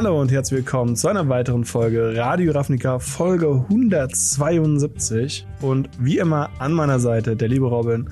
[0.00, 5.44] Hallo und herzlich willkommen zu einer weiteren Folge Radio Ravnica, Folge 172.
[5.60, 8.08] Und wie immer an meiner Seite der liebe Robin.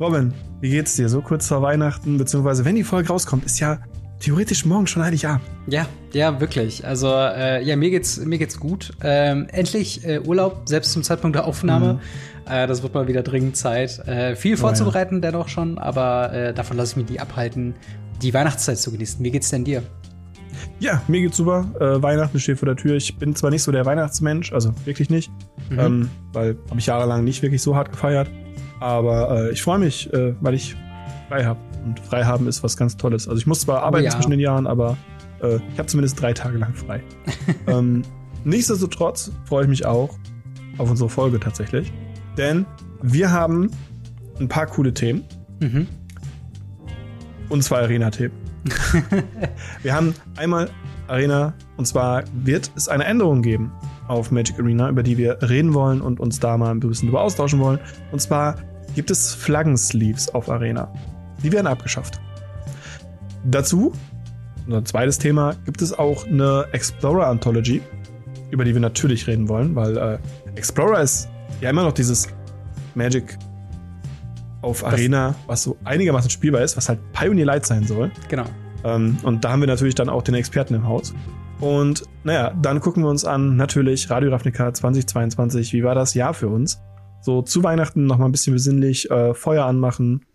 [0.00, 1.10] Robin, wie geht's dir?
[1.10, 3.80] So kurz vor Weihnachten, beziehungsweise wenn die Folge rauskommt, ist ja
[4.18, 5.42] theoretisch morgen schon Heiligabend.
[5.66, 6.86] Ja, ja, wirklich.
[6.86, 8.94] Also, äh, ja, mir geht's, mir geht's gut.
[9.02, 12.00] Ähm, endlich äh, Urlaub, selbst zum Zeitpunkt der Aufnahme.
[12.46, 12.50] Mhm.
[12.50, 13.98] Äh, das wird mal wieder dringend Zeit.
[14.08, 15.32] Äh, viel vorzubereiten oh, ja.
[15.32, 17.74] dennoch schon, aber äh, davon lasse ich mich nie abhalten,
[18.22, 19.22] die Weihnachtszeit zu genießen.
[19.22, 19.82] Wie geht's denn dir?
[20.78, 21.66] Ja, mir geht's super.
[21.80, 22.94] Äh, Weihnachten steht vor der Tür.
[22.96, 25.30] Ich bin zwar nicht so der Weihnachtsmensch, also wirklich nicht,
[25.70, 25.78] mhm.
[25.78, 28.30] ähm, weil habe ich jahrelang nicht wirklich so hart gefeiert.
[28.80, 30.76] Aber äh, ich freue mich, äh, weil ich
[31.28, 31.60] frei habe.
[31.84, 33.28] Und frei haben ist was ganz Tolles.
[33.28, 34.10] Also ich muss zwar arbeiten oh, ja.
[34.10, 34.96] zwischen den Jahren, aber
[35.42, 37.02] äh, ich habe zumindest drei Tage lang frei.
[37.66, 38.02] ähm,
[38.44, 40.18] nichtsdestotrotz freue ich mich auch
[40.78, 41.92] auf unsere Folge tatsächlich.
[42.36, 42.66] Denn
[43.02, 43.70] wir haben
[44.38, 45.24] ein paar coole Themen.
[45.60, 45.86] Mhm.
[47.48, 48.45] Und zwei Arena-Themen.
[49.82, 50.70] wir haben einmal
[51.08, 53.72] Arena, und zwar wird es eine Änderung geben
[54.08, 57.22] auf Magic Arena, über die wir reden wollen und uns da mal ein bisschen drüber
[57.22, 57.78] austauschen wollen.
[58.12, 58.56] Und zwar
[58.94, 60.92] gibt es Flaggensleeves auf Arena.
[61.42, 62.20] Die werden abgeschafft.
[63.44, 63.92] Dazu,
[64.66, 67.82] unser zweites Thema, gibt es auch eine Explorer Anthology,
[68.50, 70.18] über die wir natürlich reden wollen, weil äh,
[70.56, 71.28] Explorer ist
[71.60, 72.28] ja immer noch dieses
[72.94, 73.38] Magic
[74.62, 78.10] auf das Arena, was so einigermaßen spielbar ist, was halt Pioneer Light sein soll.
[78.28, 78.44] Genau.
[78.84, 81.14] Ähm, und da haben wir natürlich dann auch den Experten im Haus.
[81.60, 85.72] Und naja, dann gucken wir uns an, natürlich Radio Ravnica 2022.
[85.72, 86.80] Wie war das Jahr für uns?
[87.22, 90.26] So zu Weihnachten nochmal ein bisschen besinnlich äh, Feuer anmachen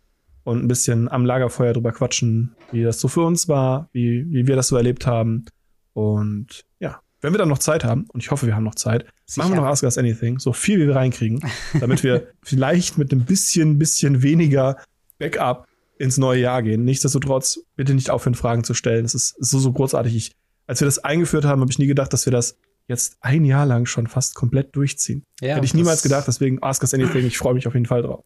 [0.44, 4.48] und ein bisschen am Lagerfeuer drüber quatschen, wie das so für uns war, wie, wie
[4.48, 5.46] wir das so erlebt haben.
[5.94, 9.06] Und ja, wenn wir dann noch Zeit haben, und ich hoffe, wir haben noch Zeit,
[9.26, 9.44] Sicher.
[9.44, 11.40] machen wir noch Ask Us Anything, so viel wie wir reinkriegen,
[11.80, 14.78] damit wir vielleicht mit einem bisschen, bisschen weniger
[15.20, 16.84] Backup ins neue Jahr gehen.
[16.84, 19.06] Nichtsdestotrotz, bitte nicht aufhören, Fragen zu stellen.
[19.06, 20.16] Es ist so, so großartig.
[20.16, 20.32] Ich,
[20.66, 22.58] als wir das eingeführt haben, habe ich nie gedacht, dass wir das
[22.88, 25.24] jetzt ein Jahr lang schon fast komplett durchziehen.
[25.40, 27.26] Ja, Hätte ich niemals gedacht, deswegen Ask Us Anything.
[27.26, 28.24] Ich freue mich auf jeden Fall drauf.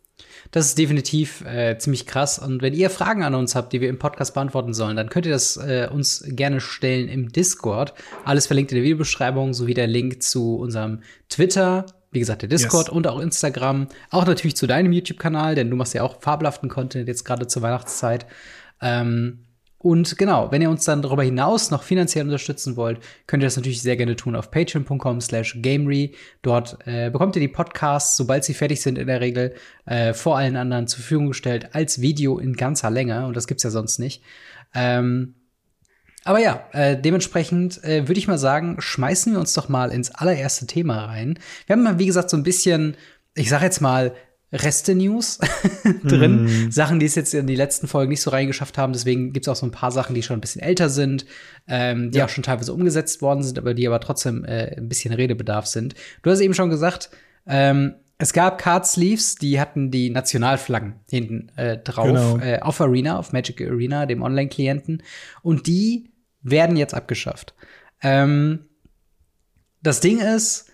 [0.51, 2.39] Das ist definitiv äh, ziemlich krass.
[2.39, 5.25] Und wenn ihr Fragen an uns habt, die wir im Podcast beantworten sollen, dann könnt
[5.25, 7.93] ihr das äh, uns gerne stellen im Discord.
[8.23, 12.87] Alles verlinkt in der Videobeschreibung, sowie der Link zu unserem Twitter, wie gesagt, der Discord
[12.87, 12.95] yes.
[12.95, 13.87] und auch Instagram.
[14.09, 17.61] Auch natürlich zu deinem YouTube-Kanal, denn du machst ja auch fabelhaften Content jetzt gerade zur
[17.61, 18.25] Weihnachtszeit.
[18.81, 19.44] Ähm,
[19.85, 23.55] und genau, wenn ihr uns dann darüber hinaus noch finanziell unterstützen wollt, könnt ihr das
[23.55, 26.15] natürlich sehr gerne tun auf patreon.com slash gamery.
[26.41, 29.53] Dort äh, bekommt ihr die Podcasts, sobald sie fertig sind in der Regel,
[29.85, 33.27] äh, vor allen anderen zur Verfügung gestellt als Video in ganzer Länge.
[33.27, 34.23] Und das gibt's ja sonst nicht.
[34.73, 35.35] Ähm,
[36.23, 40.09] aber ja, äh, dementsprechend äh, würde ich mal sagen, schmeißen wir uns doch mal ins
[40.09, 41.37] allererste Thema rein.
[41.67, 42.97] Wir haben mal, wie gesagt, so ein bisschen,
[43.35, 44.15] ich sag jetzt mal,
[44.55, 45.39] Reste-News
[46.03, 46.45] drin.
[46.45, 46.71] Mm.
[46.71, 48.93] Sachen, die es jetzt in die letzten Folgen nicht so reingeschafft haben.
[48.93, 51.25] Deswegen gibt es auch so ein paar Sachen, die schon ein bisschen älter sind,
[51.67, 52.25] ähm, die ja.
[52.25, 55.95] auch schon teilweise umgesetzt worden sind, aber die aber trotzdem äh, ein bisschen Redebedarf sind.
[56.21, 57.09] Du hast eben schon gesagt,
[57.45, 62.37] ähm, es gab Card Sleeves, die hatten die Nationalflaggen hinten äh, drauf genau.
[62.39, 65.03] äh, auf Arena, auf Magic Arena, dem Online-Klienten.
[65.41, 66.11] Und die
[66.41, 67.53] werden jetzt abgeschafft.
[68.01, 68.65] Ähm,
[69.81, 70.71] das Ding ist,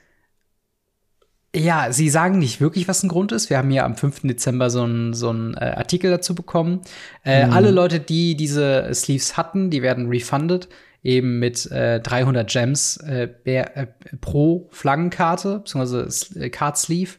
[1.55, 3.49] ja, sie sagen nicht wirklich, was ein Grund ist.
[3.49, 4.21] Wir haben ja am 5.
[4.21, 6.81] Dezember so einen so einen, äh, Artikel dazu bekommen.
[7.25, 7.53] Äh, mhm.
[7.53, 10.69] Alle Leute, die diese Sleeves hatten, die werden refunded,
[11.03, 13.87] eben mit äh, 300 Gems äh, äh,
[14.21, 17.11] pro Flaggenkarte, beziehungsweise äh, Card Sleeve.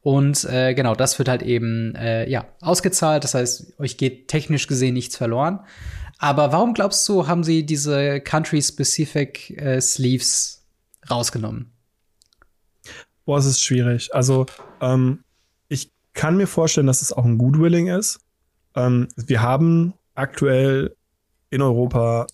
[0.00, 3.22] Und äh, genau, das wird halt eben äh, ja ausgezahlt.
[3.22, 5.60] Das heißt, euch geht technisch gesehen nichts verloren.
[6.18, 10.64] Aber warum glaubst du, haben sie diese Country-Specific äh, Sleeves
[11.08, 11.75] rausgenommen?
[13.26, 14.14] Boah, es ist schwierig.
[14.14, 14.46] Also,
[14.80, 15.24] ähm,
[15.68, 18.20] ich kann mir vorstellen, dass es auch ein Goodwilling ist.
[18.74, 20.96] Ähm, wir haben aktuell
[21.50, 22.26] in Europa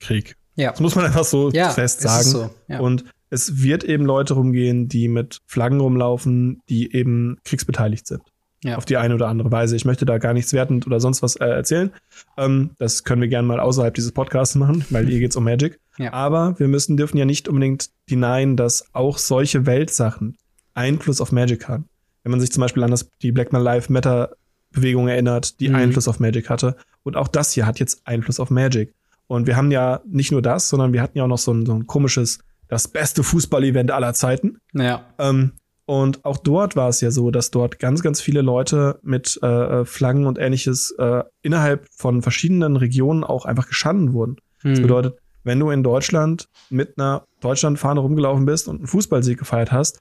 [0.00, 0.36] Krieg.
[0.54, 0.70] Ja.
[0.70, 2.28] Das muss man einfach so ja, fest sagen.
[2.28, 2.50] So.
[2.68, 2.80] Ja.
[2.80, 8.22] Und es wird eben Leute rumgehen, die mit Flaggen rumlaufen, die eben kriegsbeteiligt sind.
[8.66, 8.76] Ja.
[8.76, 9.76] Auf die eine oder andere Weise.
[9.76, 11.92] Ich möchte da gar nichts wertend oder sonst was äh, erzählen.
[12.36, 15.78] Ähm, das können wir gerne mal außerhalb dieses Podcasts machen, weil hier geht's um Magic.
[15.98, 16.12] Ja.
[16.12, 20.36] Aber wir müssen, dürfen ja nicht unbedingt denyen, dass auch solche Weltsachen
[20.74, 21.88] Einfluss auf Magic haben.
[22.24, 24.30] Wenn man sich zum Beispiel an das, die Black Man Live Meta
[24.72, 25.76] Bewegung erinnert, die mhm.
[25.76, 26.76] Einfluss auf Magic hatte.
[27.04, 28.92] Und auch das hier hat jetzt Einfluss auf Magic.
[29.28, 31.66] Und wir haben ja nicht nur das, sondern wir hatten ja auch noch so ein,
[31.66, 34.58] so ein komisches, das beste Fußball-Event aller Zeiten.
[34.72, 35.04] Ja.
[35.18, 35.52] Ähm,
[35.86, 39.84] und auch dort war es ja so, dass dort ganz, ganz viele Leute mit äh,
[39.84, 44.36] Flaggen und ähnliches äh, innerhalb von verschiedenen Regionen auch einfach geschanden wurden.
[44.64, 44.70] Mhm.
[44.70, 49.70] Das bedeutet, wenn du in Deutschland mit einer Deutschlandfahne rumgelaufen bist und einen Fußballsieg gefeiert
[49.70, 50.00] hast,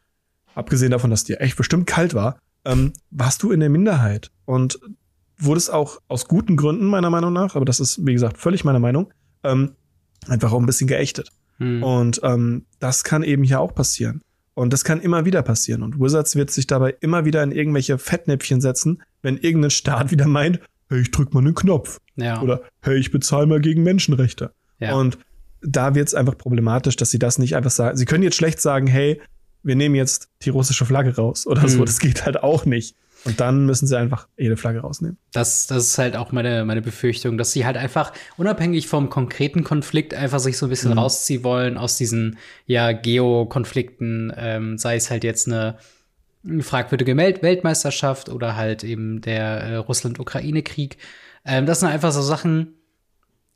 [0.56, 4.80] abgesehen davon, dass dir echt bestimmt kalt war, ähm, warst du in der Minderheit und
[5.38, 8.80] wurdest auch aus guten Gründen meiner Meinung nach, aber das ist wie gesagt völlig meine
[8.80, 9.74] Meinung, ähm,
[10.28, 11.30] einfach auch ein bisschen geächtet.
[11.60, 11.84] Mhm.
[11.84, 14.22] Und ähm, das kann eben hier auch passieren.
[14.56, 15.84] Und das kann immer wieder passieren.
[15.84, 20.28] Und Wizards wird sich dabei immer wieder in irgendwelche Fettnäpfchen setzen, wenn irgendein Staat wieder
[20.28, 20.60] meint,
[20.90, 22.00] hey, ich drück mal einen Knopf.
[22.16, 22.42] Ja.
[22.42, 24.52] Oder hey, ich bezahle mal gegen Menschenrechte.
[24.80, 24.96] Ja.
[24.96, 25.18] Und
[25.62, 27.98] da wird es einfach problematisch, dass sie das nicht einfach sagen.
[27.98, 29.22] Sie können jetzt schlecht sagen, hey,
[29.62, 31.68] wir nehmen jetzt die russische Flagge raus oder mhm.
[31.68, 31.86] so.
[31.86, 32.96] Das geht halt auch nicht.
[33.26, 35.18] Und dann müssen sie einfach jede Flagge rausnehmen.
[35.34, 39.64] Das, das ist halt auch meine, meine Befürchtung, dass sie halt einfach unabhängig vom konkreten
[39.64, 41.00] Konflikt einfach sich so ein bisschen mhm.
[41.00, 42.38] rausziehen wollen aus diesen
[42.68, 45.78] ja Geokonflikten, ähm, sei es halt jetzt eine
[46.62, 50.98] fragwürdige Weltmeisterschaft oder halt eben der äh, Russland-Ukraine-Krieg.
[51.46, 52.76] Ähm, das sind einfach so Sachen,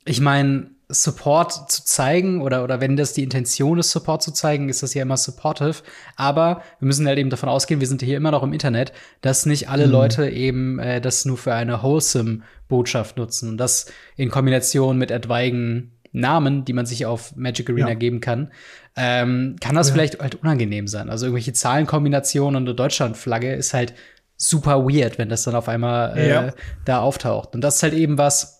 [0.04, 4.68] ich meine, Support zu zeigen oder, oder wenn das die Intention ist, Support zu zeigen,
[4.68, 5.82] ist das ja immer supportive.
[6.16, 9.46] Aber wir müssen halt eben davon ausgehen, wir sind hier immer noch im Internet, dass
[9.46, 9.92] nicht alle mhm.
[9.92, 13.86] Leute eben äh, das nur für eine wholesome Botschaft nutzen und das
[14.16, 17.94] in Kombination mit etwaigen Namen, die man sich auf Magic Arena ja.
[17.94, 18.50] geben kann,
[18.96, 19.94] ähm, kann das ja.
[19.94, 21.08] vielleicht halt unangenehm sein.
[21.08, 23.94] Also irgendwelche Zahlenkombinationen und eine Deutschlandflagge ist halt
[24.36, 26.52] super weird, wenn das dann auf einmal äh, ja.
[26.84, 27.54] da auftaucht.
[27.54, 28.59] Und das ist halt eben was,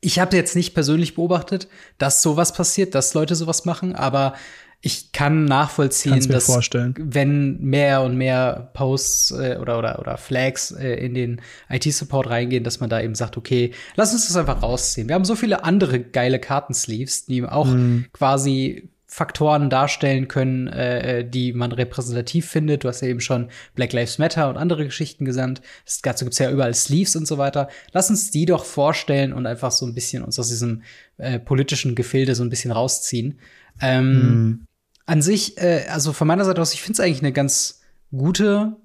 [0.00, 1.68] ich habe jetzt nicht persönlich beobachtet,
[1.98, 4.34] dass sowas passiert, dass Leute sowas machen, aber
[4.80, 6.94] ich kann nachvollziehen, dass vorstellen.
[6.96, 12.62] wenn mehr und mehr Posts äh, oder, oder, oder Flags äh, in den IT-Support reingehen,
[12.62, 15.08] dass man da eben sagt, okay, lass uns das einfach rausziehen.
[15.08, 18.06] Wir haben so viele andere geile Kartensleeves, die auch mhm.
[18.12, 22.84] quasi Faktoren darstellen können, äh, äh, die man repräsentativ findet.
[22.84, 25.62] Du hast ja eben schon Black Lives Matter und andere Geschichten gesandt.
[26.02, 27.68] Dazu gibt's ja überall Sleeves und so weiter.
[27.92, 30.82] Lass uns die doch vorstellen und einfach so ein bisschen uns aus diesem
[31.16, 33.38] äh, politischen Gefilde so ein bisschen rausziehen.
[33.80, 34.64] Ähm, mhm.
[35.06, 37.80] An sich, äh, also von meiner Seite aus, ich finde es eigentlich eine ganz
[38.12, 38.76] gute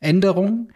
[0.00, 0.72] Änderung.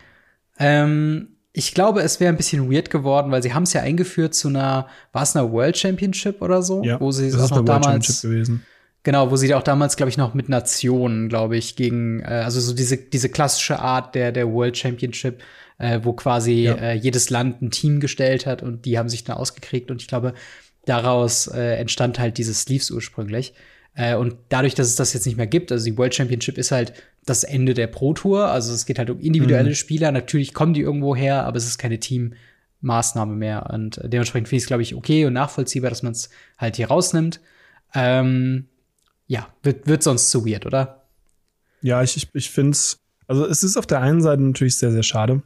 [0.60, 4.34] Ähm, ich glaube, es wäre ein bisschen weird geworden, weil sie haben es ja eingeführt
[4.34, 7.64] zu einer, war es einer World Championship oder so, ja, wo sie das auch noch
[7.64, 8.64] damals gewesen
[9.04, 12.60] Genau, wo sie auch damals, glaube ich, noch mit Nationen, glaube ich, gegen, äh, also
[12.60, 15.42] so diese, diese klassische Art der, der World Championship,
[15.78, 16.74] äh, wo quasi ja.
[16.74, 20.06] äh, jedes Land ein Team gestellt hat und die haben sich dann ausgekriegt und ich
[20.06, 20.34] glaube,
[20.84, 23.54] daraus äh, entstand halt dieses Sleeves ursprünglich.
[23.94, 26.70] Äh, und dadurch, dass es das jetzt nicht mehr gibt, also die World Championship ist
[26.70, 26.92] halt
[27.26, 29.74] das Ende der Pro Tour, also es geht halt um individuelle mhm.
[29.74, 34.58] Spieler, natürlich kommen die irgendwo her, aber es ist keine Teammaßnahme mehr und dementsprechend finde
[34.58, 37.40] ich es, glaube ich, okay und nachvollziehbar, dass man es halt hier rausnimmt.
[37.94, 38.68] Ähm,
[39.32, 41.06] ja, wird, wird sonst zu weird, oder?
[41.80, 44.92] Ja, ich, ich, ich finde es, also es ist auf der einen Seite natürlich sehr,
[44.92, 45.40] sehr schade.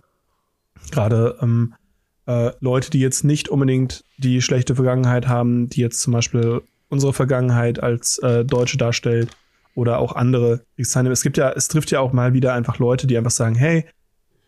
[0.90, 1.72] Gerade ähm,
[2.26, 7.12] äh, Leute, die jetzt nicht unbedingt die schlechte Vergangenheit haben, die jetzt zum Beispiel unsere
[7.12, 9.30] Vergangenheit als äh, Deutsche darstellt
[9.76, 13.16] oder auch andere Es gibt ja, es trifft ja auch mal wieder einfach Leute, die
[13.16, 13.86] einfach sagen, hey,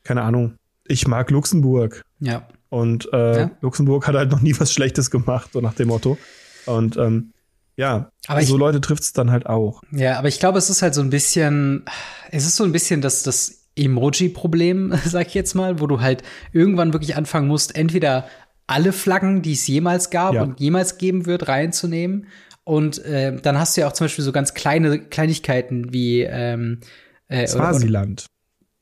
[0.03, 2.03] keine Ahnung, ich mag Luxemburg.
[2.19, 2.49] Ja.
[2.71, 3.51] Und äh, ja.
[3.61, 6.19] Luxemburg hat halt noch nie was Schlechtes gemacht, so nach dem Motto.
[6.67, 7.33] Und ähm,
[7.79, 9.83] ja, aber so ich, Leute trifft es dann halt auch.
[9.93, 11.85] Ja, aber ich glaube, es ist halt so ein bisschen,
[12.33, 16.25] es ist so ein bisschen das, das Emoji-Problem, sag ich jetzt mal, wo du halt
[16.53, 18.27] irgendwann wirklich anfangen musst, entweder
[18.67, 20.43] alle Flaggen, die es jemals gab ja.
[20.43, 22.27] und jemals geben wird, reinzunehmen.
[22.65, 26.81] Und äh, dann hast du ja auch zum Beispiel so ganz kleine Kleinigkeiten wie ähm,
[27.29, 28.27] äh, Swasiland.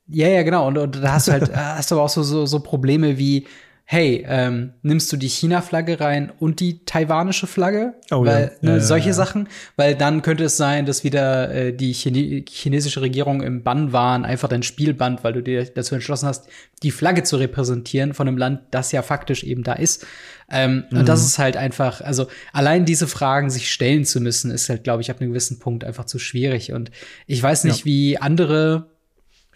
[0.07, 0.67] Ja, ja, genau.
[0.67, 3.45] Und, und da hast du halt, hast du aber auch so, so, so Probleme wie,
[3.89, 7.93] hey, ähm, nimmst du die China-Flagge rein und die taiwanische Flagge?
[8.11, 8.69] Oh, weil, ja.
[8.69, 9.47] Ne, ja, solche ja, Sachen,
[9.77, 14.25] weil dann könnte es sein, dass wieder äh, die Chine chinesische Regierung im Bann waren,
[14.25, 16.49] einfach dein Spielband, weil du dir dazu entschlossen hast,
[16.83, 20.05] die Flagge zu repräsentieren von einem Land, das ja faktisch eben da ist.
[20.51, 20.99] Ähm, mhm.
[20.99, 24.83] Und das ist halt einfach, also allein diese Fragen sich stellen zu müssen, ist halt,
[24.83, 26.73] glaube ich, ab einem gewissen Punkt einfach zu schwierig.
[26.73, 26.91] Und
[27.25, 28.96] ich weiß nicht, wie andere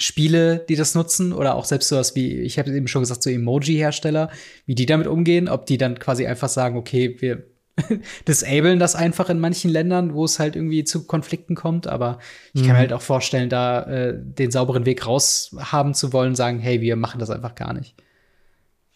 [0.02, 3.30] Spiele, die das nutzen oder auch selbst sowas wie, ich habe eben schon gesagt, so
[3.30, 4.30] Emoji-Hersteller,
[4.66, 7.44] wie die damit umgehen, ob die dann quasi einfach sagen, okay, wir
[8.28, 12.20] disablen das einfach in manchen Ländern, wo es halt irgendwie zu Konflikten kommt, aber
[12.54, 12.66] ich mhm.
[12.66, 16.60] kann mir halt auch vorstellen, da äh, den sauberen Weg raus haben zu wollen, sagen,
[16.60, 17.96] hey, wir machen das einfach gar nicht.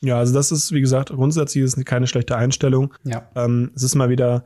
[0.01, 2.93] Ja, also das ist, wie gesagt, grundsätzlich ist keine schlechte Einstellung.
[3.03, 3.29] Ja.
[3.35, 4.45] Ähm, es ist mal wieder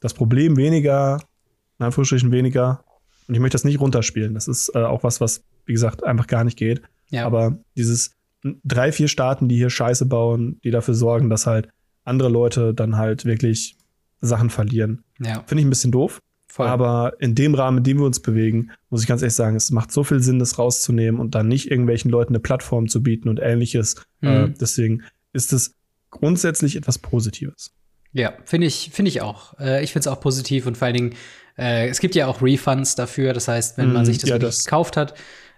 [0.00, 1.20] das Problem weniger,
[1.78, 2.84] in Anführungsstrichen weniger,
[3.28, 4.34] und ich möchte das nicht runterspielen.
[4.34, 6.82] Das ist äh, auch was, was, wie gesagt, einfach gar nicht geht.
[7.10, 7.26] Ja.
[7.26, 8.12] Aber dieses
[8.64, 11.68] drei, vier Staaten, die hier Scheiße bauen, die dafür sorgen, dass halt
[12.04, 13.76] andere Leute dann halt wirklich
[14.20, 15.04] Sachen verlieren.
[15.20, 15.42] Ja.
[15.46, 16.20] Finde ich ein bisschen doof.
[16.48, 16.66] Voll.
[16.66, 19.70] Aber in dem Rahmen, in dem wir uns bewegen, muss ich ganz ehrlich sagen, es
[19.70, 23.30] macht so viel Sinn, das rauszunehmen und dann nicht irgendwelchen Leuten eine Plattform zu bieten
[23.30, 23.96] und ähnliches.
[24.20, 24.28] Mhm.
[24.28, 25.02] Äh, deswegen
[25.32, 25.76] ist es
[26.10, 27.72] grundsätzlich etwas Positives.
[28.12, 29.58] Ja, finde ich, finde ich auch.
[29.58, 31.14] Äh, ich finde es auch positiv und vor allen Dingen,
[31.58, 33.32] äh, es gibt ja auch Refunds dafür.
[33.32, 35.14] Das heißt, wenn man mm, sich das, ja, das gekauft hat,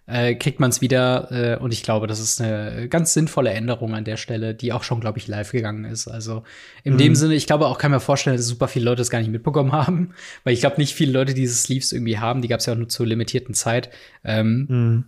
[0.06, 1.30] äh, kriegt man es wieder.
[1.30, 4.82] Äh, und ich glaube, das ist eine ganz sinnvolle Änderung an der Stelle, die auch
[4.82, 6.08] schon, glaube ich, live gegangen ist.
[6.08, 6.42] Also
[6.82, 6.98] in mhm.
[6.98, 9.30] dem Sinne, ich glaube auch, kann mir vorstellen, dass super viele Leute das gar nicht
[9.30, 12.42] mitbekommen haben, weil ich glaube, nicht viele Leute diese Sleeves irgendwie haben.
[12.42, 13.90] Die gab es ja auch nur zur limitierten Zeit.
[14.24, 15.04] Ähm, mhm.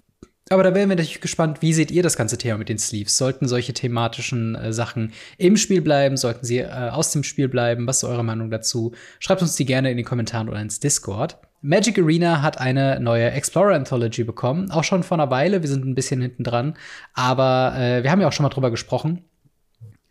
[0.48, 3.16] Aber da wären wir natürlich gespannt, wie seht ihr das ganze Thema mit den Sleeves?
[3.16, 6.16] Sollten solche thematischen äh, Sachen im Spiel bleiben?
[6.16, 7.86] Sollten sie äh, aus dem Spiel bleiben?
[7.88, 8.92] Was ist eure Meinung dazu?
[9.18, 11.38] Schreibt uns die gerne in den Kommentaren oder ins Discord.
[11.62, 15.62] Magic Arena hat eine neue Explorer Anthology bekommen, auch schon vor einer Weile.
[15.62, 16.76] Wir sind ein bisschen hinten dran,
[17.12, 19.24] aber äh, wir haben ja auch schon mal drüber gesprochen.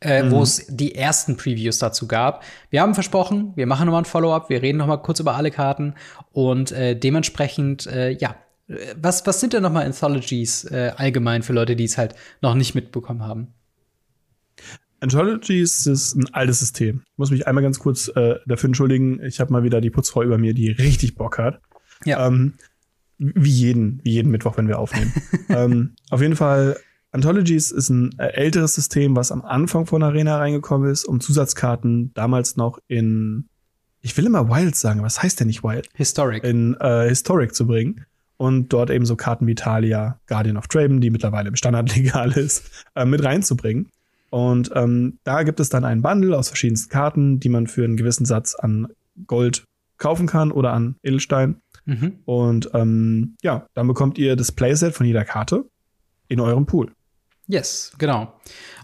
[0.01, 0.31] Äh, mhm.
[0.31, 2.43] wo es die ersten Previews dazu gab.
[2.69, 5.95] Wir haben versprochen, wir machen nochmal ein Follow-up, wir reden nochmal kurz über alle Karten
[6.33, 8.35] und äh, dementsprechend, äh, ja,
[8.99, 12.75] was, was sind denn nochmal Anthologies äh, allgemein für Leute, die es halt noch nicht
[12.75, 13.47] mitbekommen haben?
[14.99, 17.03] Anthologies ist ein altes System.
[17.05, 19.21] Ich muss mich einmal ganz kurz äh, dafür entschuldigen.
[19.23, 21.61] Ich habe mal wieder die Putzfrau über mir, die richtig Bock hat.
[22.05, 22.25] Ja.
[22.25, 22.53] Ähm,
[23.17, 25.13] wie jeden, wie jeden Mittwoch, wenn wir aufnehmen.
[25.49, 26.77] ähm, auf jeden Fall,
[27.11, 32.13] Anthologies ist ein äh, älteres System, was am Anfang von Arena reingekommen ist, um Zusatzkarten
[32.13, 33.47] damals noch in,
[34.01, 35.87] ich will immer Wild sagen, was heißt denn nicht Wild?
[35.93, 36.43] Historic.
[36.43, 38.05] In äh, Historic zu bringen.
[38.37, 42.31] Und dort eben so Karten wie Talia, Guardian of Draven, die mittlerweile im Standard legal
[42.37, 43.89] ist, äh, mit reinzubringen.
[44.29, 47.95] Und ähm, da gibt es dann einen Bundle aus verschiedensten Karten, die man für einen
[47.95, 48.87] gewissen Satz an
[49.27, 49.63] Gold
[49.97, 51.61] kaufen kann oder an Edelstein.
[51.85, 52.19] Mhm.
[52.25, 55.65] Und ähm, ja, dann bekommt ihr das Playset von jeder Karte
[56.27, 56.91] in eurem Pool.
[57.47, 58.33] Yes, genau.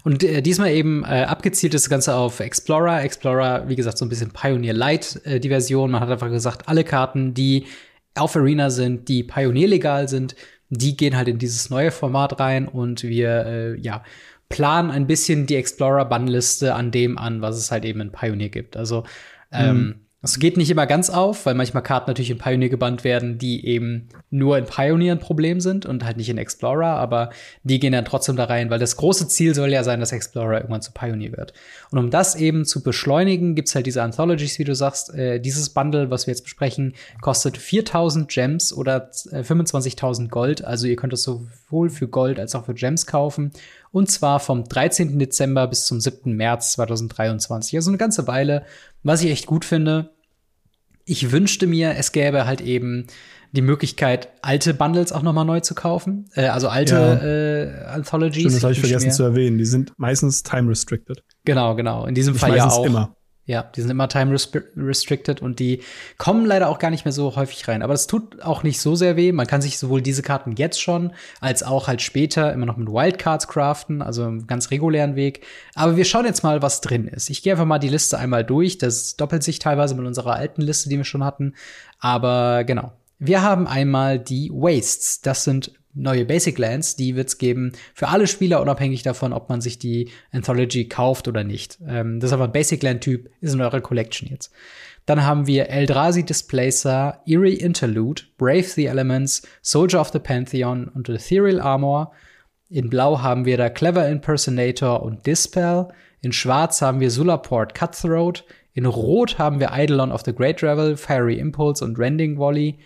[0.04, 3.02] Und äh, diesmal eben äh, abgezielt das Ganze auf Explorer.
[3.02, 5.90] Explorer, wie gesagt, so ein bisschen Pioneer Light äh, die Version.
[5.90, 7.66] Man hat einfach gesagt, alle Karten, die
[8.14, 10.34] auf Arena sind, die Pioneer legal sind,
[10.68, 14.02] die gehen halt in dieses neue Format rein und wir äh, ja
[14.48, 18.76] planen ein bisschen die Explorer-Bannliste an dem an, was es halt eben in Pioneer gibt.
[18.76, 19.04] Also
[19.50, 19.94] ähm, mhm.
[20.24, 23.66] Es geht nicht immer ganz auf, weil manchmal Karten natürlich in Pioneer gebannt werden, die
[23.66, 27.30] eben nur in Pioneer ein Problem sind und halt nicht in Explorer, aber
[27.64, 30.58] die gehen dann trotzdem da rein, weil das große Ziel soll ja sein, dass Explorer
[30.58, 31.54] irgendwann zu Pioneer wird.
[31.90, 35.12] Und um das eben zu beschleunigen, gibt's halt diese Anthologies, wie du sagst.
[35.12, 40.64] Äh, dieses Bundle, was wir jetzt besprechen, kostet 4000 Gems oder äh, 25.000 Gold.
[40.64, 43.50] Also ihr könnt es sowohl für Gold als auch für Gems kaufen.
[43.90, 45.18] Und zwar vom 13.
[45.18, 46.32] Dezember bis zum 7.
[46.34, 47.76] März 2023.
[47.76, 48.64] Also eine ganze Weile,
[49.02, 50.10] was ich echt gut finde.
[51.04, 53.06] Ich wünschte mir, es gäbe halt eben
[53.52, 56.30] die Möglichkeit, alte Bundles auch noch mal neu zu kaufen.
[56.34, 57.92] Äh, also alte ja.
[57.92, 58.42] äh, Anthologies.
[58.42, 59.58] Stimmt, das habe ich vergessen zu erwähnen.
[59.58, 61.22] Die sind meistens time restricted.
[61.44, 62.06] Genau, genau.
[62.06, 62.86] In diesem ich Fall ja auch.
[62.86, 63.14] Immer.
[63.44, 64.36] Ja, die sind immer time
[64.76, 65.82] restricted und die
[66.16, 67.82] kommen leider auch gar nicht mehr so häufig rein.
[67.82, 69.32] Aber das tut auch nicht so sehr weh.
[69.32, 72.88] Man kann sich sowohl diese Karten jetzt schon als auch halt später immer noch mit
[72.88, 75.44] Wildcards craften, also im ganz regulären Weg.
[75.74, 77.30] Aber wir schauen jetzt mal, was drin ist.
[77.30, 78.78] Ich gehe einfach mal die Liste einmal durch.
[78.78, 81.54] Das doppelt sich teilweise mit unserer alten Liste, die wir schon hatten.
[81.98, 82.92] Aber genau.
[83.18, 85.20] Wir haben einmal die Wastes.
[85.20, 89.60] Das sind neue Basic Lands, die wird's geben für alle Spieler, unabhängig davon, ob man
[89.60, 91.78] sich die Anthology kauft oder nicht.
[91.86, 94.52] Ähm, das ist aber ein Basic Land-Typ, ist in eurer Collection jetzt.
[95.06, 101.08] Dann haben wir Eldrazi Displacer, Eerie Interlude, Brave the Elements, Soldier of the Pantheon und
[101.08, 102.12] Ethereal Armor.
[102.70, 105.88] In Blau haben wir da Clever Impersonator und Dispel.
[106.20, 108.44] In Schwarz haben wir Sulaport Cutthroat.
[108.74, 112.78] In Rot haben wir Eidolon of the Great Revel, Fiery Impulse und Rending Volley.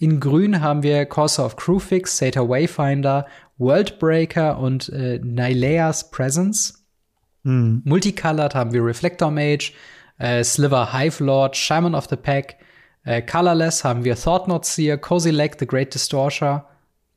[0.00, 3.26] In Grün haben wir Corsair of Crewfix, Satyr Wayfinder,
[3.58, 6.86] Worldbreaker und äh, Nylea's Presence.
[7.42, 7.82] Mhm.
[7.84, 9.74] Multicolored haben wir Reflector Mage,
[10.18, 12.56] äh, Sliver Hive Lord, Shaman of the Pack.
[13.04, 16.62] Äh, colorless haben wir Thought Seer, Cozy Leg, The Great Distortion,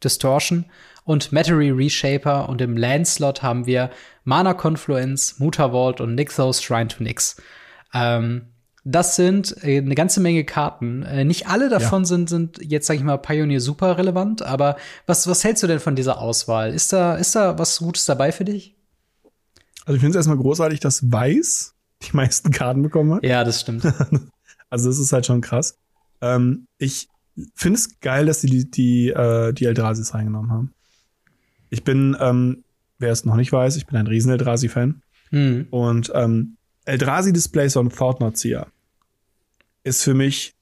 [0.04, 0.66] Distortion
[1.06, 2.50] und Mattery Reshaper.
[2.50, 3.92] Und im Landslot haben wir
[4.26, 7.42] Mana Confluence, Muta Vault und Nixos Shrine to Nix.
[7.94, 8.53] Ähm,
[8.86, 11.04] das sind äh, eine ganze Menge Karten.
[11.04, 12.08] Äh, nicht alle davon ja.
[12.08, 14.76] sind, sind jetzt, sag ich mal, Pioneer super relevant, aber
[15.06, 16.74] was, was hältst du denn von dieser Auswahl?
[16.74, 18.76] Ist da, ist da was Gutes dabei für dich?
[19.86, 23.24] Also ich finde es erstmal großartig, dass Weiß die meisten Karten bekommen hat.
[23.24, 23.86] Ja, das stimmt.
[24.70, 25.78] also das ist halt schon krass.
[26.22, 27.08] Ähm, ich
[27.56, 30.74] finde es geil, dass sie die, die, äh, die Eldrasis reingenommen haben.
[31.70, 32.64] Ich bin, ähm,
[33.00, 35.02] wer es noch nicht weiß, ich bin ein riesen Eldrazi-Fan.
[35.32, 35.68] Mhm.
[35.72, 38.68] Und ähm, Eldrazi Displays on Thought Seer
[39.84, 40.56] ist für mich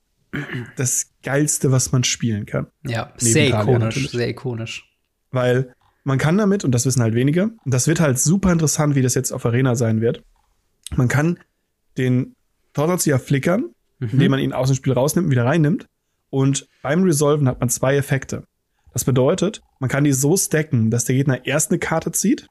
[0.78, 2.68] das geilste, was man spielen kann.
[2.86, 4.12] Ja, sehr ikonisch, natürlich.
[4.12, 4.86] sehr ikonisch.
[5.32, 5.74] Weil
[6.04, 9.02] man kann damit, und das wissen halt wenige, und das wird halt super interessant, wie
[9.02, 10.24] das jetzt auf Arena sein wird.
[10.96, 11.40] Man kann
[11.98, 12.36] den
[12.74, 14.10] Thought flickern, mhm.
[14.14, 15.88] indem man ihn aus dem Spiel rausnimmt und wieder reinnimmt.
[16.30, 18.46] Und beim Resolven hat man zwei Effekte.
[18.94, 22.48] Das bedeutet, man kann die so stacken, dass der Gegner erst eine Karte zieht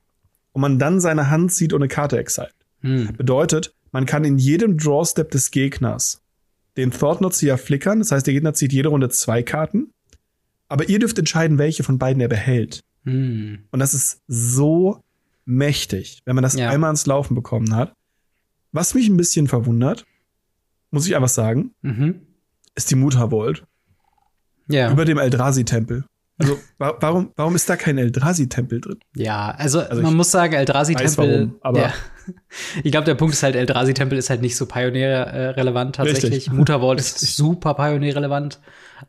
[0.53, 2.51] und man dann seine Hand zieht und eine Karte exile.
[2.81, 3.15] Hm.
[3.17, 6.20] Bedeutet, man kann in jedem Drawstep des Gegners
[6.81, 7.99] den Thought Knot Seer flickern.
[8.01, 9.93] Das heißt, der Gegner zieht jede Runde zwei Karten.
[10.69, 12.81] Aber ihr dürft entscheiden, welche von beiden er behält.
[13.05, 13.65] Hm.
[13.71, 15.03] Und das ist so
[15.45, 16.71] mächtig, wenn man das Ja.
[16.71, 17.93] einmal ans Laufen bekommen hat.
[18.73, 20.07] Was mich ein bisschen verwundert,
[20.93, 22.21] muss ich einfach sagen, Mhm.
[22.77, 23.65] ist die Muttervolt
[24.69, 24.93] Ja.
[24.93, 26.05] über dem Eldrazi-Tempel.
[26.39, 28.99] Also, wa warum, warum ist da kein Eldrazi-Tempel drin?
[29.17, 31.17] Ja, also, Also man muss sagen, Eldrazi-Tempel.
[31.17, 31.93] warum, aber- ja.
[32.85, 36.33] Ich glaube, der Punkt ist halt, Eldrazi-Tempel ist halt nicht so pionierrelevant tatsächlich.
[36.33, 36.53] Richtig.
[36.53, 38.59] Muttervault ist super pionierrelevant.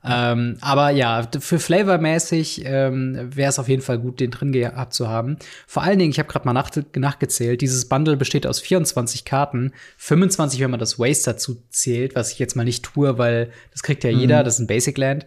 [0.03, 4.93] Ähm, aber ja, für flavormäßig ähm, wäre es auf jeden Fall gut, den drin gehabt
[4.93, 5.37] zu haben.
[5.67, 9.73] Vor allen Dingen, ich habe gerade mal nach, nachgezählt, dieses Bundle besteht aus 24 Karten,
[9.97, 13.83] 25, wenn man das Waste dazu zählt, was ich jetzt mal nicht tue, weil das
[13.83, 15.25] kriegt ja jeder, das ist ein Basic Land.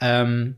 [0.00, 0.56] Ähm,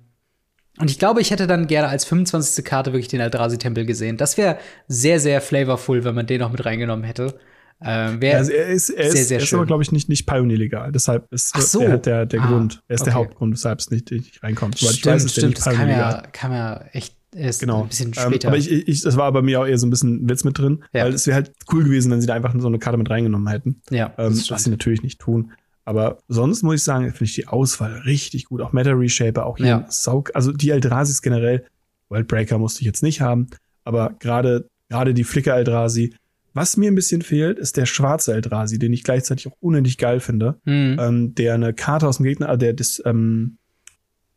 [0.80, 2.64] und ich glaube, ich hätte dann gerne als 25.
[2.64, 4.16] Karte wirklich den Eldrazi-Tempel gesehen.
[4.16, 4.58] Das wäre
[4.88, 7.38] sehr, sehr flavorful, wenn man den noch mit reingenommen hätte.
[7.80, 9.58] Ähm, Also er ist, er ist, sehr, sehr er ist schön.
[9.60, 10.90] aber, glaube ich, nicht, nicht Pioneer-legal.
[10.92, 11.78] Deshalb ist so.
[11.80, 12.82] der, der, der Ah, Grund.
[12.88, 13.24] Er ist der okay.
[13.24, 14.78] Hauptgrund, weshalb es nicht, nicht reinkommt.
[14.78, 15.54] Soweit ich stimmt, weiß, ist der stimmt.
[15.56, 17.82] nicht Das kam ja, kam ja echt erst Genau.
[17.82, 18.48] ein bisschen Ähm, später.
[18.48, 20.82] aber ich, ich, das war bei mir auch eher so ein bisschen Witz mit drin,
[20.92, 21.04] Ja.
[21.04, 23.46] weil es wäre halt cool gewesen, wenn sie da einfach so eine Karte mit reingenommen
[23.48, 23.80] hätten.
[23.90, 24.68] ja, Ähm, was sie stimmt.
[24.70, 25.52] natürlich nicht tun.
[25.88, 28.60] Aber sonst muss ich sagen, finde ich die Auswahl richtig gut.
[28.60, 29.86] Auch Meta Reshaper, auch hier Ja.
[29.88, 31.64] Saug, also die Eldrasis generell.
[32.10, 33.46] Worldbreaker musste ich jetzt nicht haben,
[33.84, 36.14] aber gerade gerade die Flicker Eldrasi.
[36.52, 40.20] Was mir ein bisschen fehlt, ist der schwarze Eldrasi, den ich gleichzeitig auch unendlich geil
[40.20, 40.56] finde.
[40.66, 40.96] Mhm.
[41.00, 43.56] Ähm, der eine Karte aus dem Gegner, äh, der des ähm,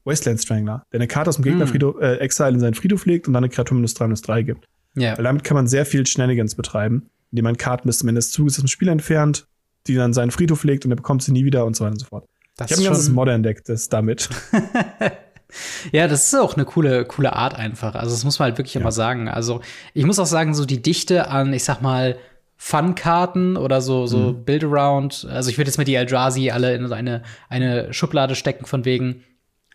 [0.05, 1.67] Wasteland Strangler, der eine Karte aus dem Gegner.
[1.67, 4.43] Friedhof, äh, Exile in seinen Friedhof legt und dann eine Kreatur minus 3 minus 3
[4.43, 4.69] gibt.
[4.95, 5.17] ja.
[5.17, 8.31] Weil damit kann man sehr viel Shenanigans betreiben, indem man Karten bis zum Ende des
[8.31, 9.47] Zuges aus dem Spiel entfernt,
[9.87, 11.99] die dann seinen Friedhof legt und er bekommt sie nie wieder und so weiter und
[11.99, 12.25] so fort.
[12.57, 14.29] Das ich habe ein ganzes schon- Modern Deck, das damit.
[15.91, 17.95] Ja, das ist auch eine coole, coole Art einfach.
[17.95, 18.79] Also, das muss man halt wirklich Ja.
[18.81, 19.27] immer sagen.
[19.27, 19.59] Also,
[19.93, 22.17] ich muss auch sagen, so die Dichte an, ich sag mal,
[22.55, 24.45] Fun-Karten oder so, so Mhm.
[24.45, 25.27] Build-Around.
[25.29, 29.23] Also, ich würde jetzt mit die Eldrazi alle in eine, eine Schublade stecken, von wegen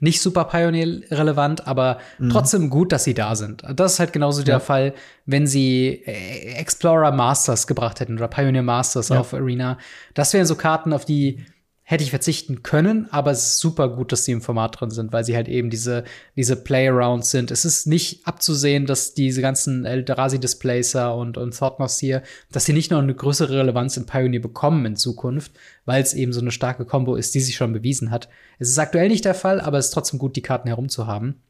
[0.00, 1.98] nicht super Pioneer-relevant, aber
[2.30, 3.62] trotzdem gut, dass sie da sind.
[3.74, 4.60] Das ist halt genauso der Mhm.
[4.60, 4.64] Ja.
[4.64, 9.20] Fall, wenn sie äh, Explorer Masters gebracht hätten oder Pioneer Masters Ja.
[9.20, 9.78] auf Arena.
[10.14, 11.44] Das wären so Karten, auf die
[11.88, 15.12] hätte ich verzichten können, aber es ist super gut, dass die im Format drin sind,
[15.12, 16.02] weil sie halt eben diese,
[16.34, 17.52] diese Playarounds sind.
[17.52, 22.72] Es ist nicht abzusehen, dass diese ganzen Eldrazi Displacer und, und Thoughtmoss hier, dass sie
[22.72, 25.52] nicht noch eine größere Relevanz in Pioneer bekommen in Zukunft,
[25.84, 28.28] weil es eben so eine starke Combo ist, die sich schon bewiesen hat.
[28.58, 31.40] Es ist aktuell nicht der Fall, aber es ist trotzdem gut, die Karten herumzuhaben.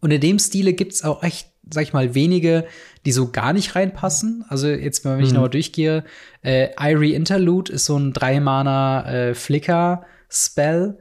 [0.00, 2.64] Und in dem Stile gibt's auch echt, sag ich mal, wenige,
[3.06, 4.44] die so gar nicht reinpassen.
[4.48, 5.34] Also jetzt, wenn ich Mhm.
[5.34, 6.04] nochmal durchgehe,
[6.42, 10.98] äh, Irie Interlude ist so ein Drei-Mana äh, Flicker-Spell,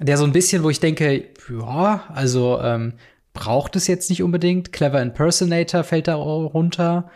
[0.00, 2.94] der so ein bisschen, wo ich denke, ja, also ähm,
[3.32, 4.72] braucht es jetzt nicht unbedingt.
[4.72, 7.10] Clever Impersonator fällt da runter.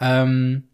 [0.00, 0.64] Ähm,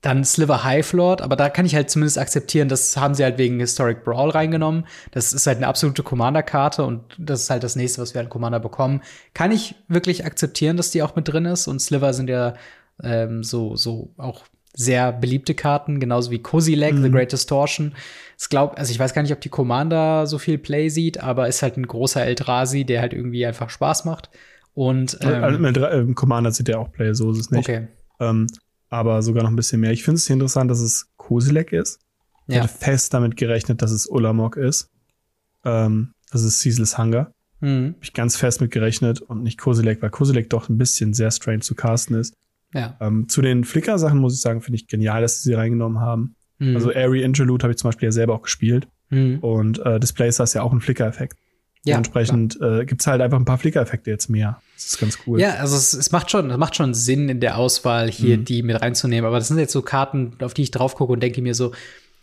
[0.00, 3.36] dann Sliver Hive Lord, aber da kann ich halt zumindest akzeptieren, das haben sie halt
[3.36, 4.86] wegen Historic Brawl reingenommen.
[5.10, 8.28] Das ist halt eine absolute Commander-Karte und das ist halt das nächste, was wir an
[8.28, 9.02] Commander bekommen.
[9.34, 12.54] Kann ich wirklich akzeptieren, dass die auch mit drin ist und Sliver sind ja
[13.02, 17.94] ähm, so, so auch sehr beliebte Karten, genauso wie Kozilek, The Great Distortion.
[18.40, 21.48] Ich glaube, also ich weiß gar nicht, ob die Commander so viel Play sieht, aber
[21.48, 24.30] ist halt ein großer Eldrazi, der halt irgendwie einfach Spaß macht.
[24.74, 27.68] Und Ähm, ähm, Im Dra- im Commander sieht der auch Play, so ist es nicht.
[27.68, 27.88] okay.
[28.20, 28.46] Ähm,
[28.90, 29.92] aber sogar noch ein bisschen mehr.
[29.92, 32.00] Ich finde es interessant, dass es Kosilek ist.
[32.46, 32.62] Ich Ja.
[32.62, 34.88] hätte fest damit gerechnet, dass es Ulamog ist.
[35.64, 37.32] Ähm, das ist Ceaseless Hunger.
[37.60, 37.94] Mhm.
[37.96, 41.30] Hab ich ganz fest mit gerechnet und nicht Kosilek, weil Kosilek doch ein bisschen sehr
[41.30, 42.34] strange zu casten ist.
[42.72, 42.96] Ja.
[43.00, 46.34] Ähm, zu den Flickr-Sachen muss ich sagen, finde ich genial, dass sie sie reingenommen haben.
[46.58, 46.76] Mhm.
[46.76, 48.86] Also Airy Interlude habe ich zum Beispiel ja selber auch gespielt.
[49.10, 49.38] Mhm.
[49.40, 51.36] Und äh, Displacer ist ja auch ein Flicker-Effekt.
[51.88, 54.60] Ja, Dementsprechend äh, gibt's halt einfach ein paar Flicker-Effekte jetzt mehr.
[54.74, 55.40] Das ist ganz cool.
[55.40, 58.44] Ja, also es, es macht schon, es macht schon Sinn in der Auswahl hier Mhm.
[58.44, 59.26] die mit reinzunehmen.
[59.26, 61.72] Aber das sind jetzt so Karten, auf die ich drauf gucke und denke mir so,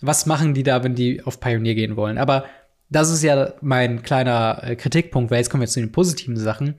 [0.02, 2.18] was machen die da, wenn die auf Pioneer gehen wollen?
[2.18, 2.46] Aber
[2.90, 6.76] das ist ja mein kleiner äh, Kritikpunkt, weil jetzt kommen wir zu den positiven Sachen.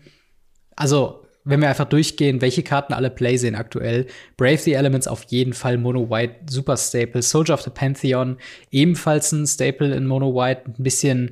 [0.77, 4.07] Also, wenn wir einfach durchgehen, welche Karten alle Play sehen aktuell.
[4.37, 7.22] Brave the Elements auf jeden Fall Mono White, super Staple.
[7.22, 8.37] Soldier of the Pantheon,
[8.72, 11.31] ebenfalls ein Staple in Mono White, ein bisschen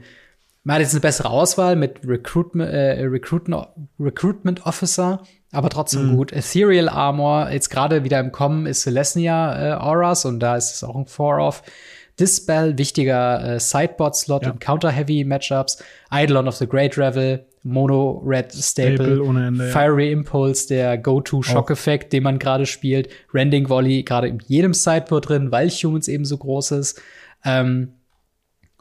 [0.64, 3.66] man hat jetzt eine bessere Auswahl mit Recruitment, äh, Recruitment,
[4.00, 5.22] Recruitment Officer,
[5.53, 6.16] aber trotzdem Mhm.
[6.16, 6.33] gut.
[6.33, 10.83] Ethereal Armor, jetzt gerade wieder im Kommen ist Celestia äh, Auras und da ist es
[10.85, 11.62] auch ein Four-Off.
[12.18, 14.50] Dispel, wichtiger äh, Sideboard-Slot Ja.
[14.53, 15.83] in Counter-Heavy-Matchups.
[16.11, 19.70] Eidolon of the Great Revel, Mono Red Staple, Ende, ja.
[19.72, 23.09] Fiery Impulse, der Go-To-Shock-Effekt, den man gerade spielt.
[23.33, 27.03] Rending Volley, gerade in jedem Sideboard drin, weil Humans eben so groß ist.
[27.44, 27.94] Ähm,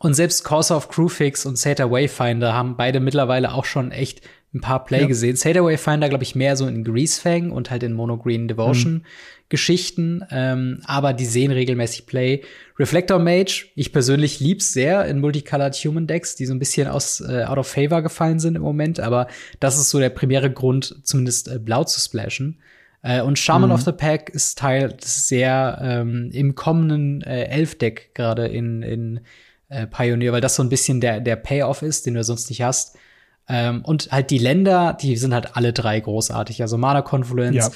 [0.04, 4.22] und selbst Corsair of Crewfix und Satyr Wayfinder haben beide mittlerweile auch schon echt
[4.54, 5.08] ein paar Play ja.
[5.08, 5.36] gesehen.
[5.36, 8.94] Sailaway fallen da, glaube ich, mehr so in Greasefang und halt in Monogreen Devotion.
[8.94, 9.04] Mhm.
[9.50, 12.42] Geschichten, ähm, aber die sehen regelmäßig Play.
[12.80, 17.22] Reflector Mage, ich persönlich lieb's sehr in Multicolored Human Decks, die so ein bisschen aus
[17.22, 19.28] äh, out of favor gefallen sind im Moment, aber
[19.60, 22.62] das ist so der primäre Grund, zumindest äh, blau zu splashen.
[23.04, 23.76] Äh, und Shaman mhm.
[23.76, 29.20] of the Pack ist Teil sehr ähm, im kommenden äh, Elf-Deck gerade in, in
[29.74, 32.62] äh, Pioneer, weil das so ein bisschen der, der Payoff ist, den du sonst nicht
[32.62, 32.98] hast.
[33.48, 36.62] Ähm, und halt die Länder, die sind halt alle drei großartig.
[36.62, 37.70] Also Mana Confluence, ja.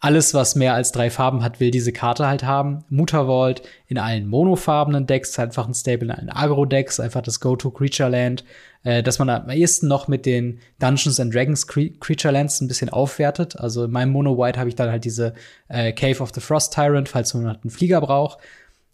[0.00, 2.84] alles, was mehr als drei Farben hat, will diese Karte halt haben.
[2.90, 8.44] Muttervault in allen monofarbenen Decks, einfach ein Stable in allen Agro-Decks, einfach das Go-To-Creature-Land
[8.84, 12.68] äh, dass man am ehesten noch mit den Dungeons and Dragons Cre Creature Lands ein
[12.68, 13.58] bisschen aufwertet.
[13.58, 15.34] Also in meinem Mono White habe ich dann halt diese
[15.68, 18.38] äh, Cave of the Frost Tyrant, falls man halt einen Flieger braucht.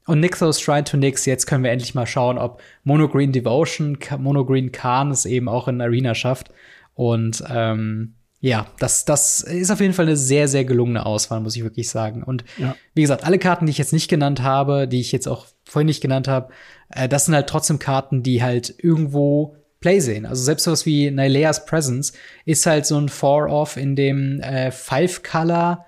[0.07, 3.99] Und Nixos Shrine to Nix, jetzt können wir endlich mal schauen, ob Mono Green Devotion,
[4.19, 6.51] Mono Green Khan es eben auch in Arena schafft.
[6.95, 11.57] Und ähm, ja, das, das ist auf jeden Fall eine sehr, sehr gelungene Auswahl, muss
[11.57, 12.23] ich wirklich sagen.
[12.23, 12.75] Und ja.
[12.95, 15.87] wie gesagt, alle Karten, die ich jetzt nicht genannt habe, die ich jetzt auch vorhin
[15.87, 16.53] nicht genannt habe,
[16.89, 20.25] äh, das sind halt trotzdem Karten, die halt irgendwo Play sehen.
[20.25, 22.13] Also selbst sowas wie Nylea's Presence
[22.47, 25.85] ist halt so ein Four-Off, in dem äh, Five-Color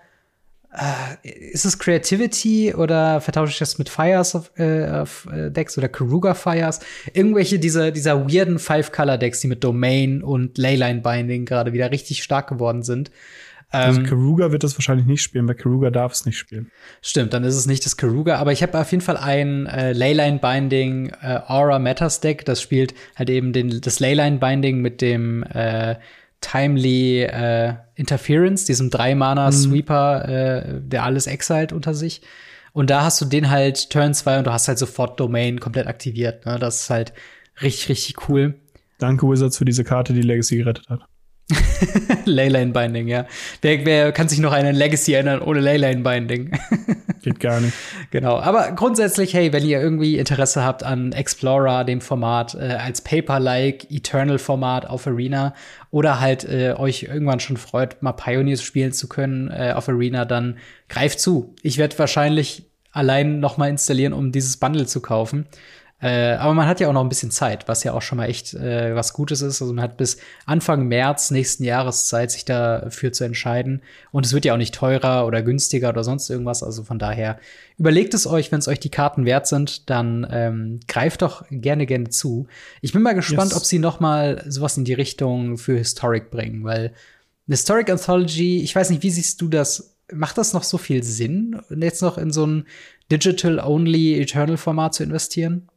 [0.72, 5.76] äh, ist es Creativity oder vertausche ich das mit Fires of, äh, of äh, Decks
[5.76, 6.80] oder Karuga Fires?
[7.12, 12.82] Irgendwelche dieser, dieser weirden Five-Color-Decks, die mit Domain und Leyline-Binding gerade wieder richtig stark geworden
[12.82, 13.10] sind.
[13.72, 16.70] Also ähm, Karuga wird das wahrscheinlich nicht spielen, weil Karuga darf es nicht spielen.
[17.00, 19.92] Stimmt, dann ist es nicht das Karuga, aber ich habe auf jeden Fall ein äh,
[19.92, 25.00] Leyline Binding äh, Aura Matters Deck, das spielt halt eben den, das Leyline Binding mit
[25.00, 25.96] dem äh,
[26.42, 29.52] Timely äh, Interference, diesem drei Mana mhm.
[29.52, 32.20] Sweeper, äh, der alles exiled unter sich.
[32.72, 35.86] Und da hast du den halt Turn 2 und du hast halt sofort Domain komplett
[35.86, 36.46] aktiviert.
[36.46, 36.58] Ne?
[36.58, 37.12] Das ist halt
[37.60, 38.54] richtig, richtig cool.
[38.98, 41.00] Danke, Wizards, für diese Karte, die Legacy gerettet hat.
[42.24, 43.26] Leyline Binding, ja.
[43.60, 46.52] Wer, wer kann sich noch an eine Legacy erinnern ohne Leyline Binding?
[47.22, 47.74] Geht gar nicht.
[48.10, 48.40] Genau.
[48.40, 53.90] Aber grundsätzlich, hey, wenn ihr irgendwie Interesse habt an Explorer, dem Format, äh, als Paper-like
[53.90, 55.54] Eternal-Format auf Arena
[55.90, 60.24] oder halt äh, euch irgendwann schon freut, mal Pioneers spielen zu können äh, auf Arena,
[60.24, 61.54] dann greift zu.
[61.62, 65.46] Ich werde wahrscheinlich allein noch mal installieren, um dieses Bundle zu kaufen.
[66.02, 68.26] Äh, aber man hat ja auch noch ein bisschen Zeit, was ja auch schon mal
[68.26, 69.62] echt äh, was Gutes ist.
[69.62, 73.82] Also man hat bis Anfang März nächsten Jahres Zeit, sich dafür zu entscheiden.
[74.10, 76.64] Und es wird ja auch nicht teurer oder günstiger oder sonst irgendwas.
[76.64, 77.38] Also von daher
[77.78, 81.86] überlegt es euch, wenn es euch die Karten wert sind, dann ähm, greift doch gerne,
[81.86, 82.48] gerne zu.
[82.80, 83.58] Ich bin mal gespannt, yes.
[83.58, 86.94] ob sie noch mal sowas in die Richtung für Historic bringen, weil
[87.46, 89.96] Historic Anthology, ich weiß nicht, wie siehst du das?
[90.12, 92.66] Macht das noch so viel Sinn, jetzt noch in so ein
[93.12, 95.68] Digital-Only Eternal-Format zu investieren?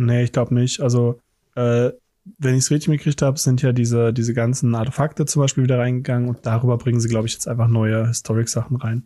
[0.00, 0.80] Nee, ich glaube nicht.
[0.80, 1.20] Also,
[1.56, 1.90] äh,
[2.38, 5.78] wenn ich es richtig mitgekriegt habe, sind ja diese, diese ganzen Artefakte zum Beispiel wieder
[5.78, 9.04] reingegangen und darüber bringen sie, glaube ich, jetzt einfach neue Historic-Sachen rein.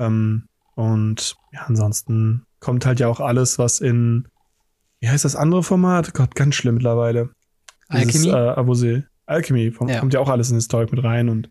[0.00, 4.26] Ähm, und ja, ansonsten kommt halt ja auch alles, was in,
[4.98, 6.14] wie heißt das andere Format?
[6.14, 7.30] Gott, ganz schlimm mittlerweile.
[7.88, 8.12] Alchemy?
[8.12, 9.04] Dieses, äh, Abose.
[9.26, 10.00] Alchemy, ja.
[10.00, 11.48] kommt ja auch alles in Historic mit rein und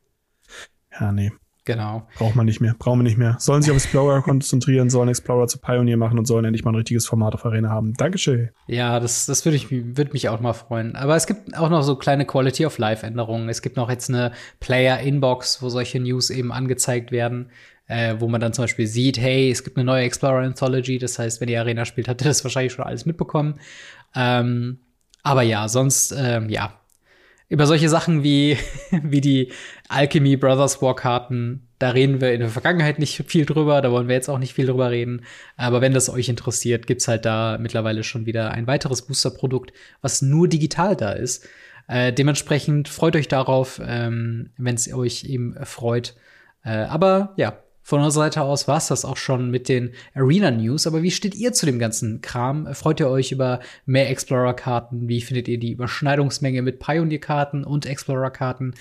[1.00, 1.32] ja, nee.
[1.64, 2.08] Genau.
[2.16, 2.76] Braucht man nicht mehr.
[2.78, 3.36] Brauchen wir nicht mehr.
[3.40, 6.76] Sollen sich auf Explorer konzentrieren, sollen Explorer zu Pioneer machen und sollen endlich mal ein
[6.76, 7.94] richtiges Format auf Arena haben.
[7.94, 8.50] Dankeschön.
[8.66, 10.96] Ja, das, das würde ich, würde mich auch mal freuen.
[10.96, 13.48] Aber es gibt auch noch so kleine Quality of Life Änderungen.
[13.48, 17.50] Es gibt noch jetzt eine Player Inbox, wo solche News eben angezeigt werden.
[17.88, 20.98] Äh, wo man dann zum Beispiel sieht, hey, es gibt eine neue Explorer Anthology.
[20.98, 23.60] Das heißt, wenn ihr Arena spielt, habt ihr das wahrscheinlich schon alles mitbekommen.
[24.16, 24.80] Ähm,
[25.24, 26.81] aber ja, sonst, ähm, ja,
[27.52, 28.58] über solche Sachen wie,
[29.04, 29.52] wie die
[29.90, 34.08] Alchemy Brothers War Karten, da reden wir in der Vergangenheit nicht viel drüber, da wollen
[34.08, 35.26] wir jetzt auch nicht viel drüber reden.
[35.58, 40.22] Aber wenn das euch interessiert, gibt's halt da mittlerweile schon wieder ein weiteres Booster-Produkt, was
[40.22, 41.46] nur digital da ist.
[41.90, 46.16] Äh, dementsprechend freut euch darauf, ähm, wenn es euch eben freut.
[46.64, 50.52] Äh, aber ja, von unserer Seite aus war es das auch schon mit den Arena
[50.52, 50.88] News.
[50.88, 52.74] Aber wie steht ihr zu dem ganzen Kram?
[52.74, 55.08] Freut ihr euch über mehr Explorer-Karten?
[55.08, 58.76] Wie findet ihr die Überschneidungsmenge mit Pioneer-Karten und Explorer-Karten?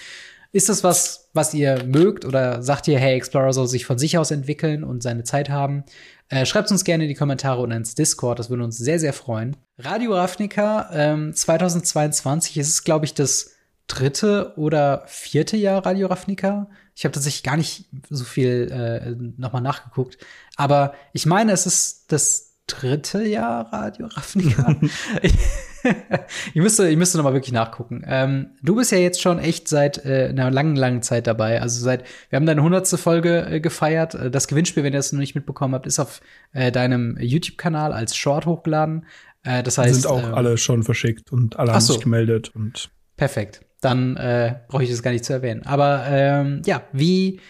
[0.53, 4.19] Ist das was, was ihr mögt oder sagt ihr, hey, Explorer soll sich von sich
[4.19, 5.85] aus entwickeln und seine Zeit haben?
[6.29, 9.13] Äh, Schreibt uns gerne in die Kommentare und ins Discord, das würde uns sehr, sehr
[9.13, 9.57] freuen.
[9.79, 13.53] Radio Ravnica ähm, 2022 ist es, glaube ich, das
[13.91, 16.69] dritte oder vierte Jahr Radio Ravnica.
[16.95, 20.19] Ich habe tatsächlich gar nicht so viel äh, nochmal nachgeguckt.
[20.57, 24.77] Aber ich meine, es ist das dritte Jahr Radio Ravnica.
[25.23, 25.35] ich,
[26.55, 28.05] ich müsste, ich müsste noch mal wirklich nachgucken.
[28.07, 31.61] Ähm, du bist ja jetzt schon echt seit äh, einer langen, langen Zeit dabei.
[31.61, 34.15] Also seit, wir haben deine hundertste Folge äh, gefeiert.
[34.15, 36.21] Äh, das Gewinnspiel, wenn ihr das noch nicht mitbekommen habt, ist auf
[36.53, 39.07] äh, deinem YouTube-Kanal als Short hochgeladen.
[39.43, 41.95] Äh, das heißt, sind auch ähm, alle schon verschickt und alle haben so.
[41.95, 43.61] sich gemeldet und Perfekt.
[43.81, 45.63] Dann äh, brauche ich das gar nicht zu erwähnen.
[45.65, 47.41] Aber ähm, ja, wie,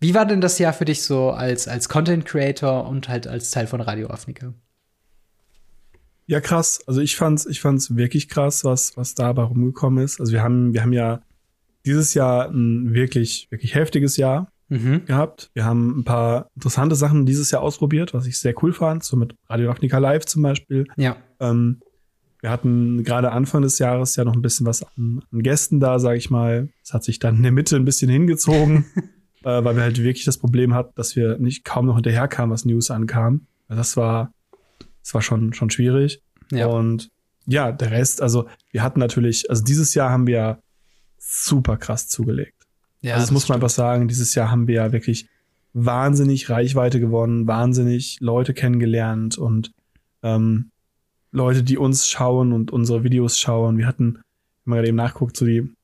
[0.00, 3.50] wie war denn das Jahr für dich so als, als Content Creator und halt als
[3.50, 4.52] Teil von Radio Afrika?
[6.26, 6.80] Ja, krass.
[6.86, 10.20] Also ich fand's, ich fand's wirklich krass, was, was dabei rumgekommen ist.
[10.20, 11.22] Also wir haben, wir haben ja
[11.86, 15.06] dieses Jahr ein wirklich, wirklich heftiges Jahr mhm.
[15.06, 15.50] gehabt.
[15.54, 19.16] Wir haben ein paar interessante Sachen dieses Jahr ausprobiert, was ich sehr cool fand, so
[19.16, 20.86] mit Radio Technica Live zum Beispiel.
[20.96, 21.16] Ja.
[21.40, 21.80] Ähm,
[22.48, 25.98] wir hatten gerade Anfang des Jahres ja noch ein bisschen was an, an Gästen da,
[25.98, 26.70] sage ich mal.
[26.82, 28.86] Es hat sich dann in der Mitte ein bisschen hingezogen,
[29.44, 32.64] äh, weil wir halt wirklich das Problem hatten, dass wir nicht kaum noch hinterherkamen, was
[32.64, 33.46] News ankam.
[33.68, 34.32] Das war,
[35.02, 36.22] das war schon, schon schwierig.
[36.50, 36.68] Ja.
[36.68, 37.10] Und
[37.44, 40.62] ja, der Rest, also wir hatten natürlich, also dieses Jahr haben wir
[41.18, 42.66] super krass zugelegt.
[43.02, 43.64] Ja, also das, das muss man stimmt.
[43.64, 45.28] einfach sagen, dieses Jahr haben wir ja wirklich
[45.74, 49.72] wahnsinnig Reichweite gewonnen, wahnsinnig Leute kennengelernt und
[50.22, 50.70] ähm,
[51.30, 53.78] Leute, die uns schauen und unsere Videos schauen.
[53.78, 54.22] Wir hatten, wenn
[54.64, 55.74] man gerade eben nachguckt, so die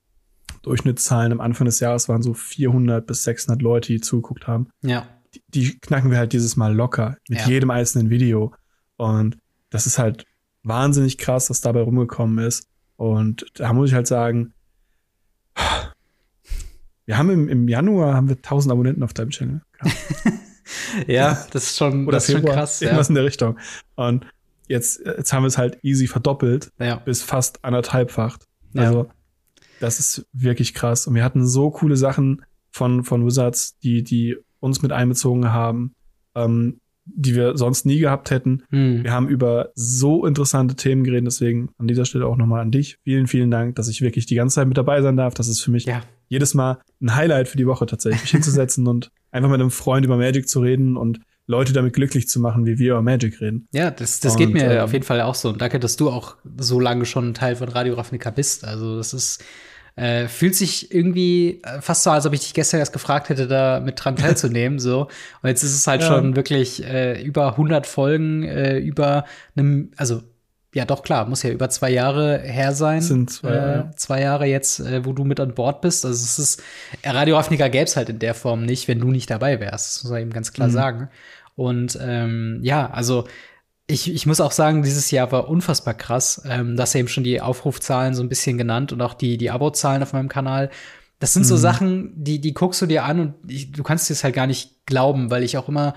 [0.62, 4.68] Durchschnittszahlen am Anfang des Jahres waren so 400 bis 600 Leute, die zugeguckt haben.
[4.82, 5.06] Ja.
[5.34, 7.48] Die, die knacken wir halt dieses Mal locker mit ja.
[7.48, 8.54] jedem einzelnen Video.
[8.96, 9.36] Und
[9.70, 10.24] das ist halt
[10.62, 12.66] wahnsinnig krass, was dabei rumgekommen ist.
[12.96, 14.54] Und da muss ich halt sagen,
[17.06, 19.60] wir haben im, im Januar haben wir 1000 Abonnenten auf deinem Channel.
[21.06, 22.82] ja, das ist schon, Oder das ist Februar, schon krass.
[22.82, 23.10] Irgendwas ja.
[23.10, 23.58] in der Richtung.
[23.96, 24.26] Und
[24.68, 26.96] jetzt, jetzt haben wir es halt easy verdoppelt ja.
[26.96, 28.46] bis fast anderthalbfacht.
[28.74, 29.14] Also, ja.
[29.80, 31.06] das ist wirklich krass.
[31.06, 35.94] Und wir hatten so coole Sachen von, von Wizards, die, die uns mit einbezogen haben.
[36.34, 38.62] Ähm, die wir sonst nie gehabt hätten.
[38.70, 39.04] Hm.
[39.04, 42.98] Wir haben über so interessante Themen geredet, deswegen an dieser Stelle auch nochmal an dich.
[43.04, 45.34] Vielen, vielen Dank, dass ich wirklich die ganze Zeit mit dabei sein darf.
[45.34, 46.00] Das ist für mich ja.
[46.28, 50.04] jedes Mal ein Highlight für die Woche tatsächlich, mich hinzusetzen und einfach mit einem Freund
[50.04, 53.68] über Magic zu reden und Leute damit glücklich zu machen, wie wir über Magic reden.
[53.72, 55.50] Ja, das, das und, geht mir ähm, auf jeden Fall auch so.
[55.50, 58.64] Und danke, dass du auch so lange schon ein Teil von Radio Ravnica bist.
[58.64, 59.44] Also das ist
[59.96, 63.46] äh, fühlt sich irgendwie äh, fast so, als ob ich dich gestern erst gefragt hätte,
[63.46, 64.78] da mit dran teilzunehmen.
[64.78, 65.02] so.
[65.42, 66.08] Und jetzt ist es halt ja.
[66.08, 69.24] schon wirklich äh, über 100 Folgen, äh, über
[69.56, 70.22] einem, also
[70.74, 73.00] ja, doch klar, muss ja über zwei Jahre her sein.
[73.00, 73.90] Sind zwei, äh, Jahre.
[73.96, 76.04] zwei Jahre jetzt, äh, wo du mit an Bord bist.
[76.04, 76.62] Also es ist,
[77.04, 79.96] Radio Afrika gäbe es halt in der Form nicht, wenn du nicht dabei wärst.
[79.96, 80.72] Das muss man eben ganz klar mhm.
[80.72, 81.08] sagen.
[81.54, 83.24] Und ähm, ja, also
[83.86, 86.42] ich, ich muss auch sagen, dieses Jahr war unfassbar krass.
[86.44, 90.02] Ähm, das eben schon die Aufrufzahlen so ein bisschen genannt und auch die, die Abozahlen
[90.02, 90.70] auf meinem Kanal.
[91.20, 91.48] Das sind mhm.
[91.48, 94.48] so Sachen, die, die guckst du dir an und ich, du kannst es halt gar
[94.48, 95.94] nicht glauben, weil ich auch immer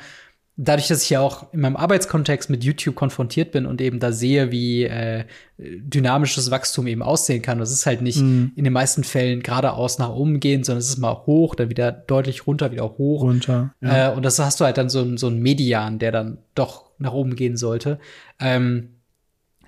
[0.60, 4.12] dadurch, dass ich ja auch in meinem Arbeitskontext mit YouTube konfrontiert bin und eben da
[4.12, 5.26] sehe, wie äh,
[5.60, 7.60] dynamisches Wachstum eben aussehen kann.
[7.60, 8.48] Das ist halt nicht mm.
[8.56, 11.92] in den meisten Fällen geradeaus nach oben gehen, sondern es ist mal hoch, dann wieder
[11.92, 13.22] deutlich runter, wieder hoch.
[13.22, 13.76] Runter.
[13.82, 14.12] Ja.
[14.12, 17.14] Äh, und das hast du halt dann so, so ein Median, der dann doch nach
[17.14, 18.00] oben gehen sollte.
[18.40, 18.90] Ähm,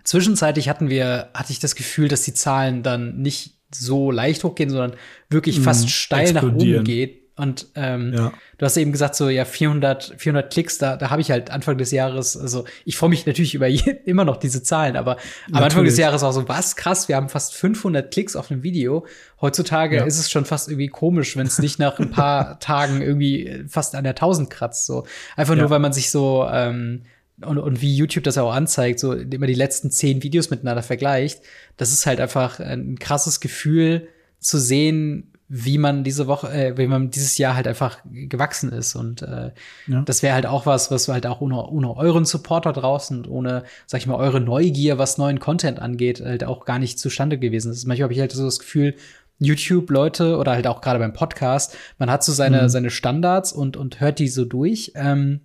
[0.03, 4.71] zwischenzeitlich hatten wir, hatte ich das Gefühl, dass die Zahlen dann nicht so leicht hochgehen,
[4.71, 4.93] sondern
[5.29, 8.33] wirklich mm, fast steil nach oben geht und ähm, ja.
[8.57, 11.77] du hast eben gesagt, so ja, 400, 400 Klicks, da, da habe ich halt Anfang
[11.77, 15.55] des Jahres, also ich freue mich natürlich über je, immer noch diese Zahlen, aber natürlich.
[15.55, 18.61] am Anfang des Jahres auch so, was krass, wir haben fast 500 Klicks auf einem
[18.61, 19.05] Video.
[19.41, 20.03] Heutzutage ja.
[20.03, 23.95] ist es schon fast irgendwie komisch, wenn es nicht nach ein paar Tagen irgendwie fast
[23.95, 24.85] an der 1000 kratzt.
[24.85, 25.05] So
[25.37, 25.61] einfach ja.
[25.61, 27.03] nur, weil man sich so ähm,
[27.41, 31.41] und, und wie YouTube das auch anzeigt, so immer die letzten zehn Videos miteinander vergleicht.
[31.77, 36.85] Das ist halt einfach ein krasses Gefühl zu sehen, wie man diese Woche, äh, wie
[36.85, 38.95] man dieses Jahr halt einfach gewachsen ist.
[38.95, 39.51] Und äh,
[39.87, 40.01] ja.
[40.03, 43.63] das wäre halt auch was, was halt auch ohne, ohne euren Supporter draußen und ohne,
[43.87, 47.71] sag ich mal, eure Neugier, was neuen Content angeht, halt auch gar nicht zustande gewesen
[47.71, 47.85] ist.
[47.87, 48.95] Manchmal habe ich halt so das Gefühl,
[49.39, 52.69] YouTube-Leute oder halt auch gerade beim Podcast, man hat so seine, mhm.
[52.69, 54.91] seine Standards und, und hört die so durch.
[54.95, 55.41] Ähm,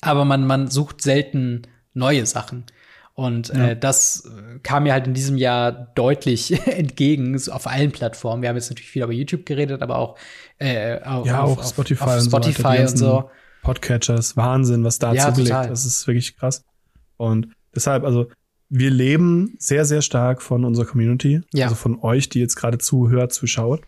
[0.00, 1.62] aber man, man sucht selten
[1.94, 2.64] neue Sachen.
[3.16, 3.68] Und ja.
[3.68, 4.30] äh, das
[4.62, 8.42] kam mir halt in diesem Jahr deutlich entgegen, so auf allen Plattformen.
[8.42, 10.18] Wir haben jetzt natürlich viel über YouTube geredet, aber auch,
[10.58, 13.30] äh, auf, ja, auch auf, Spotify, auf Spotify und, so, und so.
[13.62, 15.70] Podcatchers, Wahnsinn, was da ja, zugelegt.
[15.70, 16.62] Das ist wirklich krass.
[17.16, 18.28] Und deshalb, also
[18.68, 21.64] wir leben sehr, sehr stark von unserer Community, ja.
[21.64, 23.80] also von euch, die jetzt gerade zuhört, zuschaut.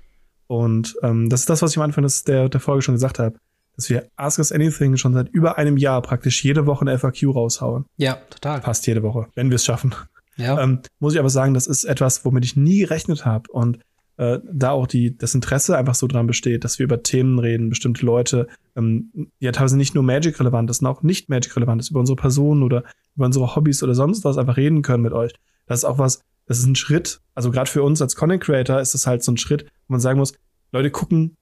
[0.47, 3.19] Und ähm, das ist das, was ich am Anfang des, der, der Folge schon gesagt
[3.19, 3.37] habe
[3.79, 7.29] dass wir Ask Us Anything schon seit über einem Jahr praktisch jede Woche eine FAQ
[7.33, 7.87] raushauen.
[7.97, 8.61] Ja, total.
[8.61, 9.95] Fast jede Woche, wenn wir es schaffen.
[10.37, 10.61] Ja.
[10.61, 13.49] Ähm, muss ich aber sagen, das ist etwas, womit ich nie gerechnet habe.
[13.53, 13.79] Und
[14.17, 17.69] äh, da auch die, das Interesse einfach so dran besteht, dass wir über Themen reden,
[17.69, 22.01] bestimmte Leute, ähm, ja teilweise nicht nur Magic-relevant ist, sondern auch nicht Magic-relevant ist, über
[22.01, 22.83] unsere Personen oder
[23.15, 25.35] über unsere Hobbys oder sonst was einfach reden können mit euch.
[25.67, 28.81] Das ist auch was, das ist ein Schritt, also gerade für uns als Content Creator
[28.81, 30.33] ist das halt so ein Schritt, wo man sagen muss,
[30.73, 31.37] Leute gucken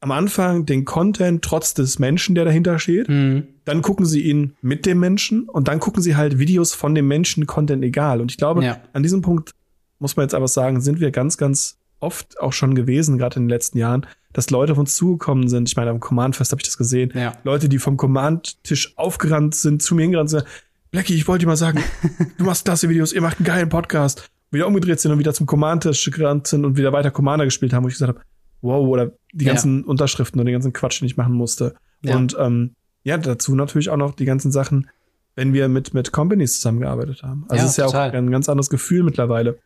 [0.00, 3.08] am Anfang den Content trotz des Menschen, der dahinter steht.
[3.08, 3.46] Mhm.
[3.64, 7.06] Dann gucken sie ihn mit dem Menschen und dann gucken sie halt Videos von dem
[7.06, 8.20] Menschen, Content egal.
[8.20, 8.78] Und ich glaube, ja.
[8.92, 9.54] an diesem Punkt
[9.98, 13.44] muss man jetzt aber sagen, sind wir ganz, ganz oft auch schon gewesen, gerade in
[13.44, 15.68] den letzten Jahren, dass Leute auf uns zugekommen sind.
[15.68, 17.12] Ich meine, am Command-Fest habe ich das gesehen.
[17.14, 17.34] Ja.
[17.44, 20.44] Leute, die vom Command-Tisch aufgerannt sind, zu mir hingerannt sind.
[20.90, 21.82] Blackie, ich wollte dir mal sagen,
[22.38, 24.30] du machst klasse Videos, ihr macht einen geilen Podcast.
[24.50, 27.84] Wieder umgedreht sind und wieder zum Command-Tisch gerannt sind und wieder weiter Commander gespielt haben,
[27.84, 28.20] wo ich gesagt habe,
[28.62, 29.52] wow, oder die Ja.
[29.52, 31.74] ganzen Unterschriften und den ganzen Quatsch, den ich machen musste.
[32.02, 32.16] Ja.
[32.16, 34.88] Und ähm, ja, dazu natürlich auch noch die ganzen Sachen,
[35.36, 37.44] wenn wir mit, mit Companies zusammengearbeitet haben.
[37.48, 38.10] Also Ja, es ist ja total.
[38.10, 39.58] auch ein ganz anderes Gefühl mittlerweile.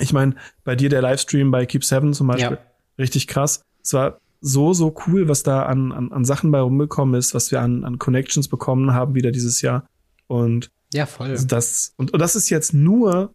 [0.00, 2.62] Ich meine, bei dir der Livestream bei Keep Seven zum Beispiel, Ja.
[2.98, 3.62] richtig krass.
[3.82, 7.50] Es war so, so cool, was da an, an, an Sachen bei rumgekommen ist, was
[7.50, 9.88] wir an, an Connections bekommen haben wieder dieses Jahr.
[10.28, 11.36] Und Ja, voll.
[11.48, 13.32] das, und, und das ist jetzt nur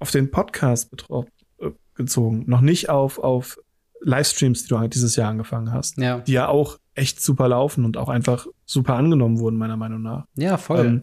[0.00, 1.26] auf den Podcast betro-
[1.60, 3.60] äh, gezogen, noch nicht auf, auf
[4.04, 7.84] Livestreams, die du halt dieses Jahr angefangen hast, Ja, die ja auch echt super laufen
[7.84, 10.26] und auch einfach super angenommen wurden, meiner Meinung nach.
[10.36, 10.84] ja, voll.
[10.86, 11.02] Ähm,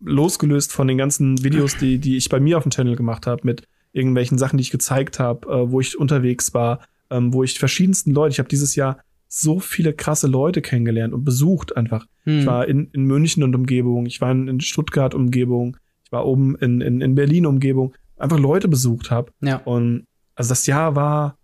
[0.00, 3.42] losgelöst von den ganzen Videos, die, die ich bei mir auf dem Channel gemacht habe,
[3.44, 7.58] mit irgendwelchen Sachen, die ich gezeigt habe, äh, wo ich unterwegs war, ähm, wo ich
[7.58, 12.06] verschiedensten Leute, ich habe dieses Jahr so viele krasse Leute kennengelernt und besucht einfach.
[12.24, 12.40] Hm.
[12.40, 16.26] Ich war in, in München und Umgebung, ich war in, in Stuttgart Umgebung, ich war
[16.26, 19.32] oben in, in, in Berlin Umgebung, einfach Leute besucht habe.
[19.40, 19.56] ja.
[19.58, 21.36] Und also das Jahr war,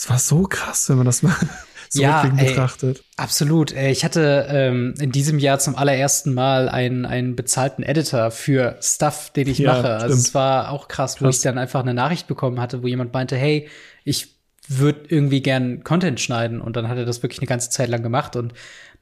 [0.00, 1.34] es war so krass, wenn man das mal
[1.90, 2.46] so Ja, ey.
[2.48, 3.04] betrachtet.
[3.18, 3.72] Absolut.
[3.72, 9.30] Ich hatte ähm, in diesem Jahr zum allerersten Mal einen, einen bezahlten Editor für Stuff,
[9.30, 9.88] den ich Ja, mache.
[9.94, 10.26] Also stimmt.
[10.28, 11.36] es war auch krass, wo Krass.
[11.36, 13.68] ich dann einfach eine Nachricht bekommen hatte, wo jemand meinte, hey,
[14.04, 14.39] ich
[14.78, 18.02] würde irgendwie gern Content schneiden und dann hat er das wirklich eine ganze Zeit lang
[18.02, 18.52] gemacht und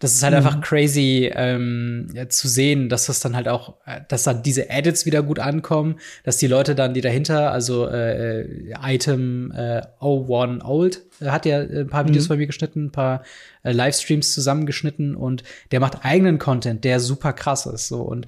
[0.00, 0.36] das ist halt Mhm.
[0.38, 4.70] einfach crazy ähm, ja, zu sehen, dass das dann halt auch, äh, dass dann diese
[4.70, 9.82] Edits wieder gut ankommen, dass die Leute dann, die dahinter, also äh, äh, Item äh,
[10.00, 12.28] 01 Old äh, hat ja ein paar Videos Mhm.
[12.28, 13.22] bei mir geschnitten, ein paar
[13.64, 18.26] äh, Livestreams zusammengeschnitten und der macht eigenen Content, der super krass ist so und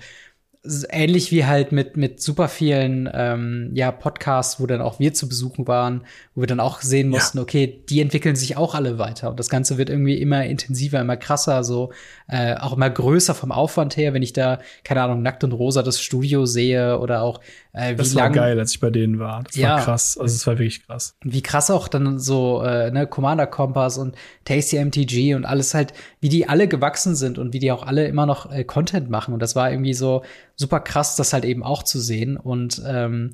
[0.91, 5.27] ähnlich wie halt mit mit super vielen ähm, ja Podcasts, wo dann auch wir zu
[5.27, 6.03] besuchen waren,
[6.35, 7.17] wo wir dann auch sehen Ja.
[7.17, 11.01] mussten, okay, die entwickeln sich auch alle weiter und das Ganze wird irgendwie immer intensiver,
[11.01, 11.93] immer krasser, so
[12.29, 15.83] äh, auch immer größer vom Aufwand her, wenn ich da keine Ahnung nackt und rosa
[15.83, 17.41] das Studio sehe oder auch
[17.73, 19.43] äh, wie Das war lang geil, als ich bei denen war.
[19.45, 19.77] Das Ja.
[19.77, 20.19] war krass.
[20.19, 21.15] Also es war wirklich krass.
[21.25, 25.93] wie krass auch dann so äh, ne, Commander Kompass und Tasty MTG und alles halt,
[26.21, 29.33] wie die alle gewachsen sind und wie die auch alle immer noch äh, Content machen.
[29.35, 30.23] Und das war irgendwie so
[30.57, 32.37] super krass, das halt eben auch zu sehen.
[32.37, 33.31] Und ähm,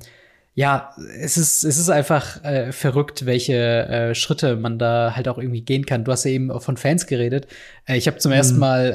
[0.59, 0.89] ja,
[1.21, 5.61] es ist, es ist einfach äh, verrückt, welche äh, Schritte man da halt auch irgendwie
[5.61, 6.03] gehen kann.
[6.03, 7.45] Du hast ja eben auch von Fans geredet.
[7.85, 8.91] Äh, ich habe zum ersten Mal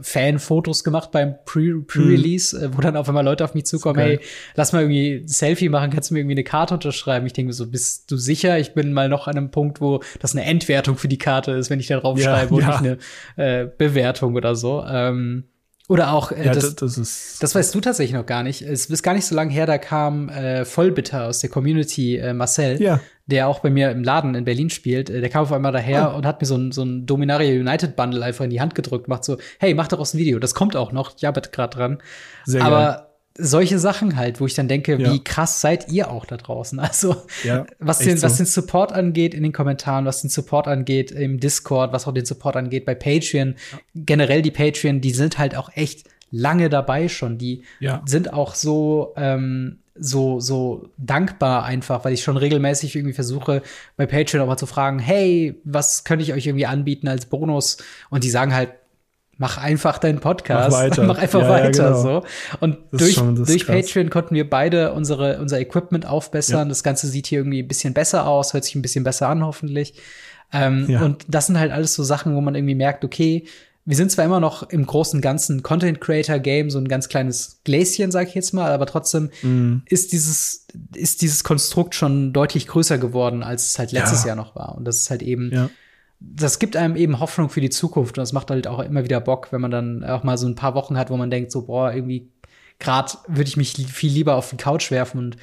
[0.00, 3.94] äh, Fan-Fotos gemacht beim Pre- Pre-Release, äh, wo dann auf einmal Leute auf mich zukommen,
[3.94, 4.18] geil.
[4.18, 7.26] hey, lass mal irgendwie ein Selfie machen, kannst du mir irgendwie eine Karte unterschreiben?
[7.28, 8.58] Ich denke mir so, bist du sicher?
[8.58, 11.70] Ich bin mal noch an einem Punkt, wo das eine Entwertung für die Karte ist,
[11.70, 12.80] wenn ich da drauf Ja, schreibe und ja.
[12.80, 12.98] nicht
[13.36, 14.84] eine äh, Bewertung oder so.
[14.84, 15.44] Ähm,
[15.88, 17.42] oder auch, äh, Ja, das, das, ist.
[17.42, 18.62] das weißt du tatsächlich noch gar nicht.
[18.62, 22.32] Es ist gar nicht so lange her, da kam äh, Vollbitter aus der Community, äh,
[22.32, 23.00] Marcel, Ja.
[23.26, 25.10] der auch bei mir im Laden in Berlin spielt.
[25.10, 26.14] Äh, der kam auf einmal daher Ah.
[26.16, 29.08] und hat mir so ein, so ein Dominaria United Bundle einfach in die Hand gedrückt,
[29.08, 30.38] macht so, hey, mach daraus ein Video.
[30.38, 31.98] Das kommt auch noch, ich arbeite gerade dran.
[32.44, 33.03] Sehr Aber.
[33.36, 35.12] Solche Sachen halt, wo ich dann denke, Ja.
[35.12, 36.78] wie krass seid ihr auch da draußen?
[36.80, 38.44] Also, Ja, was den, was so.
[38.44, 42.24] den Support angeht in den Kommentaren, was den Support angeht im Discord, was auch den
[42.26, 43.56] Support angeht bei Patreon,
[43.94, 47.38] generell die Patreon, die sind halt auch echt lange dabei schon.
[47.38, 48.02] Die Ja.
[48.06, 53.62] sind auch so, ähm, so, so dankbar einfach, weil ich schon regelmäßig irgendwie versuche,
[53.96, 57.76] bei Patreon auch mal zu fragen, hey, was könnte ich euch irgendwie anbieten als Bonus?
[58.10, 58.70] Und die sagen halt,
[59.38, 60.70] mach einfach deinen Podcast.
[60.70, 61.02] Mach weiter.
[61.06, 62.02] mach einfach Ja, ja, weiter, genau.
[62.02, 62.22] so.
[62.60, 63.76] Und Das durch, durch krass.
[63.86, 66.58] Patreon konnten wir beide unsere, unser Equipment aufbessern.
[66.58, 66.64] Ja.
[66.68, 69.44] Das Ganze sieht hier irgendwie ein bisschen besser aus, hört sich ein bisschen besser an,
[69.44, 69.94] hoffentlich.
[70.52, 71.02] Ähm, Ja.
[71.02, 73.44] Und das sind halt alles so Sachen, wo man irgendwie merkt, okay,
[73.86, 77.60] wir sind zwar immer noch im großen ganzen Content Creator Game so ein ganz kleines
[77.64, 79.82] Gläschen, sag ich jetzt mal, aber trotzdem Mhm.
[79.86, 84.28] ist dieses ist dieses Konstrukt schon deutlich größer geworden, als es halt letztes Ja.
[84.28, 84.74] Jahr noch war.
[84.76, 85.68] Und das ist halt eben Ja.
[86.32, 89.20] Das gibt einem eben Hoffnung für die Zukunft und das macht halt auch immer wieder
[89.20, 91.66] Bock, wenn man dann auch mal so ein paar Wochen hat, wo man denkt, so,
[91.66, 92.28] boah, irgendwie
[92.78, 95.36] gerade würde ich mich viel lieber auf die Couch werfen und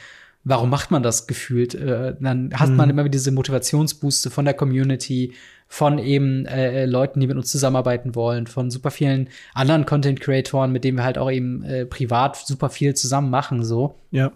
[0.43, 1.75] warum macht man das gefühlt?
[1.75, 5.33] Äh, dann hat man immer wieder diese Motivationsbooste von der Community,
[5.67, 10.83] von eben äh, Leuten, die mit uns zusammenarbeiten wollen, von super vielen anderen Content-Creatoren, mit
[10.83, 13.95] denen wir halt auch eben äh, privat super viel zusammen machen, so.
[14.11, 14.33] Ja.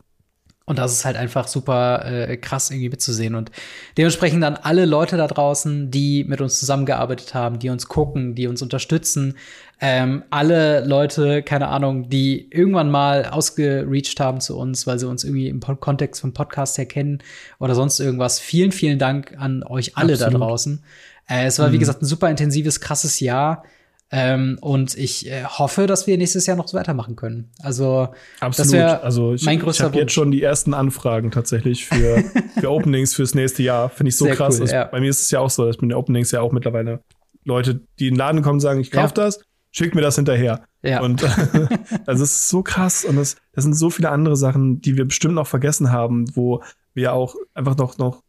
[0.68, 3.36] Und das ist halt einfach super äh, krass irgendwie mitzusehen.
[3.36, 3.52] Und
[3.98, 8.48] dementsprechend dann alle Leute da draußen, die mit uns zusammengearbeitet haben, die uns gucken, die
[8.48, 9.36] uns unterstützen,
[9.80, 15.24] ähm, alle Leute, keine Ahnung, die irgendwann mal ausgereached haben zu uns, weil sie uns
[15.24, 17.20] irgendwie im Pod Kontext vom Podcast her kennen
[17.60, 18.40] oder sonst irgendwas.
[18.40, 20.48] Vielen, vielen Dank an euch alle da Absolut.
[20.48, 20.84] draußen.
[21.28, 23.63] Äh, es war, wie gesagt, ein super intensives, krasses Jahr.
[24.12, 27.51] Ähm, und ich äh, hoffe, dass wir nächstes Jahr noch so weitermachen können.
[27.60, 28.73] Also, Absolut.
[28.73, 32.23] das also ich, mein ich größter habe jetzt schon die ersten Anfragen tatsächlich für,
[32.60, 33.89] für Openings fürs nächste Jahr.
[33.89, 34.56] Finde ich so Sehr krass.
[34.56, 34.83] cool, also, ja.
[34.85, 37.01] Bei mir ist es ja auch so, dass mit den Openings ja auch mittlerweile
[37.45, 39.23] Leute, die in den Laden kommen, sagen, ich kauf Ja.
[39.25, 39.39] das,
[39.71, 40.63] schick mir das hinterher.
[40.83, 41.01] Ja.
[41.01, 41.23] Und
[42.06, 45.06] also es ist so krass und das, das sind so viele andere Sachen, die wir
[45.06, 48.21] bestimmt noch vergessen haben, wo wir auch einfach noch, noch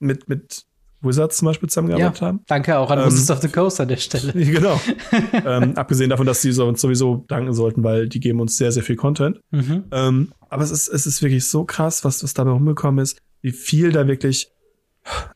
[0.00, 0.64] mit, mit
[1.02, 2.40] Wizards zum Beispiel zusammengearbeitet ja, haben.
[2.46, 4.32] danke auch an Ähm, Wizards of the Coast an der Stelle.
[4.52, 4.80] Genau.
[5.44, 8.72] ähm, abgesehen davon, dass sie so- uns sowieso danken sollten, weil die geben uns sehr,
[8.72, 9.40] sehr viel Content.
[9.50, 9.84] Mhm.
[9.90, 13.52] Ähm, aber es ist, es ist wirklich so krass, was, was dabei rumgekommen ist, wie
[13.52, 14.50] viel da wirklich,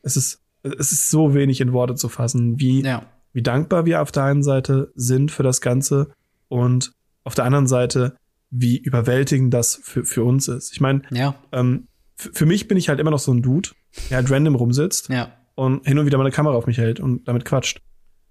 [0.03, 3.03] es ist, es ist so wenig in Worte zu fassen, wie, Ja.
[3.33, 6.09] wie dankbar wir auf der einen Seite sind für das Ganze
[6.47, 6.93] und
[7.23, 8.15] auf der anderen Seite,
[8.49, 10.71] wie überwältigend das für, für uns ist.
[10.71, 11.35] Ich meine, Ja.
[11.51, 13.69] ähm, für mich bin ich halt immer noch so ein Dude,
[14.09, 15.33] der halt random rumsitzt Ja.
[15.57, 17.81] Und hin und wieder mal eine Kamera auf mich hält und damit quatscht.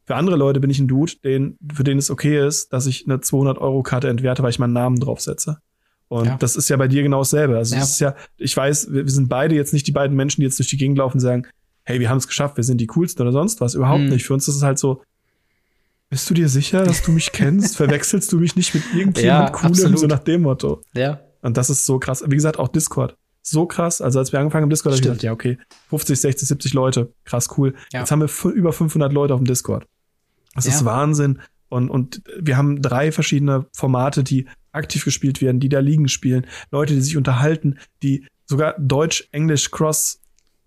[0.04, 3.04] Für andere Leute bin ich ein Dude, den, für den es okay ist, dass ich
[3.06, 5.58] eine 200-Euro-Karte entwerte, weil ich meinen Namen draufsetze.
[6.08, 6.36] Und Ja.
[6.38, 7.56] das ist ja bei dir genau dasselbe.
[7.56, 7.82] Also Ja.
[7.82, 10.44] es ist ja, ich weiß, wir, wir sind beide jetzt nicht die beiden Menschen, die
[10.46, 11.46] jetzt durch die Gegend laufen und sagen,
[11.82, 13.74] hey, wir haben es geschafft, wir sind die coolsten oder sonst was.
[13.74, 14.10] Überhaupt Mhm.
[14.10, 14.24] nicht.
[14.24, 15.02] Für uns ist es halt so,
[16.08, 17.76] bist du dir sicher, dass du mich kennst?
[17.76, 19.18] Verwechselst du mich nicht mit irgendjemand
[19.48, 19.98] Ja, Coolem, absolut.
[19.98, 20.80] so nach dem Motto?
[20.94, 21.20] Ja.
[21.42, 22.22] Und das ist so krass.
[22.24, 23.16] Wie gesagt, auch Discord.
[23.48, 24.00] So krass.
[24.00, 25.56] Also als wir angefangen haben, Discord, habe ich gedacht, ja, okay,
[25.90, 27.12] 50, 60, 70 Leute.
[27.24, 27.74] Krass, cool.
[27.92, 28.00] Ja.
[28.00, 29.86] Jetzt haben wir über 500 Leute auf dem Discord.
[30.56, 30.72] Das Ja.
[30.72, 31.38] ist Wahnsinn.
[31.68, 36.46] Und, und wir haben drei verschiedene Formate, die aktiv gespielt werden, die da liegen spielen.
[36.72, 40.20] Leute, die sich unterhalten, die sogar Deutsch, Englisch, Cross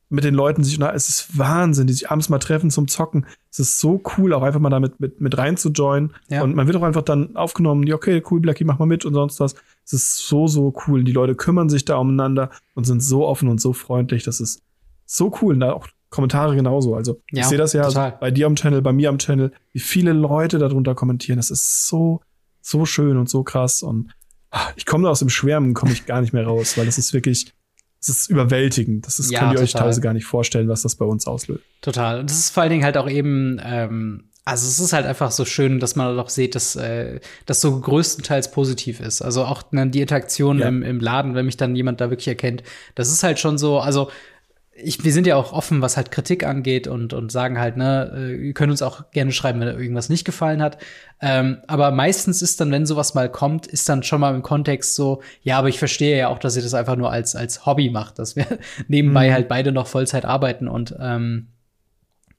[0.10, 0.97] mit den Leuten sich unterhalten.
[0.97, 3.28] Es ist Wahnsinn, die sich abends mal treffen zum Zocken.
[3.51, 6.14] Es ist so cool, auch einfach mal damit mit, mit rein zu joinen.
[6.30, 6.41] Ja.
[6.41, 9.14] Und man wird auch einfach dann aufgenommen, ja, okay, cool, Blackie, mach mal mit und
[9.14, 9.53] sonst was.
[9.86, 11.03] Es ist so, so cool.
[11.03, 14.24] Die Leute kümmern sich da umeinander und sind so offen und so freundlich.
[14.24, 14.62] Das ist
[15.05, 15.53] so cool.
[15.53, 16.95] Und da auch Kommentare genauso.
[16.95, 18.18] Also Ja, ich sehe das ja total.
[18.20, 21.38] bei dir am Channel, bei mir am Channel, wie viele Leute darunter kommentieren.
[21.38, 22.22] Das ist so,
[22.62, 23.84] so schön und so krass.
[23.84, 24.12] Und
[24.49, 26.97] ah, ich komme da aus dem Schwärmen, komme ich gar nicht mehr raus, weil das
[26.97, 27.53] ist wirklich,
[28.02, 29.06] es ist überwältigend.
[29.06, 29.82] Das ist, Ja, könnt ihr euch total.
[29.84, 31.64] teilweise gar nicht vorstellen, was das bei uns auslöst.
[31.82, 32.20] Total.
[32.22, 35.32] Und das ist vor allen Dingen halt auch eben, ähm, also es ist halt einfach
[35.32, 39.22] so schön, dass man halt auch sieht, dass äh, das so größtenteils positiv ist.
[39.22, 40.68] Also auch ne, die Interaktion Ja.
[40.70, 42.64] im, im Laden, wenn mich dann jemand da wirklich erkennt,
[42.95, 44.10] das ist halt schon so, also
[44.82, 48.11] ich, wir sind ja auch offen, was halt Kritik angeht und, und sagen halt, ne,
[48.15, 50.77] äh, ihr könnt uns auch gerne schreiben, wenn irgendwas nicht gefallen hat.
[51.21, 54.95] Ähm, aber meistens ist dann, wenn sowas mal kommt, ist dann schon mal im Kontext
[54.95, 57.89] so, ja, aber ich verstehe ja auch, dass ihr das einfach nur als, als Hobby
[57.89, 58.45] macht, dass wir
[58.88, 59.34] nebenbei Mhm.
[59.34, 61.47] halt beide noch Vollzeit arbeiten und ähm,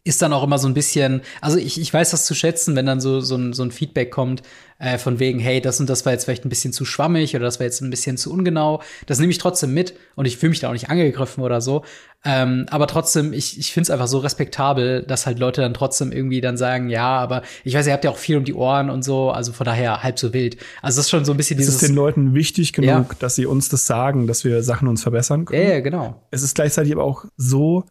[0.02, 2.86] ist dann auch immer so ein bisschen, also ich, ich weiß das zu schätzen, wenn
[2.86, 4.42] dann so, so, ein, so ein Feedback kommt,
[4.78, 7.44] äh, von wegen, hey, das und das war jetzt vielleicht ein bisschen zu schwammig oder
[7.44, 8.80] das war jetzt ein bisschen zu ungenau.
[9.06, 11.84] Das nehme ich trotzdem mit und ich fühle mich da auch nicht angegriffen oder so.
[12.24, 16.12] Ähm, aber trotzdem, ich, ich finde es einfach so respektabel, dass halt Leute dann trotzdem
[16.12, 18.88] irgendwie dann sagen, ja, aber ich weiß, ihr habt ja auch viel um die Ohren
[18.88, 20.56] und so, also von daher halb so wild.
[20.80, 21.82] Also das ist schon so ein bisschen Es dieses.
[21.82, 23.06] ist den Leuten wichtig genug, Ja.
[23.18, 25.68] dass sie uns das sagen, dass wir Sachen uns verbessern ja, können.
[25.70, 26.22] ja, genau.
[26.30, 27.84] es ist gleichzeitig aber auch so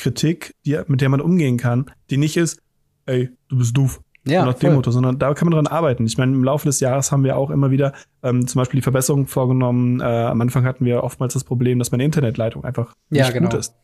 [0.00, 2.60] Kritik, die, mit der man umgehen kann, die nicht ist,
[3.06, 4.00] ey, du bist doof.
[4.26, 4.74] Ja, nach dem.
[4.74, 6.04] Motto, sondern da kann man dran arbeiten.
[6.06, 8.82] Ich meine, im Laufe des Jahres haben wir auch immer wieder ähm, zum Beispiel die
[8.82, 10.00] Verbesserung vorgenommen.
[10.00, 13.48] Äh, am Anfang hatten wir oftmals das Problem, dass meine Internetleitung einfach Ja, nicht genau.
[13.48, 13.74] gut ist.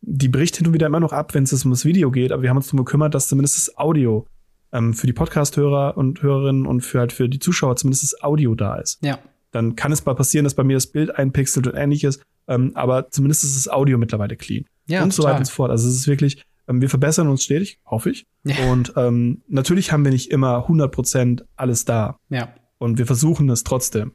[0.00, 2.42] Die bricht hin und wieder immer noch ab, wenn es um das Video geht, aber
[2.42, 4.26] wir haben uns darum gekümmert, dass zumindest das Audio
[4.72, 8.54] ähm, für die Podcast-Hörer und Hörerinnen und für halt für die Zuschauer zumindest das Audio
[8.54, 9.18] da ist Ja,
[9.50, 13.10] dann kann es mal passieren, dass bei mir das Bild einpixelt und ähnliches, ähm, aber
[13.10, 14.64] zumindest ist das Audio mittlerweile clean.
[14.86, 15.32] Ja, und so total.
[15.32, 15.70] weiter und so fort.
[15.70, 18.26] Also es ist wirklich, ähm, wir verbessern uns stetig, hoffe ich.
[18.44, 18.70] Ja.
[18.70, 22.18] Und ähm, natürlich haben wir nicht immer 100% alles da.
[22.28, 22.54] Ja.
[22.78, 24.12] Und wir versuchen es trotzdem.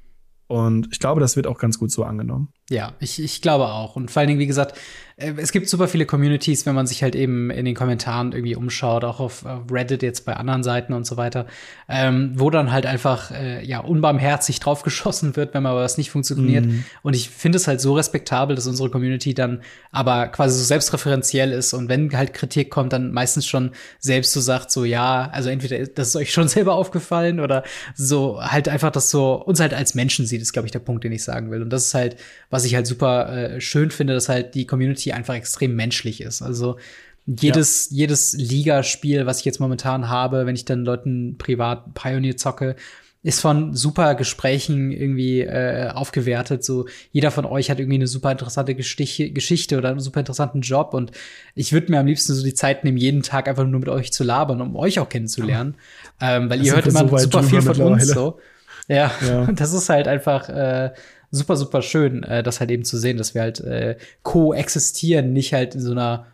[0.48, 2.50] Und ich glaube, das wird auch ganz gut so angenommen.
[2.70, 3.96] Ja, ich, ich glaube auch.
[3.96, 4.78] Und vor allen Dingen, wie gesagt,
[5.18, 9.06] es gibt super viele Communities, wenn man sich halt eben in den Kommentaren irgendwie umschaut,
[9.06, 11.46] auch auf äh, Reddit jetzt bei anderen Seiten und so weiter,
[11.88, 16.66] ähm, wo dann halt einfach äh, ja unbarmherzig draufgeschossen wird, wenn mal was nicht funktioniert.
[16.66, 16.84] Mhm.
[17.02, 21.54] Und ich finde es halt so respektabel, dass unsere Community dann aber quasi so selbstreferenziell
[21.54, 25.50] ist und wenn halt Kritik kommt, dann meistens schon selbst so sagt, so ja, also
[25.50, 27.64] entweder das ist euch schon selber aufgefallen oder
[27.96, 31.06] so halt einfach das so uns halt als Menschen sieht, ist glaube ich der Punkt,
[31.06, 31.62] den ich sagen will.
[31.62, 32.18] Und das ist halt,
[32.50, 36.42] was ich halt super äh, schön finde, dass halt die Community einfach extrem menschlich ist.
[36.42, 36.78] Also
[37.26, 42.76] jedes, jedes Ligaspiel, was ich jetzt momentan habe, wenn ich dann Leuten privat Pioneer zocke,
[43.24, 46.64] ist von super Gesprächen irgendwie äh, aufgewertet.
[46.64, 50.62] So jeder von euch hat irgendwie eine super interessante Gestich Geschichte oder einen super interessanten
[50.62, 51.12] Job und
[51.56, 54.14] ich würde mir am liebsten so die Zeit nehmen, jeden Tag einfach nur mit euch
[54.14, 55.74] zu labern, um euch auch kennenzulernen,
[56.22, 58.08] ähm, weil Da ihr hört immer so super viel von uns.
[58.10, 58.40] So.
[58.88, 59.46] Ja, Ja.
[59.52, 60.92] das ist halt einfach äh,
[61.32, 65.54] super, super schön, äh, das halt eben zu sehen, dass wir halt äh, koexistieren, nicht
[65.54, 66.28] halt in so einer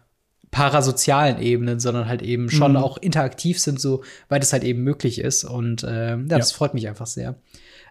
[0.51, 2.77] parasozialen Ebenen, sondern halt eben schon mhm.
[2.77, 5.45] auch interaktiv sind, so weit es halt eben möglich ist.
[5.45, 6.57] Und äh, ja, das ja.
[6.57, 7.35] freut mich einfach sehr.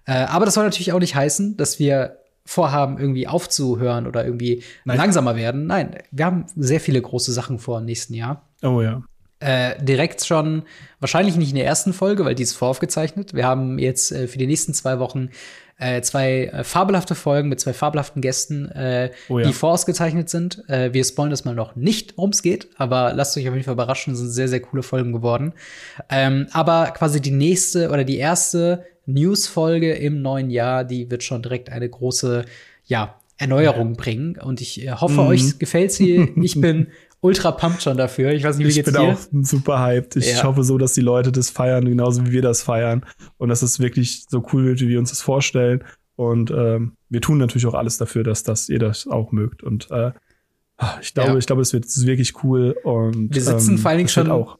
[0.05, 4.63] Äh, aber das soll natürlich auch nicht heißen, dass wir vorhaben, irgendwie aufzuhören oder irgendwie
[4.85, 4.99] Nein.
[4.99, 5.67] langsamer werden.
[5.67, 8.49] Nein, wir haben sehr viele große Sachen vor im nächsten Jahr.
[8.63, 9.03] Oh ja.
[9.41, 10.65] Äh, direkt schon,
[11.01, 13.35] wahrscheinlich nicht in der ersten Folge, weil die ist voraufgezeichnet.
[13.35, 15.31] Wir haben jetzt äh, für die nächsten zwei Wochen
[15.79, 19.47] äh, zwei äh, fabelhafte Folgen mit zwei fabelhaften Gästen, äh, oh ja.
[19.47, 20.63] die vorausgezeichnet sind.
[20.69, 23.65] Äh, wir spoilen das mal noch nicht, worum es geht, aber lasst euch auf jeden
[23.65, 25.55] Fall überraschen, sind sehr, sehr coole Folgen geworden.
[26.11, 31.43] Ähm, aber quasi die nächste oder die erste News-Folge im neuen Jahr, die wird schon
[31.43, 32.45] direkt eine große,
[32.85, 34.37] ja, Erneuerung bringen.
[34.37, 35.29] Und ich hoffe, mhm.
[35.29, 36.31] euch gefällt sie.
[36.43, 36.89] Ich bin
[37.21, 38.33] ultra pumped schon dafür.
[38.33, 39.11] Ich weiß nicht, wie ich geht's dir?
[39.13, 40.17] Ich bin auch super hyped.
[40.17, 40.43] Ich ja.
[40.45, 43.05] hoffe so, dass die Leute das feiern, genauso wie wir das feiern.
[43.37, 45.85] Und dass es wirklich so cool wird, wie wir uns das vorstellen.
[46.17, 49.63] Und ähm, wir tun natürlich auch alles dafür, dass, dass ihr das auch mögt.
[49.63, 50.13] Und äh,
[51.01, 51.37] ich glaube, ja.
[51.37, 52.77] ich glaube, es wird wirklich cool.
[52.85, 54.59] Und wir sitzen ähm, vor allen Dingen schon auch.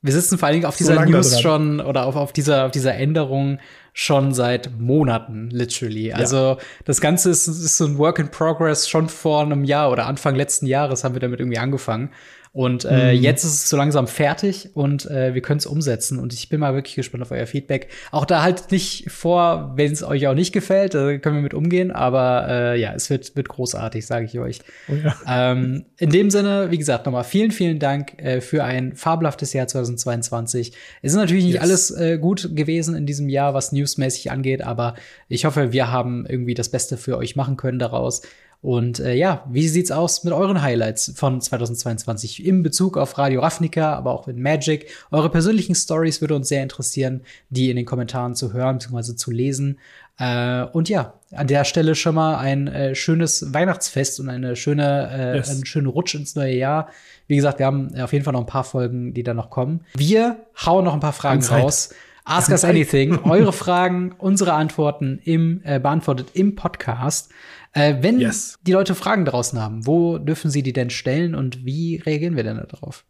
[0.00, 2.70] Wir sitzen vor allen Dingen auf dieser so News schon oder auf, auf dieser, auf
[2.70, 3.58] dieser Änderung
[3.98, 6.12] schon seit Monaten, literally.
[6.12, 6.58] Also ja.
[6.84, 10.34] das Ganze ist, ist so ein Work in Progress schon vor einem Jahr oder Anfang
[10.34, 12.10] letzten Jahres haben wir damit irgendwie angefangen.
[12.56, 13.22] Und äh, mhm.
[13.22, 16.18] jetzt ist es so langsam fertig und äh, wir können es umsetzen.
[16.18, 17.88] Und ich bin mal wirklich gespannt auf euer Feedback.
[18.12, 21.52] Auch da halt nicht vor, wenn es euch auch nicht gefällt, da können wir mit
[21.52, 21.90] umgehen.
[21.90, 24.60] Aber äh, ja, es wird, wird großartig, sage ich euch.
[24.88, 25.14] Oh ja.
[25.28, 29.66] ähm, in dem Sinne, wie gesagt, nochmal vielen, vielen Dank äh, für ein fabelhaftes Jahr
[29.66, 30.72] 2022.
[31.02, 31.62] Es ist natürlich nicht yes.
[31.62, 34.94] alles äh, gut gewesen in diesem Jahr, was newsmäßig angeht, aber
[35.28, 38.22] ich hoffe, wir haben irgendwie das Beste für euch machen können daraus.
[38.62, 43.40] Und äh, ja, wie sieht's aus mit euren Highlights von 2022 in Bezug auf Radio
[43.40, 44.88] Ravnica, aber auch mit Magic?
[45.10, 49.14] Eure persönlichen Stories würde uns sehr interessieren, die in den Kommentaren zu hören bzw.
[49.14, 49.78] zu lesen.
[50.18, 55.10] Äh, und ja, an der Stelle schon mal ein äh, schönes Weihnachtsfest und eine schöne,
[55.12, 55.50] äh, yes.
[55.50, 56.88] einen schönen Rutsch ins neue Jahr.
[57.26, 59.84] Wie gesagt, wir haben auf jeden Fall noch ein paar Folgen, die da noch kommen.
[59.94, 61.90] Wir hauen noch ein paar Fragen raus.
[62.24, 63.18] Ask us anything.
[63.24, 67.30] Eure Fragen, unsere Antworten im, äh, beantwortet im Podcast.
[67.76, 68.58] Äh, wenn yes.
[68.62, 72.42] die Leute Fragen draußen haben, wo dürfen sie die denn stellen und wie reagieren wir
[72.42, 73.04] denn darauf?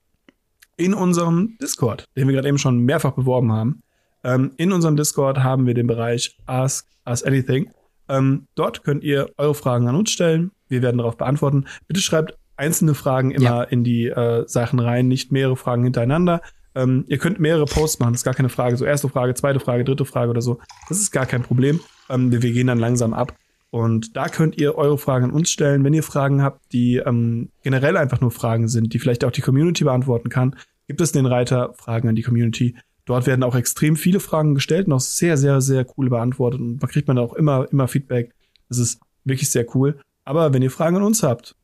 [0.77, 3.83] In unserem Discord, den wir gerade eben schon mehrfach beworben haben.
[4.25, 7.71] Ähm, in unserem Discord haben wir den Bereich Ask Us Anything.
[8.09, 10.51] Ähm, dort könnt ihr eure Fragen an uns stellen.
[10.69, 11.67] Wir werden darauf beantworten.
[11.87, 13.63] Bitte schreibt einzelne Fragen immer ja.
[13.63, 16.41] in die äh, Sachen rein, nicht mehrere Fragen hintereinander.
[16.75, 18.77] Ähm, ihr könnt mehrere Posts machen, das ist gar keine Frage.
[18.77, 20.59] So erste Frage, zweite Frage, dritte Frage oder so.
[20.89, 21.79] Das ist gar kein Problem.
[22.11, 23.33] Ähm, wir, wir gehen dann langsam ab.
[23.77, 25.85] Und da könnt ihr eure Fragen an uns stellen.
[25.85, 29.43] Wenn ihr Fragen habt, die ähm, generell einfach nur Fragen sind, die vielleicht auch die
[29.43, 30.57] Community beantworten kann,
[30.87, 32.75] gibt es den Reiter Fragen an die Community.
[33.05, 36.59] Dort werden auch extrem viele Fragen gestellt und auch sehr, sehr, sehr cool beantwortet.
[36.59, 38.33] Und da kriegt man auch immer, immer Feedback.
[38.71, 40.01] Das ist wirklich sehr cool.
[40.25, 41.55] Aber wenn ihr Fragen an uns habt,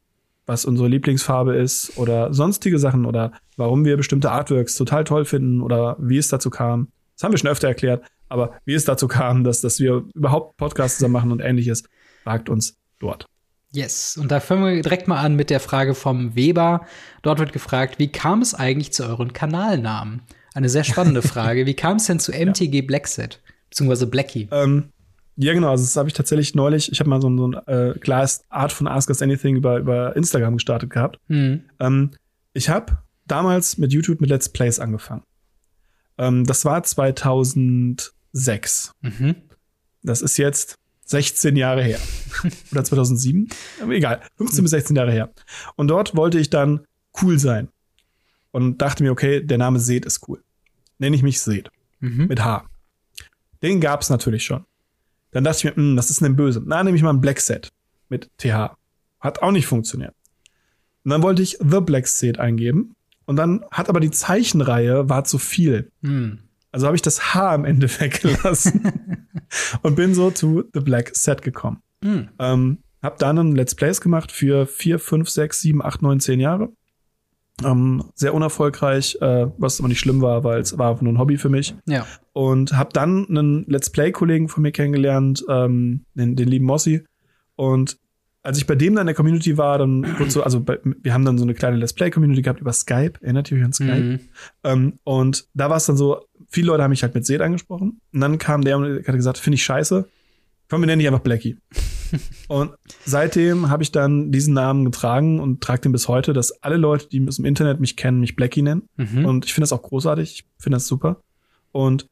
[0.45, 5.63] was unsere Lieblingsfarbe ist oder sonstige Sachen oder warum wir bestimmte Artworks total toll finden
[5.63, 9.09] oder wie es dazu kam, das haben wir schon öfter erklärt, aber wie es dazu
[9.09, 11.85] kam, dass, dass wir überhaupt Podcasts zusammen machen und ähnliches,
[12.23, 13.27] fragt uns dort.
[13.75, 16.87] Yes, und da fangen wir direkt mal an mit der Frage vom Weber.
[17.23, 20.21] Dort wird gefragt, wie kam es eigentlich zu euren Kanalnamen?
[20.55, 21.65] Eine sehr spannende Frage.
[21.65, 22.83] Wie kam es denn zu MTG ja.
[22.83, 24.47] Blackset, beziehungsweise Blackie?
[24.51, 24.91] Ähm,
[25.37, 25.71] ja, genau.
[25.71, 26.93] Also das habe ich tatsächlich neulich.
[26.93, 30.15] Ich habe mal so, so ein äh, klares Art von Ask Us Anything über, über
[30.17, 31.19] Instagram gestartet gehabt.
[31.29, 31.63] Mhm.
[31.81, 32.11] Ähm,
[32.53, 35.23] ich habe damals mit YouTube mit Let's Plays angefangen.
[36.19, 38.93] Ähm, das war 2006.
[39.01, 39.37] Mhm.
[40.03, 40.77] Das ist jetzt
[41.13, 42.01] 16 Jahre her.
[42.73, 43.49] Oder 2007?
[43.81, 44.21] Aber egal.
[44.37, 45.33] 15 bis 16 Jahre her.
[45.77, 46.81] Und dort wollte ich dann
[47.23, 47.69] cool sein.
[48.51, 50.43] Und dachte mir, okay, der Name Seed ist cool.
[50.99, 51.71] Nenne ich mich Seed.
[52.01, 52.27] Mhm.
[52.27, 52.67] Mit H.
[53.63, 54.65] Den gab's natürlich schon.
[55.31, 56.63] Dann dachte ich mir, hm, das ist ein Böse.
[56.65, 57.71] Na, nehme ich mal ein Black Set.
[58.09, 58.77] Mit TH.
[59.21, 60.15] Hat auch nicht funktioniert.
[61.05, 62.95] Und dann wollte ich The Black Set eingeben.
[63.25, 65.91] Und dann hat aber die Zeichenreihe war zu viel.
[66.01, 66.41] Mhm.
[66.73, 69.29] Also habe ich das H am Ende weggelassen
[69.83, 71.83] und bin so zu The Black Set gekommen.
[72.03, 72.29] Mhm.
[72.39, 76.41] Ähm, hab dann ein Let's Plays gemacht für vier, fünf, sechs, sieben, acht, neun, zehn
[76.41, 76.71] Jahre.
[77.63, 81.19] Ähm, sehr unerfolgreich, äh, was aber nicht schlimm war, weil es war einfach nur ein
[81.19, 81.75] Hobby für mich.
[81.87, 82.07] Ja.
[82.33, 87.05] Und hab dann einen Let's Play-Kollegen von mir kennengelernt, ähm, den, den lieben Mossi.
[87.57, 87.99] Und
[88.43, 91.15] als ich bei dem dann in der Community war, dann wurde so, also bei, wir
[91.15, 94.01] haben dann so eine kleine Let's Play-Community gehabt über Skype, erinnert ihr euch an Skype?
[94.01, 94.21] Mhm.
[94.65, 98.01] Ähm, und da war es dann so, viele Leute haben mich halt mit Seth angesprochen.
[98.13, 100.09] Und dann kam der und hat gesagt, finde ich scheiße.
[100.69, 101.57] Komm, wir nennen dich einfach Blackie.
[102.49, 102.73] und
[103.05, 107.09] seitdem habe ich dann diesen Namen getragen und trage den bis heute, dass alle Leute,
[107.09, 108.89] die aus dem Internet mich kennen, mich Blackie nennen.
[108.97, 109.25] Mhm.
[109.25, 110.33] Und ich finde das auch großartig.
[110.33, 111.21] Ich finde das super.
[111.71, 112.09] Und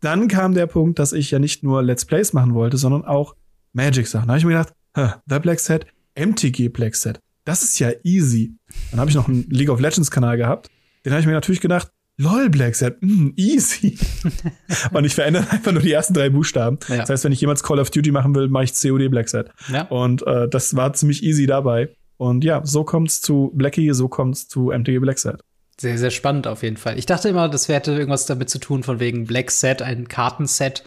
[0.00, 3.36] dann kam der Punkt, dass ich ja nicht nur Let's Plays machen wollte, sondern auch
[3.72, 4.26] Magic-Sachen.
[4.26, 5.86] Da habe ich mir gedacht, The Black Set,
[6.16, 7.20] MTG Black Set.
[7.44, 8.54] das ist ja easy.
[8.90, 10.68] Dann habe ich noch einen League of Legends Kanal gehabt.
[11.04, 13.96] Den habe ich mir natürlich gedacht, lol, Black Set, mm, easy.
[14.92, 16.78] und ich verändere einfach nur die ersten drei Buchstaben.
[16.88, 16.98] Ja.
[16.98, 19.50] Das heißt, wenn ich jemals Call of Duty machen will, mache ich COD Black Set.
[19.72, 19.82] Ja.
[19.82, 21.94] Und äh, das war ziemlich easy dabei.
[22.18, 25.40] Und ja, so kommt's zu Blackie, so kommt's zu MTG Black Set.
[25.80, 26.98] Sehr, sehr spannend auf jeden Fall.
[26.98, 30.82] Ich dachte immer, das hätte irgendwas damit zu tun, von wegen Black Set, ein Kartenset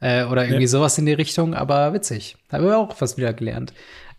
[0.00, 0.68] äh, oder irgendwie ja.
[0.68, 2.36] sowas in die Richtung, aber witzig.
[2.50, 3.72] Haben wir auch was wieder gelernt.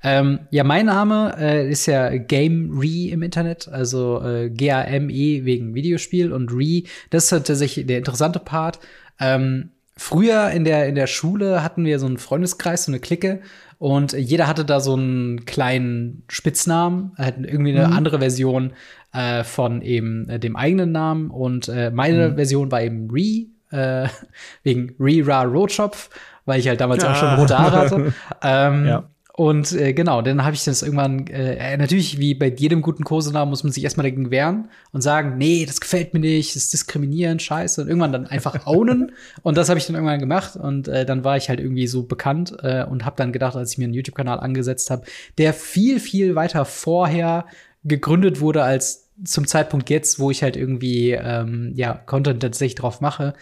[0.04, 5.74] Ähm, ja, mein Name äh, ist ja Game Re im Internet, also äh, G-A-M-E wegen
[5.74, 8.80] Videospiel und Re, das ist tatsächlich der interessante Part.
[9.20, 13.42] Ähm, früher in der, in der Schule hatten wir so einen Freundeskreis, so eine Clique
[13.78, 17.94] und jeder hatte da so einen kleinen Spitznamen, halt irgendwie eine mhm.
[17.94, 18.74] andere Version
[19.12, 21.30] äh, von eben äh, dem eigenen Namen.
[21.30, 22.36] Und äh, meine mhm.
[22.36, 24.08] Version war eben Re, äh,
[24.64, 26.10] wegen Re-Ra Rotschopf,
[26.46, 27.12] weil ich halt damals ah.
[27.12, 28.14] auch schon rote Haare hatte.
[28.42, 29.10] ähm, ja.
[29.38, 33.50] Und äh, genau, dann habe ich das irgendwann, äh, natürlich wie bei jedem guten Kosenamen
[33.50, 36.74] muss man sich erstmal dagegen wehren und sagen, nee, das gefällt mir nicht, das ist
[36.74, 37.82] diskriminierend, scheiße.
[37.82, 39.12] Und irgendwann dann einfach ownen.
[39.44, 40.56] und das habe ich dann irgendwann gemacht.
[40.56, 43.74] Und äh, dann war ich halt irgendwie so bekannt äh, und habe dann gedacht, als
[43.74, 45.04] ich mir einen YouTube-Kanal angesetzt habe,
[45.38, 47.46] der viel, viel weiter vorher
[47.84, 53.02] gegründet wurde als zum Zeitpunkt jetzt, wo ich halt irgendwie ähm, ja Content tatsächlich drauf
[53.02, 53.34] mache.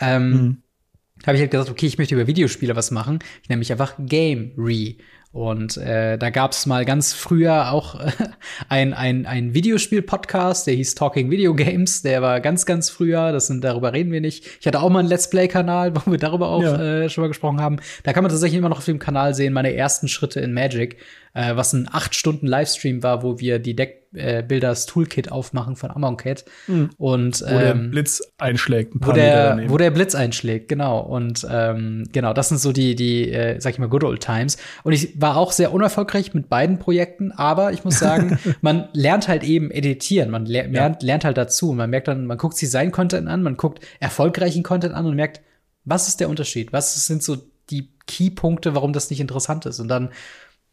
[0.00, 0.62] Ähm, mhm
[1.26, 3.18] habe ich halt gesagt, okay, ich möchte über Videospiele was machen.
[3.42, 4.96] Ich nenne mich einfach Game Re.
[5.30, 8.10] Und äh, da gab es mal ganz früher auch äh,
[8.70, 13.46] ein, ein, ein Videospiel-Podcast, der hieß Talking Video Games, der war ganz, ganz früher, das
[13.46, 14.46] sind, darüber reden wir nicht.
[14.58, 17.02] Ich hatte auch mal einen Let's Play-Kanal, wo wir darüber auch ja.
[17.02, 17.76] äh, schon mal gesprochen haben.
[18.04, 20.96] Da kann man tatsächlich immer noch auf dem Kanal sehen, meine ersten Schritte in Magic,
[21.34, 25.76] äh, was ein acht Stunden Livestream war, wo wir die Deck äh, Builders Toolkit aufmachen
[25.76, 26.44] von Amonkhet.
[26.66, 26.90] Mhm.
[26.96, 28.94] Und, ähm, wo der ähm, Blitz einschlägt.
[28.94, 31.00] Ein wo, der, wo der Blitz einschlägt, genau.
[31.00, 34.56] Und ähm, genau, das sind so die, die äh, sag ich mal, good old times.
[34.84, 39.28] Und ich war auch sehr unerfolgreich mit beiden Projekten, aber ich muss sagen, man lernt
[39.28, 40.30] halt eben editieren.
[40.30, 41.06] Man ler lernt, ja.
[41.06, 41.70] lernt halt dazu.
[41.70, 45.06] Und man merkt dann, man guckt sich seinen Content an, man guckt erfolgreichen Content an
[45.06, 45.40] und merkt,
[45.84, 46.72] was ist der Unterschied?
[46.72, 47.36] Was sind so
[47.70, 49.80] die Keypunkte, warum das nicht interessant ist?
[49.80, 50.10] Und dann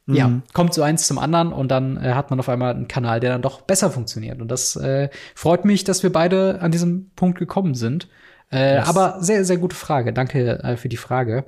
[0.08, 0.44] ja, mhm.
[0.54, 3.32] kommt so eins zum anderen und dann äh, hat man auf einmal einen Kanal, der
[3.32, 4.40] dann doch besser funktioniert.
[4.40, 8.08] Und das äh, freut mich, dass wir beide an diesem Punkt gekommen sind.
[8.52, 8.88] Äh, yes.
[8.88, 10.14] Aber sehr, sehr gute Frage.
[10.14, 11.46] Danke äh, für die Frage.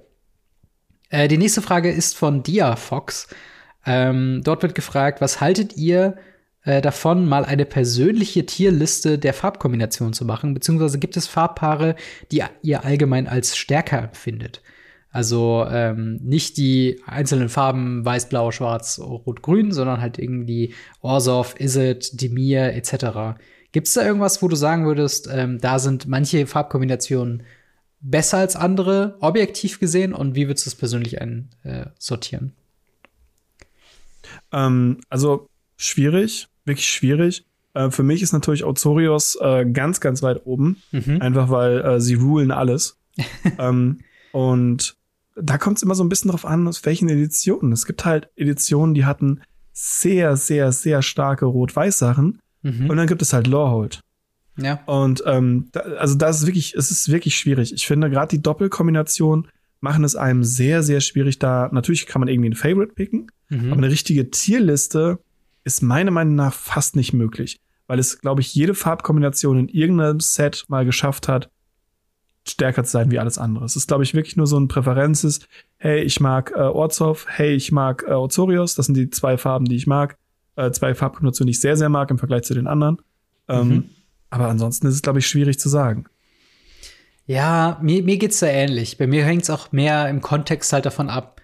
[1.09, 3.27] Äh, die nächste Frage ist von Dia Fox.
[3.85, 6.15] Ähm, dort wird gefragt, was haltet ihr
[6.63, 10.55] äh, davon, mal eine persönliche Tierliste der Farbkombination zu machen?
[10.55, 11.95] Beziehungsweise gibt es Farbpaare,
[12.31, 14.61] die ihr allgemein als stärker empfindet?
[15.11, 21.55] Also ähm, nicht die einzelnen Farben weiß, blau, schwarz, rot, grün, sondern halt irgendwie Orsov,
[21.59, 23.39] Izzet, Demir etc.
[23.71, 27.43] Gibt es da irgendwas, wo du sagen würdest, ähm, da sind manche Farbkombinationen
[28.01, 30.13] besser als andere, objektiv gesehen?
[30.13, 32.53] Und wie würdest du es persönlich einsortieren?
[34.51, 37.45] Äh, ähm, also schwierig, wirklich schwierig.
[37.73, 40.81] Äh, für mich ist natürlich Ozorios äh, ganz, ganz weit oben.
[40.91, 41.21] Mhm.
[41.21, 42.97] Einfach weil äh, sie rulen alles.
[43.59, 43.99] ähm,
[44.37, 44.95] und
[45.35, 47.71] da kommt es immer so ein bisschen drauf an, aus welchen Editionen.
[47.71, 49.41] Es gibt halt Editionen, die hatten
[49.73, 52.37] sehr, sehr, sehr starke Rot-Weiß-Sachen.
[52.61, 52.87] Mhm.
[52.87, 54.01] Und dann gibt es halt Lorehold.
[54.55, 54.79] Ja.
[54.85, 57.73] Und ähm, da, also das ist wirklich, es ist wirklich schwierig.
[57.73, 59.47] Ich finde, gerade die Doppelkombination
[59.79, 61.39] machen es einem sehr, sehr schwierig.
[61.39, 63.71] Da natürlich kann man irgendwie ein Favorite picken, mhm.
[63.71, 65.17] aber eine richtige Tierliste
[65.63, 70.19] ist meiner Meinung nach fast nicht möglich, weil es, glaube ich, jede Farbkombination in irgendeinem
[70.19, 71.49] Set mal geschafft hat,
[72.49, 73.65] stärker zu sein wie alles andere.
[73.65, 75.41] Es ist, glaube ich, wirklich nur so ein Präferenzes.
[75.77, 78.75] Hey, ich mag äh, Orzhov, hey, ich mag äh, Ozorios.
[78.75, 80.17] Das sind die zwei Farben, die ich mag.
[80.55, 82.97] Äh, zwei Farbkombinationen, die ich sehr, sehr mag im Vergleich zu den anderen.
[83.47, 83.89] Ähm, mhm.
[84.29, 86.05] Aber ansonsten ist es, glaube ich, schwierig zu sagen.
[87.25, 88.97] Ja, mir, mir geht's da ähnlich.
[88.97, 91.41] Bei mir hängt es auch mehr im Kontext halt davon ab,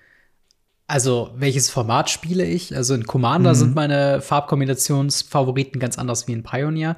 [0.87, 2.75] also welches Format spiele ich.
[2.75, 3.55] Also in Commander mhm.
[3.55, 6.97] sind meine Farbkombinationsfavoriten ganz anders wie in Pioneer.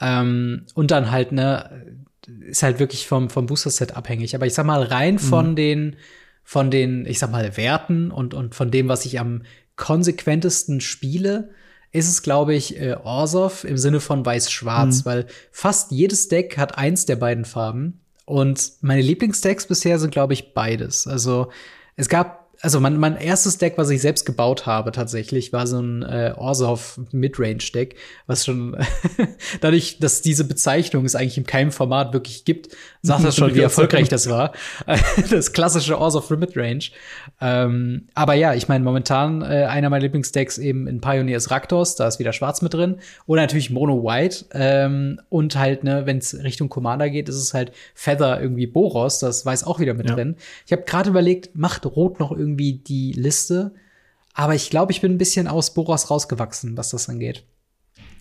[0.00, 2.04] Ähm, und dann halt, ne,
[2.40, 4.34] ist halt wirklich vom, vom Booster-Set abhängig.
[4.34, 5.56] Aber ich sag mal, rein von mhm.
[5.56, 5.96] den,
[6.42, 9.42] von den, ich sag mal, Werten und, und von dem, was ich am
[9.76, 11.50] konsequentesten spiele,
[11.92, 15.04] ist es, glaube ich, äh, Orsov im Sinne von weiß-schwarz, mhm.
[15.06, 18.00] weil fast jedes Deck hat eins der beiden Farben.
[18.26, 21.06] Und meine Lieblingsdecks bisher sind, glaube ich, beides.
[21.06, 21.50] Also
[21.96, 25.80] es gab also mein, mein erstes Deck, was ich selbst gebaut habe, tatsächlich, war so
[25.80, 27.96] ein äh, Orzhov Midrange-Deck,
[28.26, 28.76] was schon
[29.60, 32.68] dadurch, dass diese Bezeichnung es eigentlich in keinem Format wirklich gibt,
[33.02, 34.52] sagt das schon, wie erfolgreich das war.
[35.30, 36.90] das klassische Orzhov Midrange.
[37.40, 41.96] Ähm, aber ja, ich meine, momentan äh, einer meiner Lieblingsdecks eben in Pioneer ist Raktos,
[41.96, 42.96] da ist wieder Schwarz mit drin.
[43.26, 44.44] Oder natürlich Mono White.
[44.52, 49.18] Ähm, und halt, ne, wenn es Richtung Commander geht, ist es halt Feather irgendwie Boros,
[49.18, 50.14] das weiß auch wieder mit ja.
[50.14, 50.36] drin.
[50.66, 53.74] Ich habe gerade überlegt, macht Rot noch irgendwie irgendwie die Liste.
[54.34, 57.44] Aber ich glaube, ich bin ein bisschen aus Boros rausgewachsen, was das angeht.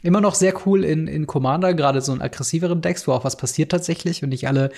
[0.02, 3.36] Immer noch sehr cool in, in Commander, gerade so in aggressiveren Decks, wo auch was
[3.36, 4.72] passiert tatsächlich und nicht alle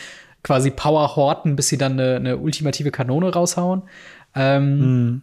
[0.43, 3.84] quasi Power horten, bis sie dann eine, eine ultimative Kanone raushauen.
[4.36, 5.22] Ähm, mhm.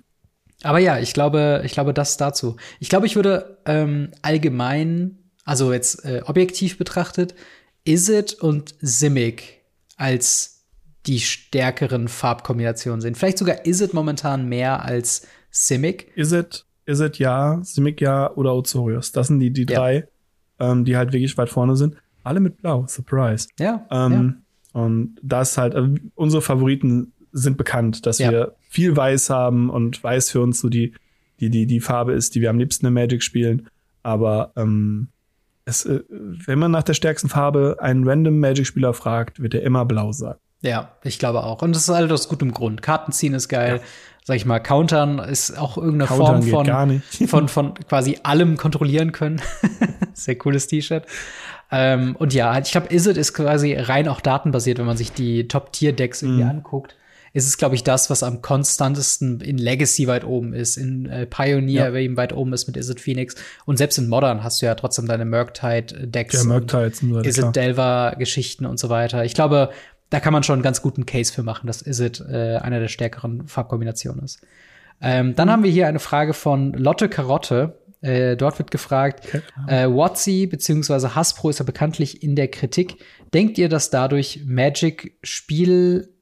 [0.62, 2.56] Aber ja, ich glaube, ich glaube, das dazu.
[2.80, 7.34] Ich glaube, ich würde ähm, allgemein, also jetzt äh, objektiv betrachtet,
[7.84, 9.62] Izzet und Simic
[9.96, 10.57] als
[11.06, 13.14] die stärkeren Farbkombinationen sehen.
[13.14, 16.12] Vielleicht sogar Izzet momentan mehr als Simic.
[16.16, 19.12] Izzet ist es ja, Simic ja oder Ozorius.
[19.12, 19.78] Das sind die, die ja.
[19.78, 20.08] drei,
[20.58, 21.96] ähm, die halt wirklich weit vorne sind.
[22.24, 23.48] Alle mit Blau, Surprise.
[23.58, 23.86] Ja.
[23.90, 24.42] Ähm,
[24.74, 24.80] ja.
[24.80, 28.30] Und das halt, also unsere Favoriten sind bekannt, dass ja.
[28.30, 30.94] wir viel Weiß haben und Weiß für uns so die,
[31.40, 33.68] die, die, die Farbe ist, die wir am liebsten in Magic spielen.
[34.02, 35.08] Aber ähm,
[35.64, 39.84] es, äh, wenn man nach der stärksten Farbe einen random Magic-Spieler fragt, wird er immer
[39.84, 40.40] blau sagen.
[40.60, 41.62] Ja, ich glaube auch.
[41.62, 42.82] Und das ist alles aus gutem Grund.
[42.82, 43.76] Karten ziehen ist geil.
[43.76, 43.82] Ja
[44.28, 49.12] sag ich mal, countern ist auch irgendeine countern Form von, von, von quasi allem kontrollieren
[49.12, 49.40] können.
[50.12, 51.06] Sehr cooles T-Shirt.
[51.72, 55.48] Ähm, und ja, ich glaube, Izzet ist quasi rein auch datenbasiert, wenn man sich die
[55.48, 56.48] Top-Tier-Decks irgendwie mm.
[56.48, 56.94] anguckt.
[57.32, 61.24] Ist es, glaube ich, das, was am konstantesten in Legacy weit oben ist, in äh,
[61.24, 61.94] Pioneer, ja.
[61.94, 63.34] eben weit oben ist mit Izzet Phoenix.
[63.64, 66.34] Und selbst in Modern hast du ja trotzdem deine Murktide-Decks.
[66.34, 69.24] Ja, Murktides und Izzet Delver-Geschichten und so weiter.
[69.24, 69.70] Ich glaube,
[70.10, 72.88] da kann man schon einen ganz guten Case für machen, dass Izzet äh, einer der
[72.88, 74.40] stärkeren Farbkombinationen ist.
[75.00, 75.52] Ähm, dann mhm.
[75.52, 77.78] haben wir hier eine Frage von Lotte Karotte.
[78.00, 79.42] Äh, dort wird gefragt, okay.
[79.66, 81.08] äh, Watsi bzw.
[81.14, 82.96] Hasbro ist ja bekanntlich in der Kritik.
[83.34, 86.14] Denkt ihr, dass dadurch Magic Spiel,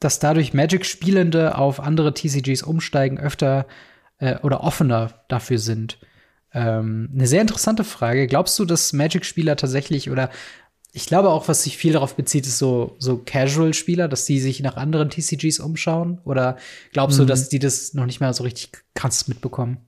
[0.00, 3.66] dass dadurch Magic Spielende auf andere TCGs umsteigen, öfter
[4.18, 5.98] äh, oder offener dafür sind?
[6.52, 8.26] Ähm, eine sehr interessante Frage.
[8.26, 10.30] Glaubst du, dass Magic-Spieler tatsächlich oder
[10.92, 14.60] ich glaube auch, was sich viel darauf bezieht, ist so, so Casual-Spieler, dass die sich
[14.60, 16.18] nach anderen TCGs umschauen?
[16.24, 16.56] Oder
[16.92, 17.22] glaubst mhm.
[17.22, 19.78] du, dass die das noch nicht mehr so richtig krass mitbekommen?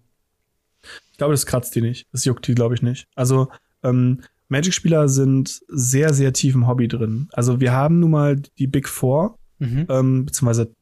[1.10, 2.06] Ich glaube, das kratzt die nicht.
[2.12, 3.06] Das juckt die, glaube ich, nicht.
[3.14, 3.48] Also,
[3.82, 7.28] ähm, Magic-Spieler sind sehr, sehr tief im Hobby drin.
[7.32, 9.86] Also, wir haben nun mal die Big Four, mhm.
[9.88, 10.72] ähm, beziehungsweise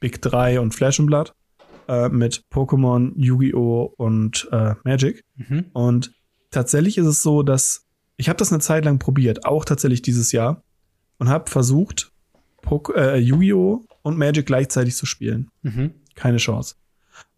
[0.00, 1.32] Big 3 und Flash and Blood
[1.88, 3.94] äh, mit Pokémon, Yu-Gi-Oh!
[3.96, 5.24] und äh, Magic.
[5.36, 5.66] Mhm.
[5.72, 6.12] Und
[6.50, 7.85] tatsächlich ist es so, dass
[8.16, 10.62] ich habe das eine Zeit lang probiert, auch tatsächlich dieses Jahr,
[11.18, 12.12] und habe versucht,
[12.94, 13.84] äh, Yu-Gi-Oh!
[14.02, 15.50] und Magic gleichzeitig zu spielen.
[15.62, 15.92] Mhm.
[16.14, 16.76] Keine Chance.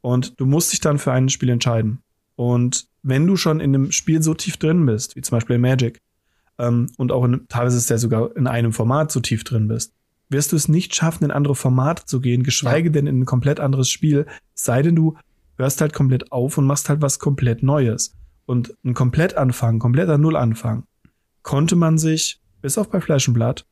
[0.00, 2.00] Und du musst dich dann für ein Spiel entscheiden.
[2.36, 5.62] Und wenn du schon in einem Spiel so tief drin bist, wie zum Beispiel in
[5.62, 6.00] Magic,
[6.58, 9.92] ähm, und auch in, teilweise ist der sogar in einem Format so tief drin bist,
[10.28, 12.92] wirst du es nicht schaffen, in andere Formate zu gehen, geschweige ja.
[12.92, 15.16] denn in ein komplett anderes Spiel, sei denn du
[15.56, 18.14] hörst halt komplett auf und machst halt was komplett Neues
[18.48, 20.84] und ein Komplettanfang, kompletter Nullanfang,
[21.42, 23.66] konnte man sich, bis auf bei Fleisch und Blatt,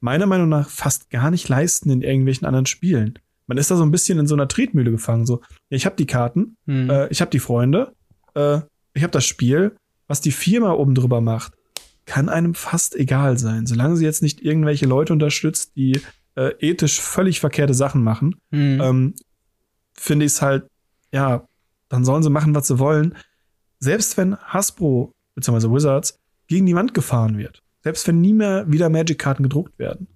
[0.00, 3.18] meiner Meinung nach fast gar nicht leisten in irgendwelchen anderen Spielen.
[3.46, 5.26] Man ist da so ein bisschen in so einer Tretmühle gefangen.
[5.26, 6.88] So, ich habe die Karten, hm.
[6.88, 7.92] äh, ich habe die Freunde,
[8.34, 8.60] äh,
[8.94, 9.76] ich habe das Spiel,
[10.08, 11.52] was die Firma oben drüber macht,
[12.06, 16.00] kann einem fast egal sein, solange sie jetzt nicht irgendwelche Leute unterstützt, die
[16.34, 18.36] äh, ethisch völlig verkehrte Sachen machen.
[18.52, 18.80] Hm.
[18.80, 19.14] Ähm,
[19.92, 20.64] Finde ich es halt,
[21.12, 21.46] ja,
[21.90, 23.14] dann sollen sie machen, was sie wollen
[23.84, 25.70] selbst wenn Hasbro bzw.
[25.70, 26.18] Wizards
[26.48, 30.08] gegen die Wand gefahren wird, selbst wenn nie mehr wieder Magic-Karten gedruckt werden,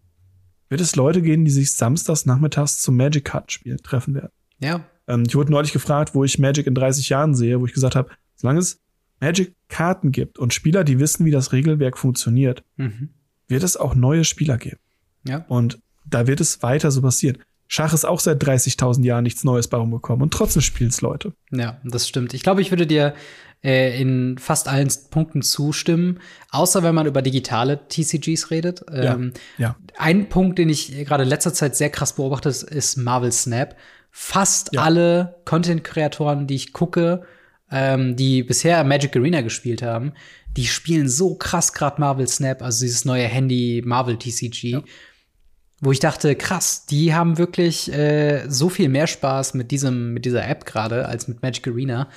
[0.68, 4.32] wird es Leute geben, die sich samstags nachmittags zum Magic-Kartenspiel treffen werden.
[4.60, 4.84] Ja.
[5.06, 7.94] Ähm, ich wurde neulich gefragt, wo ich Magic in 30 Jahren sehe, wo ich gesagt
[7.94, 8.80] habe, solange es
[9.20, 13.10] Magic-Karten gibt und Spieler, die wissen, wie das Regelwerk funktioniert, mhm.
[13.48, 14.80] wird es auch neue Spieler geben.
[15.26, 15.44] Ja.
[15.48, 17.38] Und da wird es weiter so passieren.
[17.66, 21.34] Schach ist auch seit 30.000 Jahren nichts Neues bei rumgekommen und trotzdem spielt's Leute.
[21.50, 22.32] Ja, das stimmt.
[22.32, 23.14] Ich glaube, ich würde dir
[23.62, 28.84] äh, in fast allen Punkten zustimmen, außer wenn man über digitale TCGs redet.
[28.92, 29.76] Ähm, ja, ja.
[29.96, 33.76] Ein Punkt, den ich gerade in letzter Zeit sehr krass beobachte, ist Marvel Snap.
[34.10, 34.82] Fast ja.
[34.82, 37.24] alle Content-Kreatoren, die ich gucke,
[37.70, 40.12] ähm, die bisher Magic Arena gespielt haben,
[40.56, 44.62] die spielen so krass gerade Marvel Snap, also dieses neue Handy Marvel TCG.
[44.70, 44.82] Ja.
[45.80, 50.24] Wo ich dachte, krass, die haben wirklich äh, so viel mehr Spaß mit diesem, mit
[50.24, 52.08] dieser App gerade als mit Magic Arena.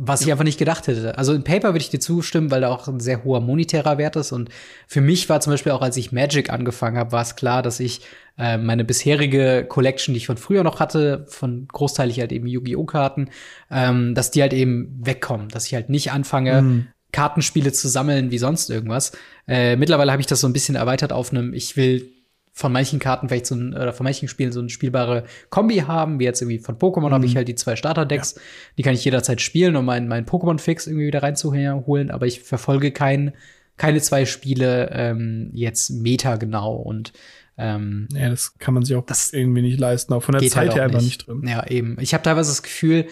[0.00, 1.18] Was ich einfach nicht gedacht hätte.
[1.18, 4.14] Also in Paper würde ich dir zustimmen, weil da auch ein sehr hoher monetärer Wert
[4.14, 4.30] ist.
[4.30, 4.48] Und
[4.86, 7.80] für mich war zum Beispiel auch, als ich Magic angefangen habe, war es klar, dass
[7.80, 8.02] ich
[8.38, 12.84] äh, meine bisherige Collection, die ich von früher noch hatte, von großteilig halt eben Yu-Gi-Oh!
[12.84, 13.30] Karten,
[13.72, 15.48] ähm, dass die halt eben wegkommen.
[15.48, 16.86] Dass ich halt nicht anfange, mhm.
[17.10, 19.10] Kartenspiele zu sammeln wie sonst irgendwas.
[19.48, 22.12] Äh, mittlerweile habe ich das so ein bisschen erweitert auf einem, ich will
[22.58, 26.18] von manchen Karten vielleicht so ein, oder von manchen Spielen so eine spielbare Kombi haben,
[26.18, 27.12] wie jetzt irgendwie von Pokémon mhm.
[27.12, 28.42] habe ich halt die zwei Starter-Decks, ja.
[28.76, 32.90] die kann ich jederzeit spielen, um meinen mein Pokémon-Fix irgendwie wieder reinzuholen, aber ich verfolge
[32.90, 33.32] kein,
[33.76, 37.12] keine zwei Spiele ähm, jetzt meta genau und
[37.60, 40.52] Ähm, ja, das kann man sich auch das irgendwie nicht leisten, auch von der geht
[40.52, 41.44] Zeit halt her einfach nicht drin.
[41.46, 41.96] Ja, eben.
[42.00, 43.06] Ich habe teilweise das Gefühl,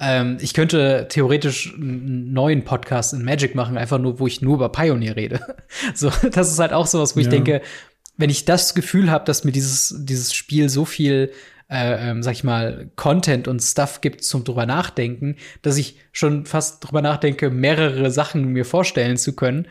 [0.00, 4.54] ähm, ich könnte theoretisch einen neuen Podcast in Magic machen, einfach nur, wo ich nur
[4.54, 5.40] über Pioneer rede.
[5.94, 7.32] so, das ist halt auch sowas, wo ich Ja.
[7.32, 7.60] denke,
[8.18, 11.30] wenn ich das Gefühl habe, dass mir dieses, dieses Spiel so viel,
[11.70, 16.44] äh, ähm, sag ich mal, Content und Stuff gibt zum drüber nachdenken, dass ich schon
[16.44, 19.68] fast drüber nachdenke, mehrere Sachen mir vorstellen zu können,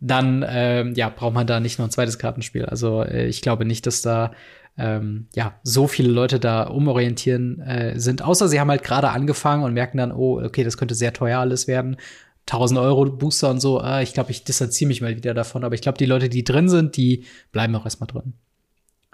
[0.00, 2.64] dann ähm, ja, braucht man da nicht noch ein zweites Kartenspiel.
[2.64, 4.30] Also äh, ich glaube nicht, dass da
[4.78, 9.64] ähm, ja so viele Leute da umorientieren äh, sind, außer sie haben halt gerade angefangen
[9.64, 11.96] und merken dann, oh, okay, das könnte sehr teuer alles werden.
[12.50, 15.64] 1000 Euro Booster und so, äh, ich glaube, ich distanziere mich mal wieder davon.
[15.64, 18.34] Aber ich glaube, die Leute, die drin sind, die bleiben auch erstmal drin.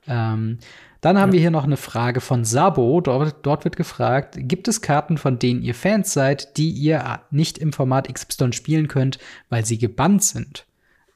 [0.06, 0.58] Ähm,
[1.00, 3.00] dann haben wir hier noch eine Frage von Sabo.
[3.00, 7.58] Dort, dort wird gefragt, gibt es Karten, von denen ihr Fans seid, die ihr nicht
[7.58, 9.18] im Format XY spielen könnt,
[9.50, 10.64] weil sie gebannt sind?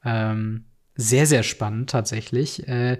[0.04, 0.64] Ähm,
[0.94, 2.68] sehr, sehr spannend tatsächlich.
[2.68, 2.98] Äh,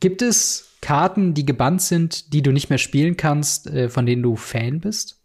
[0.00, 4.22] gibt es Karten, die gebannt sind, die du nicht mehr spielen kannst, äh, von denen
[4.22, 5.22] du Fan bist?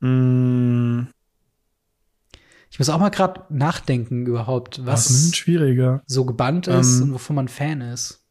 [0.00, 1.04] Mm,
[2.72, 6.02] Ich muss auch mal gerade nachdenken überhaupt, was schwieriger.
[6.06, 8.24] so gebannt ist Ähm, und wovon man Fan ist.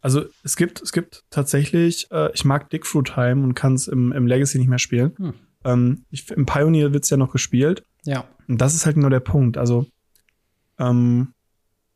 [0.00, 4.26] Also es gibt, es gibt tatsächlich, äh, ich mag Dickfruitheim und kann es im, im
[4.26, 5.12] Legacy nicht mehr spielen.
[5.18, 5.34] Hm.
[5.64, 7.84] Ähm, ich, Im Pioneer wird's ja noch gespielt.
[8.04, 8.24] Ja.
[8.48, 9.58] Und das ist halt genau der Punkt.
[9.58, 9.86] Also
[10.78, 11.34] ähm,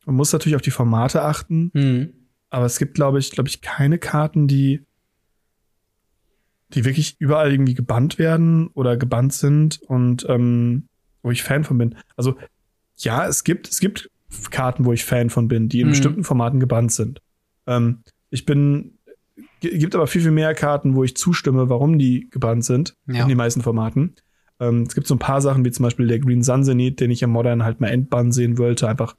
[0.04, 2.12] man muss natürlich auf die Formate achten, Hm.
[2.50, 4.84] aber es gibt, glaube ich, glaube ich, keine Karten, die
[6.74, 10.88] die wirklich überall irgendwie gebannt werden oder gebannt sind und ähm,
[11.22, 11.94] wo ich Fan von bin.
[12.16, 12.36] Also
[12.96, 14.10] ja, es gibt es gibt
[14.50, 15.90] Karten, wo ich Fan von bin, die in Mhm.
[15.92, 17.20] bestimmten Formaten gebannt sind.
[17.66, 17.98] Ähm,
[18.30, 18.98] ich bin
[19.60, 23.22] gibt aber viel viel mehr Karten, wo ich zustimme, warum die gebannt sind Ja.
[23.22, 24.14] in den meisten Formaten.
[24.60, 27.10] Ähm, es gibt so ein paar Sachen, wie zum Beispiel der Green Sun Zenith, den
[27.10, 29.16] ich im Modern halt mal entbannen sehen wollte, einfach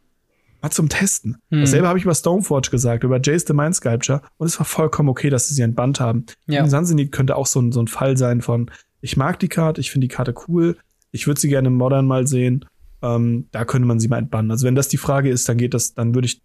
[0.62, 1.38] mal zum Testen.
[1.50, 1.62] Mhm.
[1.62, 5.10] Dasselbe habe ich über Stoneforge gesagt, über Jace the Mind Sculpture und es war vollkommen
[5.10, 6.26] okay, dass sie sie entbannt haben.
[6.48, 6.62] Ja.
[6.62, 8.70] Green Sun Zenith könnte auch so ein, so ein Fall sein von,
[9.02, 10.78] ich mag die Karte, ich finde die Karte cool,
[11.14, 12.66] ich würde sie gerne im Modern mal sehen,
[13.02, 14.52] ähm, da könnte man sie mal entbannen.
[14.52, 16.42] Also wenn das die Frage ist, dann geht das, dann würde ich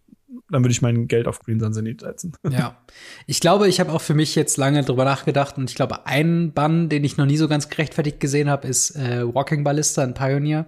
[0.50, 2.32] dann würde ich mein Geld auf Green Sun Zenith setzen.
[2.50, 2.78] Ja.
[3.26, 6.52] Ich glaube, ich habe auch für mich jetzt lange drüber nachgedacht und ich glaube, ein
[6.52, 10.14] Bann, den ich noch nie so ganz gerechtfertigt gesehen habe, ist äh, Walking Ballista in
[10.14, 10.66] Pioneer.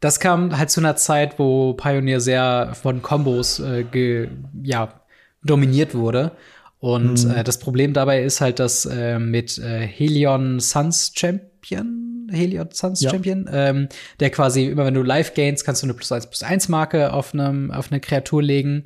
[0.00, 4.28] Das kam halt zu einer Zeit, wo Pioneer sehr von Combos äh, ge,
[4.62, 5.02] ja,
[5.44, 6.32] dominiert wurde.
[6.78, 7.30] Und Mhm.
[7.32, 11.97] äh, das Problem dabei ist halt, dass äh, mit äh, Helion Suns Champion,
[12.30, 13.10] Helion Suns Ja.
[13.10, 13.88] Champion, ähm,
[14.20, 17.12] der quasi immer wenn du Life gains, kannst du eine plus 1 plus 1 Marke
[17.12, 18.84] auf, einem, auf eine Kreatur legen.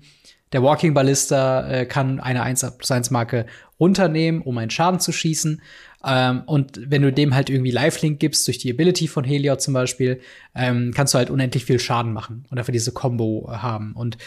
[0.52, 3.46] Der Walking Ballista äh, kann eine 1 plus 1 Marke
[3.80, 5.62] runternehmen, um einen Schaden zu schießen.
[6.04, 9.72] Ähm, und wenn du dem halt irgendwie Lifelink gibst, durch die Ability von Heliod zum
[9.74, 10.20] Beispiel,
[10.54, 13.92] ähm, kannst du halt unendlich viel Schaden machen und dafür diese Combo äh, haben.
[13.94, 14.18] Und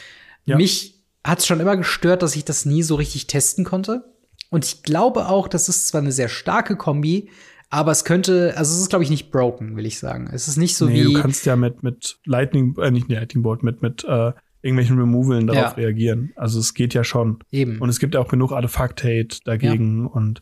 [0.45, 0.57] Ja.
[0.57, 4.03] mich hat es schon immer gestört, dass ich das nie so richtig testen konnte.
[4.51, 7.29] Und ich glaube auch, das ist zwar eine sehr starke Kombi,
[7.69, 10.29] aber es könnte, also es ist, glaube ich, nicht broken, will ich sagen.
[10.31, 11.13] Es ist nicht so nee, wie.
[11.13, 15.47] du kannst ja mit, mit Lightning, äh, nicht Lightning Bolt, mit, mit äh, irgendwelchen Removalen
[15.47, 15.83] darauf Ja.
[15.83, 16.31] reagieren.
[16.35, 17.39] Also es geht ja schon.
[17.51, 17.79] eben.
[17.79, 20.41] Und es gibt auch genug Artefakt-Hate dagegen und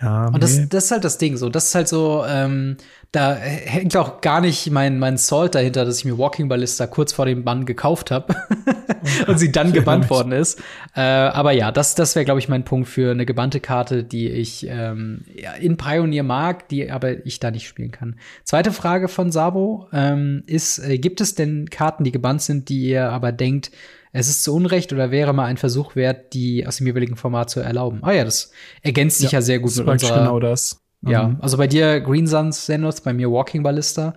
[0.00, 0.66] ja, Und das, nee.
[0.68, 1.48] das ist halt das Ding so.
[1.48, 2.76] Das ist halt so, ähm,
[3.10, 7.12] da hängt auch gar nicht mein, mein Salt dahinter, dass ich mir Walking Ballista kurz
[7.12, 8.36] vor dem Bann gekauft habe
[9.26, 10.60] und sie dann gebannt worden ist.
[10.94, 14.28] Äh, aber ja, das, das wäre, glaube ich, mein Punkt für eine gebannte Karte, die
[14.28, 15.24] ich ähm,
[15.58, 18.16] in Pioneer mag, die aber ich da nicht spielen kann.
[18.44, 22.88] Zweite Frage von Sabo ähm, ist, äh, gibt es denn Karten, die gebannt sind, die
[22.88, 23.72] ihr aber denkt,
[24.12, 27.50] es ist zu Unrecht oder wäre mal ein Versuch wert, die aus dem jeweiligen Format
[27.50, 28.00] zu erlauben?
[28.02, 28.52] Ah ja, das
[28.82, 30.80] ergänzt sich ja, sehr gut das mit unserer genau das.
[31.02, 34.14] ja, Ähm, also bei dir Green Suns Xenos, bei mir Walking Ballista.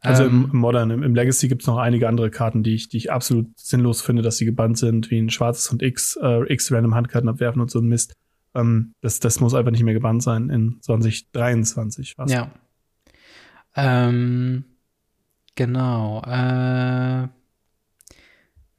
[0.00, 2.98] Also Ähm, im, im Modern, im, Legacy gibt's noch einige andere Karten, die ich, die
[2.98, 6.70] ich absolut sinnlos finde, dass sie gebannt sind, wie ein schwarzes und X, äh, X
[6.70, 8.14] random Handkarten abwerfen und so ein Mist.
[8.54, 12.14] Ähm, das, das muss einfach nicht mehr gebannt sein in 2023.
[12.14, 12.32] fast.
[12.32, 12.50] Ja.
[13.74, 14.64] Ähm,
[15.54, 16.22] genau.
[16.22, 17.28] Äh,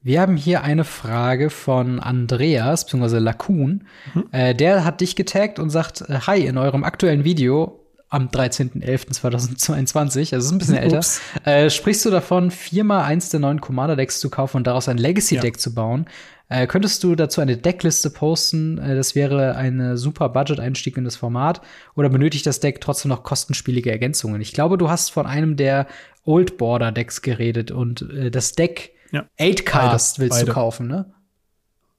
[0.07, 3.83] wir haben hier eine Frage von Andreas, beziehungsweise Lakun.
[4.13, 4.27] Mhm.
[4.31, 10.33] Äh, der hat dich getaggt und sagt, äh, hi, in eurem aktuellen Video am 13.11.2022,
[10.33, 11.01] also ist ein bisschen älter,
[11.43, 15.59] äh, sprichst du davon, viermal eins der neuen Commander-Decks zu kaufen und daraus ein Legacy-Deck
[15.59, 16.05] zu bauen.
[16.47, 18.77] Äh, könntest du dazu eine Deckliste posten?
[18.77, 21.59] Äh, das wäre eine super Budget-Einstieg in das Format.
[21.95, 24.39] Oder benötigt das Deck trotzdem noch kostenspielige Ergänzungen?
[24.39, 25.85] Ich glaube, du hast von einem der
[26.23, 29.25] Old Border Decks geredet und äh, das Deck Ja.
[29.39, 30.51] 8Cast Beide, willst du beide.
[30.51, 31.13] kaufen, ne?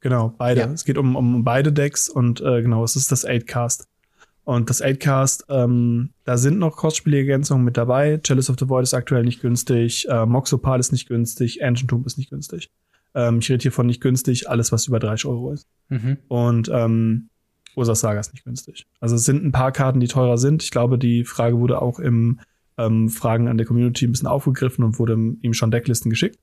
[0.00, 0.60] Genau, beide.
[0.60, 0.72] Ja.
[0.72, 3.88] Es geht um, um beide Decks und äh, genau, es ist das 8-Cast.
[4.44, 8.18] Und das 8-Cast, ähm, da sind noch kostspielige Ergänzungen mit dabei.
[8.22, 12.06] Chalice of the Void ist aktuell nicht günstig, äh, Moxopal ist nicht günstig, Ancient Tomb
[12.06, 12.70] ist nicht günstig.
[13.14, 15.66] Ähm, ich rede hier von nicht günstig, alles, was über 30 Euro ist.
[15.88, 16.18] Mhm.
[16.28, 17.28] Und ähm,
[17.76, 18.86] Ursas Saga ist nicht günstig.
[19.00, 20.62] Also es sind ein paar Karten, die teurer sind.
[20.62, 22.40] Ich glaube, die Frage wurde auch im
[22.76, 26.38] ähm, Fragen an der Community ein bisschen aufgegriffen und wurde ihm schon Decklisten geschickt.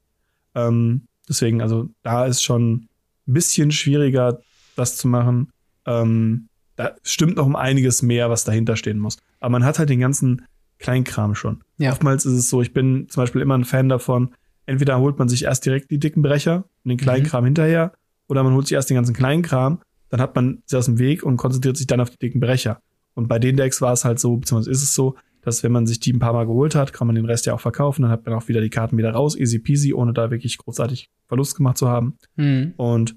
[0.55, 2.87] Ähm, deswegen, also da ist schon
[3.27, 4.39] ein bisschen schwieriger,
[4.75, 5.51] das zu machen.
[5.85, 9.17] Ähm, da stimmt noch um einiges mehr, was dahinter stehen muss.
[9.39, 10.45] Aber man hat halt den ganzen
[10.79, 11.61] Kleinkram schon.
[11.77, 11.91] Ja.
[11.91, 14.33] Oftmals ist es so, ich bin zum Beispiel immer ein Fan davon,
[14.65, 17.93] entweder holt man sich erst direkt die dicken Brecher und den Kleinkram hinterher,
[18.27, 19.79] oder man holt sich erst den ganzen Kleinkram,
[20.09, 22.81] dann hat man sie aus dem Weg und konzentriert sich dann auf die dicken Brecher.
[23.13, 25.15] Und bei den Decks war es halt so, beziehungsweise ist es so,
[25.45, 27.53] dass wenn man sich die ein paar Mal geholt hat, kann man den Rest ja
[27.53, 30.31] auch verkaufen, dann hat man auch wieder die Karten wieder raus, easy peasy, ohne da
[30.31, 32.17] wirklich großartig Verlust gemacht zu haben.
[32.35, 32.73] Mhm.
[32.77, 33.15] Und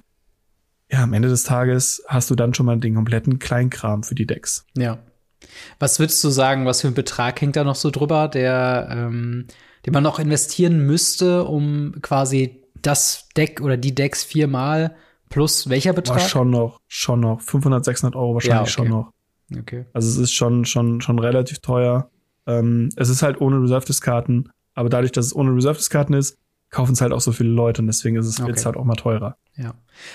[0.90, 4.26] ja, am Ende des Tages hast du dann schon mal den kompletten Kleinkram für die
[4.26, 4.66] Decks.
[4.76, 4.98] Ja.
[5.78, 9.46] Was würdest du sagen, was für ein Betrag hängt da noch so drüber, der, ähm,
[9.86, 14.94] den man noch investieren müsste, um quasi das Deck oder die Decks viermal
[15.30, 16.20] plus welcher War Betrag?
[16.22, 18.70] schon noch, schon noch 500, 600 Euro wahrscheinlich Ja, okay.
[18.70, 19.12] schon noch.
[19.56, 19.86] Okay.
[19.92, 22.10] Also es ist schon, schon, schon relativ teuer.
[22.48, 26.36] Ähm, es ist halt ohne Reserved-Karten, aber dadurch, dass es ohne Reserved-Karten ist,
[26.70, 28.50] kaufen es halt auch so viele Leute und deswegen ist es Okay.
[28.50, 29.36] jetzt halt auch mal teurer.
[29.56, 29.74] Ja.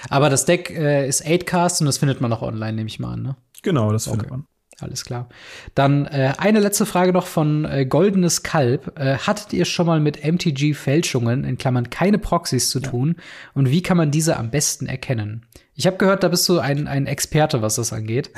[0.10, 3.14] Aber das Deck äh, ist 8cast und das findet man auch online, nehme ich mal
[3.14, 3.36] an, ne?
[3.62, 4.32] Genau, das findet Okay.
[4.32, 4.46] man.
[4.80, 5.30] Alles klar.
[5.76, 9.00] Dann äh, eine letzte Frage noch von äh, Goldenes Kalb.
[9.00, 13.16] Äh, hattet ihr schon mal mit MTG-Fälschungen, in Klammern keine Proxys zu tun?
[13.54, 15.46] Und wie kann man diese am besten erkennen?
[15.76, 18.30] Ich habe gehört, da bist du ein, ein Experte, was das angeht.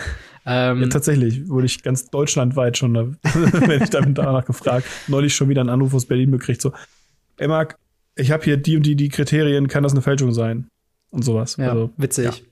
[0.45, 5.49] Ähm, Ja, tatsächlich wurde ich ganz deutschlandweit schon, wenn ich damit danach gefragt, neulich schon
[5.49, 6.71] wieder einen Anruf aus Berlin gekriegt, so,
[7.37, 7.77] ey Marc,
[8.15, 10.67] ich habe hier die und die, die Kriterien, kann das eine Fälschung sein?
[11.09, 11.57] Und sowas.
[11.57, 12.45] ja, Also, witzig.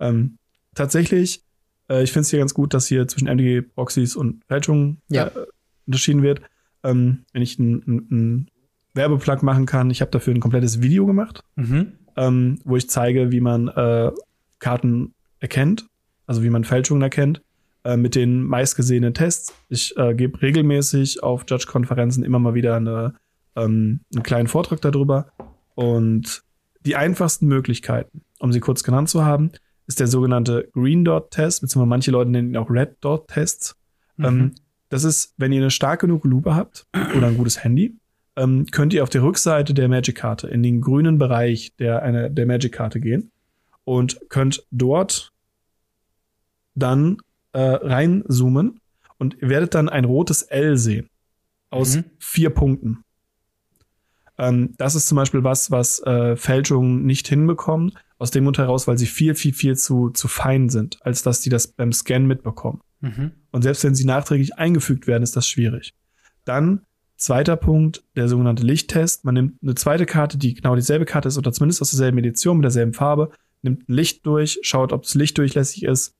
[0.00, 0.38] Ähm,
[0.74, 1.42] tatsächlich,
[1.90, 5.26] äh, ich finde es hier ganz gut, dass hier zwischen MDG, Proxys und Fälschungen Ja.
[5.28, 5.46] äh,
[5.86, 6.40] unterschieden wird.
[6.84, 8.48] Ähm, wenn ich einen
[8.94, 11.92] Werbeplug machen kann, ich habe dafür ein komplettes Video gemacht, Mhm.
[12.16, 14.10] Ähm, wo ich zeige, wie man äh,
[14.58, 15.86] Karten erkennt,
[16.26, 17.42] also wie man Fälschungen erkennt,
[17.84, 19.52] äh, mit den meistgesehenen Tests.
[19.68, 23.14] Ich äh, gebe regelmäßig auf Judge-Konferenzen immer mal wieder eine,
[23.56, 25.32] ähm, einen kleinen Vortrag darüber.
[25.74, 26.42] Und
[26.84, 29.52] die einfachsten Möglichkeiten, um sie kurz genannt zu haben,
[29.86, 33.76] ist der sogenannte Green Dot Test, beziehungsweise manche Leute nennen ihn auch Red Dot Tests.
[34.16, 34.24] Mhm.
[34.24, 34.54] Ähm,
[34.88, 36.86] das ist, wenn ihr eine stark genug Lupe habt
[37.16, 37.96] oder ein gutes Handy,
[38.36, 42.46] ähm, könnt ihr auf der Rückseite der Magic-Karte in den grünen Bereich der, eine, der
[42.46, 43.30] Magic-Karte gehen
[43.84, 45.32] und könnt dort
[46.74, 47.18] dann
[47.52, 48.80] äh, reinzoomen
[49.18, 51.08] und ihr werdet dann ein rotes L sehen
[51.70, 52.04] aus Mhm.
[52.18, 53.04] vier Punkten.
[54.38, 58.86] Ähm, das ist zum Beispiel was, was äh, Fälschungen nicht hinbekommen, aus dem Grund heraus,
[58.86, 62.20] weil sie viel, viel, viel zu, zu fein sind, als dass die das beim Scan
[62.20, 62.80] mitbekommen.
[63.00, 63.32] Mhm.
[63.50, 65.92] Und selbst wenn sie nachträglich eingefügt werden, ist das schwierig.
[66.44, 66.82] Dann
[67.22, 69.24] zweiter Punkt, der sogenannte Lichttest.
[69.24, 72.58] Man nimmt eine zweite Karte, die genau dieselbe Karte ist oder zumindest aus derselben Edition
[72.58, 73.30] mit derselben Farbe,
[73.62, 76.14] nimmt ein Licht durch, schaut, ob das Licht durchlässig ist,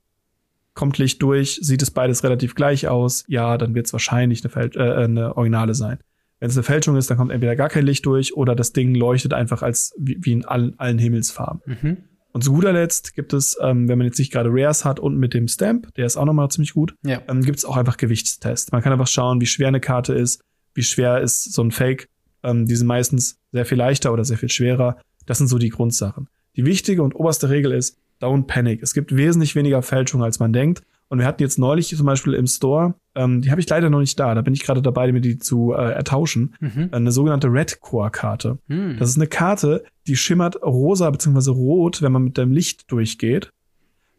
[0.73, 4.49] kommt Licht durch, sieht es beides relativ gleich aus, ja, dann wird es wahrscheinlich eine,
[4.49, 5.99] Fälsch äh, eine Originale sein.
[6.39, 8.95] Wenn es eine Fälschung ist, dann kommt entweder gar kein Licht durch oder das Ding
[8.95, 11.61] leuchtet einfach als wie, wie in allen, allen Himmelsfarben.
[11.65, 11.97] Mhm.
[12.31, 15.17] Und zu guter Letzt gibt es, ähm, wenn man jetzt nicht gerade Rares hat und
[15.17, 17.21] mit dem Stamp, der ist auch nochmal ziemlich gut, Ja.
[17.27, 18.71] ähm, gibt es auch einfach Gewichtstests.
[18.71, 20.41] Man kann einfach schauen, wie schwer eine Karte ist,
[20.73, 22.09] wie schwer ist so ein Fake.
[22.43, 24.97] Ähm, die sind meistens sehr viel leichter oder sehr viel schwerer.
[25.25, 26.27] Das sind so die Grundsachen.
[26.55, 28.81] Die wichtige und oberste Regel ist, don't panic.
[28.83, 30.83] Es gibt wesentlich weniger Fälschungen, als man denkt.
[31.09, 33.99] Und wir hatten jetzt neulich zum Beispiel im Store, ähm, die habe ich leider noch
[33.99, 36.89] nicht da, da bin ich gerade dabei, mir die zu äh, ertauschen, Mhm.
[36.91, 38.57] eine sogenannte Red Core Karte.
[38.67, 38.95] Mhm.
[38.97, 41.51] Das ist eine Karte, die schimmert rosa bzw.
[41.51, 43.51] rot, wenn man mit dem Licht durchgeht,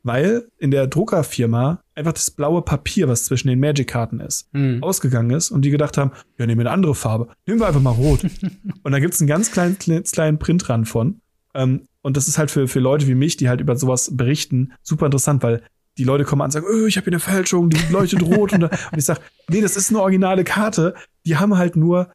[0.04, 4.82] weil in der Druckerfirma einfach das blaue Papier, was zwischen den Magic-Karten ist, Mhm.
[4.82, 7.80] ausgegangen ist und die gedacht haben, ja, nehmen wir eine andere Farbe, nehmen wir einfach
[7.82, 8.20] mal rot.
[8.82, 11.20] und da gibt's einen ganz kleinen, kleinen Print dran von.
[11.54, 14.72] Ähm, und das ist halt für, für Leute wie mich, die halt über sowas berichten,
[14.82, 15.62] super interessant, weil
[15.96, 18.52] die Leute kommen an und sagen, oh, ich habe hier eine Fälschung, die leuchtet rot.
[18.52, 20.94] und, ich sag, nee, das ist eine originale Karte.
[21.24, 22.10] Die haben halt nur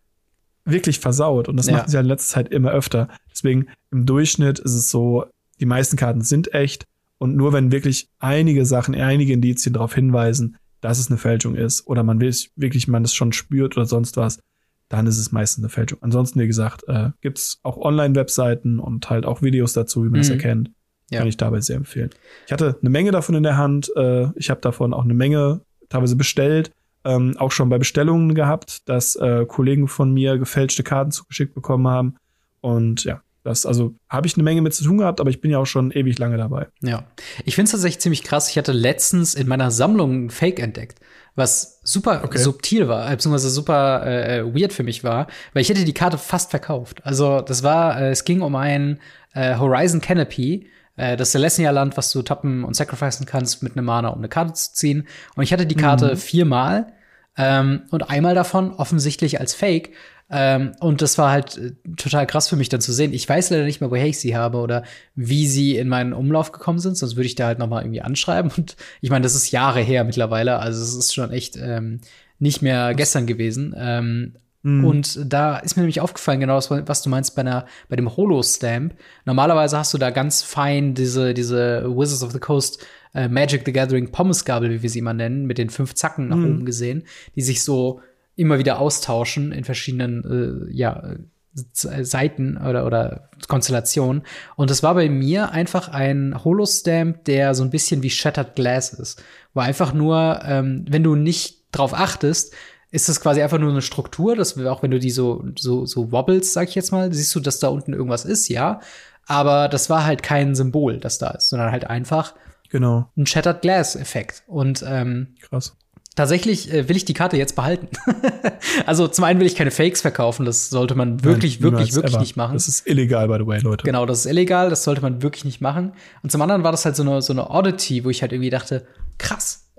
[0.66, 1.48] wirklich versaut.
[1.48, 1.78] Und das Ja.
[1.78, 3.08] machen sie ja in letzter Zeit immer öfter.
[3.32, 5.26] Deswegen im Durchschnitt ist es so,
[5.60, 6.86] die meisten Karten sind echt.
[7.20, 11.86] Und nur wenn wirklich einige Sachen, einige Indizien darauf hinweisen, dass es eine Fälschung ist,
[11.88, 14.40] oder man wirklich, man das schon spürt oder sonst was,
[14.88, 16.00] dann ist es meistens eine Fälschung.
[16.02, 20.30] Ansonsten, wie gesagt, äh, gibt's auch Online-Webseiten und halt auch Videos dazu, wie man das
[20.30, 20.36] Mhm.
[20.36, 20.72] erkennt.
[21.12, 21.20] Ja.
[21.20, 22.10] Kann ich dabei sehr empfehlen.
[22.46, 23.92] Ich hatte eine Menge davon in der Hand.
[23.96, 26.72] Äh, ich habe davon auch eine Menge teilweise bestellt.
[27.04, 31.88] Ähm, auch schon bei Bestellungen gehabt, dass äh, Kollegen von mir gefälschte Karten zugeschickt bekommen
[31.88, 32.16] haben.
[32.62, 35.50] Und ja, Das, also habe ich eine Menge mit zu tun gehabt, aber ich bin
[35.50, 36.68] ja auch schon ewig lange dabei.
[36.82, 37.06] Ja.
[37.46, 38.50] Ich finde es tatsächlich ziemlich krass.
[38.50, 41.00] Ich hatte letztens in meiner Sammlung ein Fake entdeckt,
[41.36, 42.38] was super okay.
[42.38, 46.52] subtil war, beziehungsweise super äh, weird für mich war, weil ich hätte die Karte fast
[46.52, 47.06] verkauft.
[47.06, 49.00] Also, das war, äh, es ging um ein
[49.34, 50.68] äh, Horizon Canopy,
[50.98, 54.54] äh, das Celestia-Land, was du tappen und sacrificen kannst mit einem Mana, um eine Karte
[54.54, 55.08] zu ziehen.
[55.36, 56.18] Und ich hatte die Karte mhm.
[56.18, 56.94] viermal
[57.38, 59.94] ähm, und einmal davon offensichtlich als Fake.
[60.32, 63.14] Ähm, und das war halt äh, total krass für mich dann zu sehen.
[63.14, 64.84] Ich weiß leider nicht mehr, woher ich sie habe oder
[65.16, 68.02] wie sie in meinen Umlauf gekommen sind, sonst würde ich da halt noch mal irgendwie
[68.02, 68.52] anschreiben.
[68.58, 72.02] Und ich meine, das ist Jahre her mittlerweile, also es ist schon echt ähm,
[72.38, 73.74] nicht mehr gestern gewesen.
[73.76, 74.86] Ähm, mhm.
[74.86, 78.16] Und da ist mir nämlich aufgefallen, genau was, was du meinst bei, einer, bei dem
[78.16, 78.94] Holo-Stamp.
[79.26, 83.74] Normalerweise hast du da ganz fein diese, diese Wizards of the Coast äh, Magic the
[83.74, 86.46] Gathering Pommesgabel, wie wir sie immer nennen, mit den fünf Zacken nach mhm.
[86.46, 87.06] oben gesehen,
[87.36, 88.02] die sich so
[88.40, 91.16] immer wieder austauschen in verschiedenen äh, ja,
[91.54, 94.24] Seiten oder, oder Konstellationen.
[94.56, 98.94] Und das war bei mir einfach ein Holostamp, der so ein bisschen wie Shattered Glass
[98.94, 99.22] ist.
[99.54, 102.54] Wo einfach nur, ähm, wenn du nicht drauf achtest,
[102.92, 105.86] ist das quasi einfach nur eine Struktur, dass wir, auch wenn du die so, so,
[105.86, 108.80] so wobbles, sag ich jetzt mal, siehst du, dass da unten irgendwas ist, ja.
[109.26, 112.34] Aber das war halt kein Symbol, das da ist, sondern halt einfach
[112.70, 113.12] genau.
[113.18, 114.44] ein Shattered Glass Effekt.
[114.48, 115.76] Und ähm, krass.
[116.20, 117.88] Tatsächlich äh, will ich die Karte jetzt behalten.
[118.86, 122.14] also zum einen will ich keine Fakes verkaufen, das sollte man wirklich, Nein, wirklich, wirklich
[122.16, 122.20] ever.
[122.20, 122.56] nicht machen.
[122.56, 123.86] Das ist illegal, by the way, Leute.
[123.86, 125.94] Genau, das ist illegal, das sollte man wirklich nicht machen.
[126.22, 128.50] Und zum anderen war das halt so eine, so eine Oddity, wo ich halt irgendwie
[128.50, 128.86] dachte,
[129.18, 129.70] krass,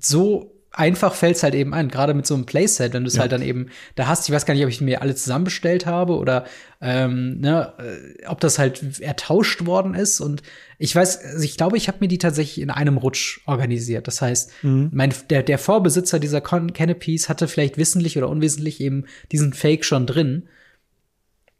[0.00, 3.14] so einfach fällt es halt eben ein, gerade mit so einem Playset, wenn du es
[3.14, 3.22] ja.
[3.22, 4.28] halt dann eben da hast.
[4.28, 6.44] Ich weiß gar nicht, ob ich mir alle zusammenbestellt habe oder
[6.80, 10.20] ähm, ne, äh, ob das halt ertauscht worden ist.
[10.20, 10.42] Und
[10.78, 14.06] ich weiß, also ich glaube, ich habe mir die tatsächlich in einem Rutsch organisiert.
[14.06, 14.90] Das heißt, mhm.
[14.92, 20.06] mein, der, der Vorbesitzer dieser Canopies hatte vielleicht wissentlich oder unwissentlich eben diesen Fake schon
[20.06, 20.48] drin.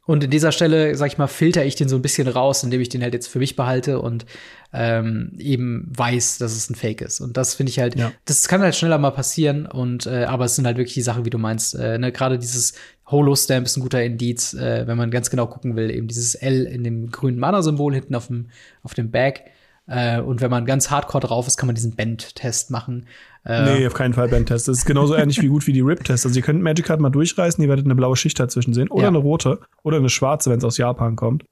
[0.07, 2.81] Und in dieser Stelle, sag ich mal, filter ich den so ein bisschen raus, indem
[2.81, 4.27] ich den halt jetzt für mich behalte und
[4.73, 7.21] ähm, eben weiß, dass es ein Fake ist.
[7.21, 8.13] Und das finde ich halt, ja.
[8.27, 9.65] das kann halt schneller mal passieren.
[9.65, 11.75] Und äh, aber es sind halt wirklich die Sachen, wie du meinst.
[11.75, 12.13] Äh, ne?
[12.13, 12.75] Gerade dieses
[13.11, 15.91] Holo-Stamp ist ein guter Indiz, äh, wenn man ganz genau gucken will.
[15.91, 18.49] Eben dieses L in dem grünen Mana-Symbol hinten auf dem
[18.83, 19.45] auf dem Bag.
[19.87, 23.07] Äh, und wenn man ganz hardcore drauf ist, kann man diesen Band-Test machen.
[23.45, 24.69] Äh, nee, auf keinen Fall Band-Test.
[24.69, 26.25] Das ist genauso ähnlich wie gut wie die Rip-Test.
[26.25, 28.89] Also ihr könnt Magic Card mal durchreißen, ihr werdet eine blaue Schicht dazwischen sehen.
[28.89, 29.09] Oder ja.
[29.09, 29.61] eine rote.
[29.83, 31.45] Oder eine schwarze, wenn es aus Japan kommt.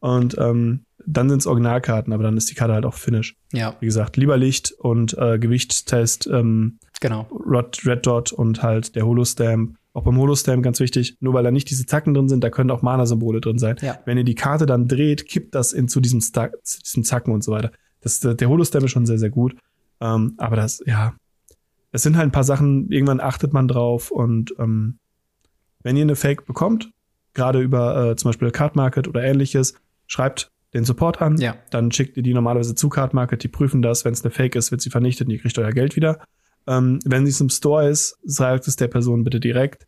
[0.00, 3.36] Und ähm, dann sind es Originalkarten, aber dann ist die Karte halt auch Finish.
[3.52, 3.74] Ja.
[3.80, 7.26] Wie gesagt, lieber Licht und äh, Gewichtstest, ähm, genau.
[7.46, 9.76] Red, Red Dot und halt der Holo-Stamp.
[9.98, 12.70] Auch beim Holo-Stamp ganz wichtig, nur weil da nicht diese Zacken drin sind, da können
[12.70, 13.74] auch Mana-Symbole drin sein.
[13.82, 13.98] Ja.
[14.04, 17.42] Wenn ihr die Karte dann dreht, kippt das in zu diesem, zu diesem Zacken und
[17.42, 17.72] so weiter.
[18.00, 19.56] Das, der Holo-Stamp ist schon sehr, sehr gut.
[20.00, 21.14] Ähm, aber das, ja,
[21.90, 25.00] es sind halt ein paar Sachen, irgendwann achtet man drauf und ähm,
[25.82, 26.92] wenn ihr eine Fake bekommt,
[27.34, 29.74] gerade über äh, zum Beispiel Card Market oder ähnliches,
[30.06, 31.56] schreibt den Support an, ja.
[31.70, 34.54] dann schickt ihr die normalerweise zu Card Market, die prüfen das, wenn es eine Fake
[34.54, 36.20] ist, wird sie vernichtet und ihr kriegt euer Geld wieder.
[36.68, 39.87] Ähm, wenn sie es im Store ist, sagt es der Person bitte direkt,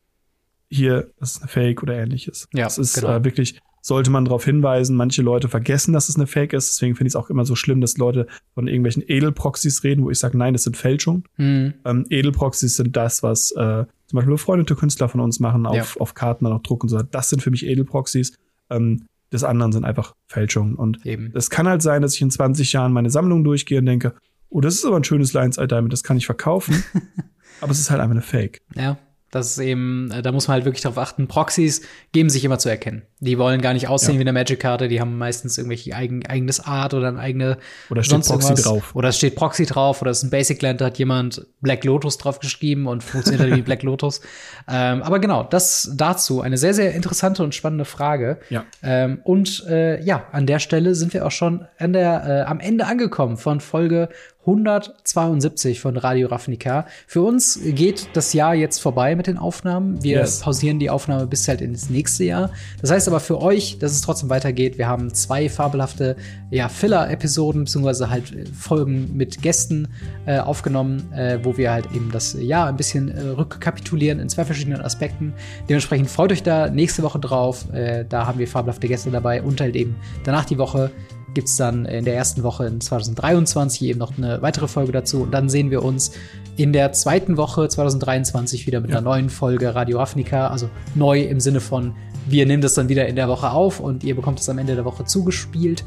[0.71, 2.49] hier, das ist eine Fake oder ähnliches.
[2.55, 3.17] Ja, das ist genau.
[3.17, 4.97] äh, wirklich sollte man darauf hinweisen.
[4.97, 6.71] Manche Leute vergessen, dass es eine Fake ist.
[6.71, 10.11] Deswegen finde ich es auch immer so schlimm, dass Leute von irgendwelchen Edelproxys reden, wo
[10.11, 11.25] ich sage, nein, das sind Fälschungen.
[11.37, 11.75] Mhm.
[11.85, 16.01] Ähm, Edelproxys sind das, was äh, zum Beispiel befreundete Künstler von uns machen, auf, ja.
[16.01, 17.03] auf Karten dann auch drucken und so.
[17.03, 18.35] Das sind für mich Edelproxys.
[18.69, 20.75] Ähm, des anderen sind einfach Fälschungen.
[20.75, 24.15] Und es kann halt sein, dass ich in 20 Jahren meine Sammlung durchgehe und denke,
[24.49, 26.83] oh, das ist aber ein schönes Lions Eye Diamond, das kann ich verkaufen.
[27.61, 28.61] aber es ist halt einfach eine Fake.
[28.75, 28.99] Ja.
[29.31, 31.29] Das ist eben, äh, da muss man halt wirklich darauf achten.
[31.29, 33.03] Proxys geben sich immer zu erkennen.
[33.21, 34.19] Die wollen gar nicht aussehen ja.
[34.19, 37.59] wie eine Magic-Karte, die haben meistens irgendwelche eigen, eigenes Art oder eine eigene
[37.91, 38.63] Oder steht Proxy irgendwas.
[38.63, 38.95] drauf.
[38.95, 41.85] Oder es steht Proxy drauf oder es ist ein Basic Land, da hat jemand Black
[41.85, 44.21] Lotus drauf geschrieben und funktioniert halt wie Black Lotus.
[44.73, 46.43] Ähm, aber genau, das dazu.
[46.43, 48.39] Eine sehr, sehr interessante und spannende Frage.
[48.51, 48.65] Ja.
[48.83, 52.61] Ähm, und äh, ja, an der Stelle sind wir auch schon an der, äh, am
[52.61, 54.11] Ende angekommen von Folge
[54.47, 56.87] 172 von Radio Ravnica.
[57.07, 60.03] Für uns geht das Jahr jetzt vorbei mit den Aufnahmen.
[60.03, 60.41] Wir yes.
[60.41, 62.51] pausieren die Aufnahme bis halt ins nächste Jahr.
[62.81, 64.79] Das heißt aber für euch, dass es trotzdem weitergeht.
[64.79, 66.17] Wir haben zwei fabelhafte
[66.51, 69.89] ja, Filler-Episoden, beziehungsweise halt äh, Folgen mit Gästen
[70.25, 74.47] äh, aufgenommen, äh, wo wir halt eben das Jahr ein bisschen äh, rückkapitulieren in zwei
[74.47, 75.35] verschiedenen Aspekten.
[75.69, 77.71] Dementsprechend freut euch da nächste Woche drauf.
[77.75, 80.91] Äh, da haben wir fabelhafte Gäste dabei und halt eben danach die Woche
[81.35, 85.23] gibt es dann in der ersten Woche in 2023 eben noch eine weitere Folge dazu.
[85.23, 86.13] Und dann sehen wir uns
[86.57, 88.99] in der zweiten Woche 2023 wieder mit ja.
[88.99, 90.49] einer neuen Folge Radio Afnica.
[90.49, 91.95] Also neu im Sinne von,
[92.27, 94.75] wir nehmen das dann wieder in der Woche auf und ihr bekommt es am Ende
[94.75, 95.85] der Woche zugespielt.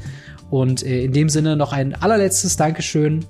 [0.49, 3.25] Und äh, in dem Sinne noch ein allerletztes Dankeschön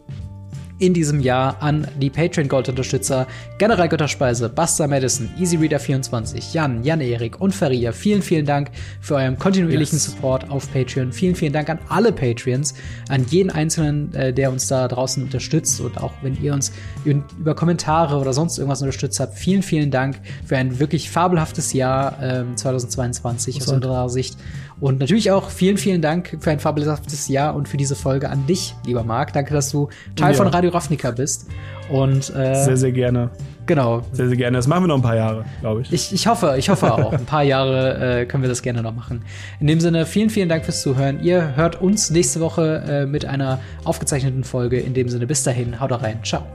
[0.83, 3.25] in diesem Jahr an die Patreon Gold Unterstützer
[3.57, 7.93] General Götterspeise, Buster Madison, EasyReader24, Jan, Jan-Erik und Faria.
[7.93, 8.69] Vielen, vielen Dank
[8.99, 10.05] für euren kontinuierlichen yes.
[10.07, 11.13] Support auf Patreon.
[11.13, 12.73] Vielen, vielen Dank an alle Patreons,
[13.07, 16.73] an jeden einzelnen, äh, der uns da draußen unterstützt und auch wenn ihr uns
[17.05, 19.35] über Kommentare oder sonst irgendwas unterstützt habt.
[19.37, 24.37] Vielen, vielen Dank für ein wirklich fabelhaftes Jahr äh, 2022 aus unserer Sicht.
[24.83, 28.45] Und natürlich auch vielen, vielen Dank für ein fabelhaftes Jahr und für diese Folge an
[28.47, 29.31] dich, lieber Marc.
[29.31, 29.87] Danke, dass du
[30.17, 30.37] Teil ja.
[30.37, 31.47] von Radio Ravnica bist.
[31.89, 33.29] Und äh, sehr, sehr gerne.
[33.65, 34.01] Genau.
[34.11, 34.57] Sehr, sehr gerne.
[34.57, 35.93] Das machen wir noch ein paar Jahre, glaube ich.
[35.93, 36.11] ich.
[36.11, 37.13] Ich hoffe, ich hoffe auch.
[37.13, 39.23] ein paar Jahre äh, können wir das gerne noch machen.
[39.61, 41.23] In dem Sinne, vielen, vielen Dank fürs Zuhören.
[41.23, 44.81] Ihr hört uns nächste Woche äh, mit einer aufgezeichneten Folge.
[44.81, 46.19] In dem Sinne, bis dahin, haut rein.
[46.23, 46.45] Ciao.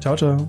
[0.00, 0.48] Ciao, ciao.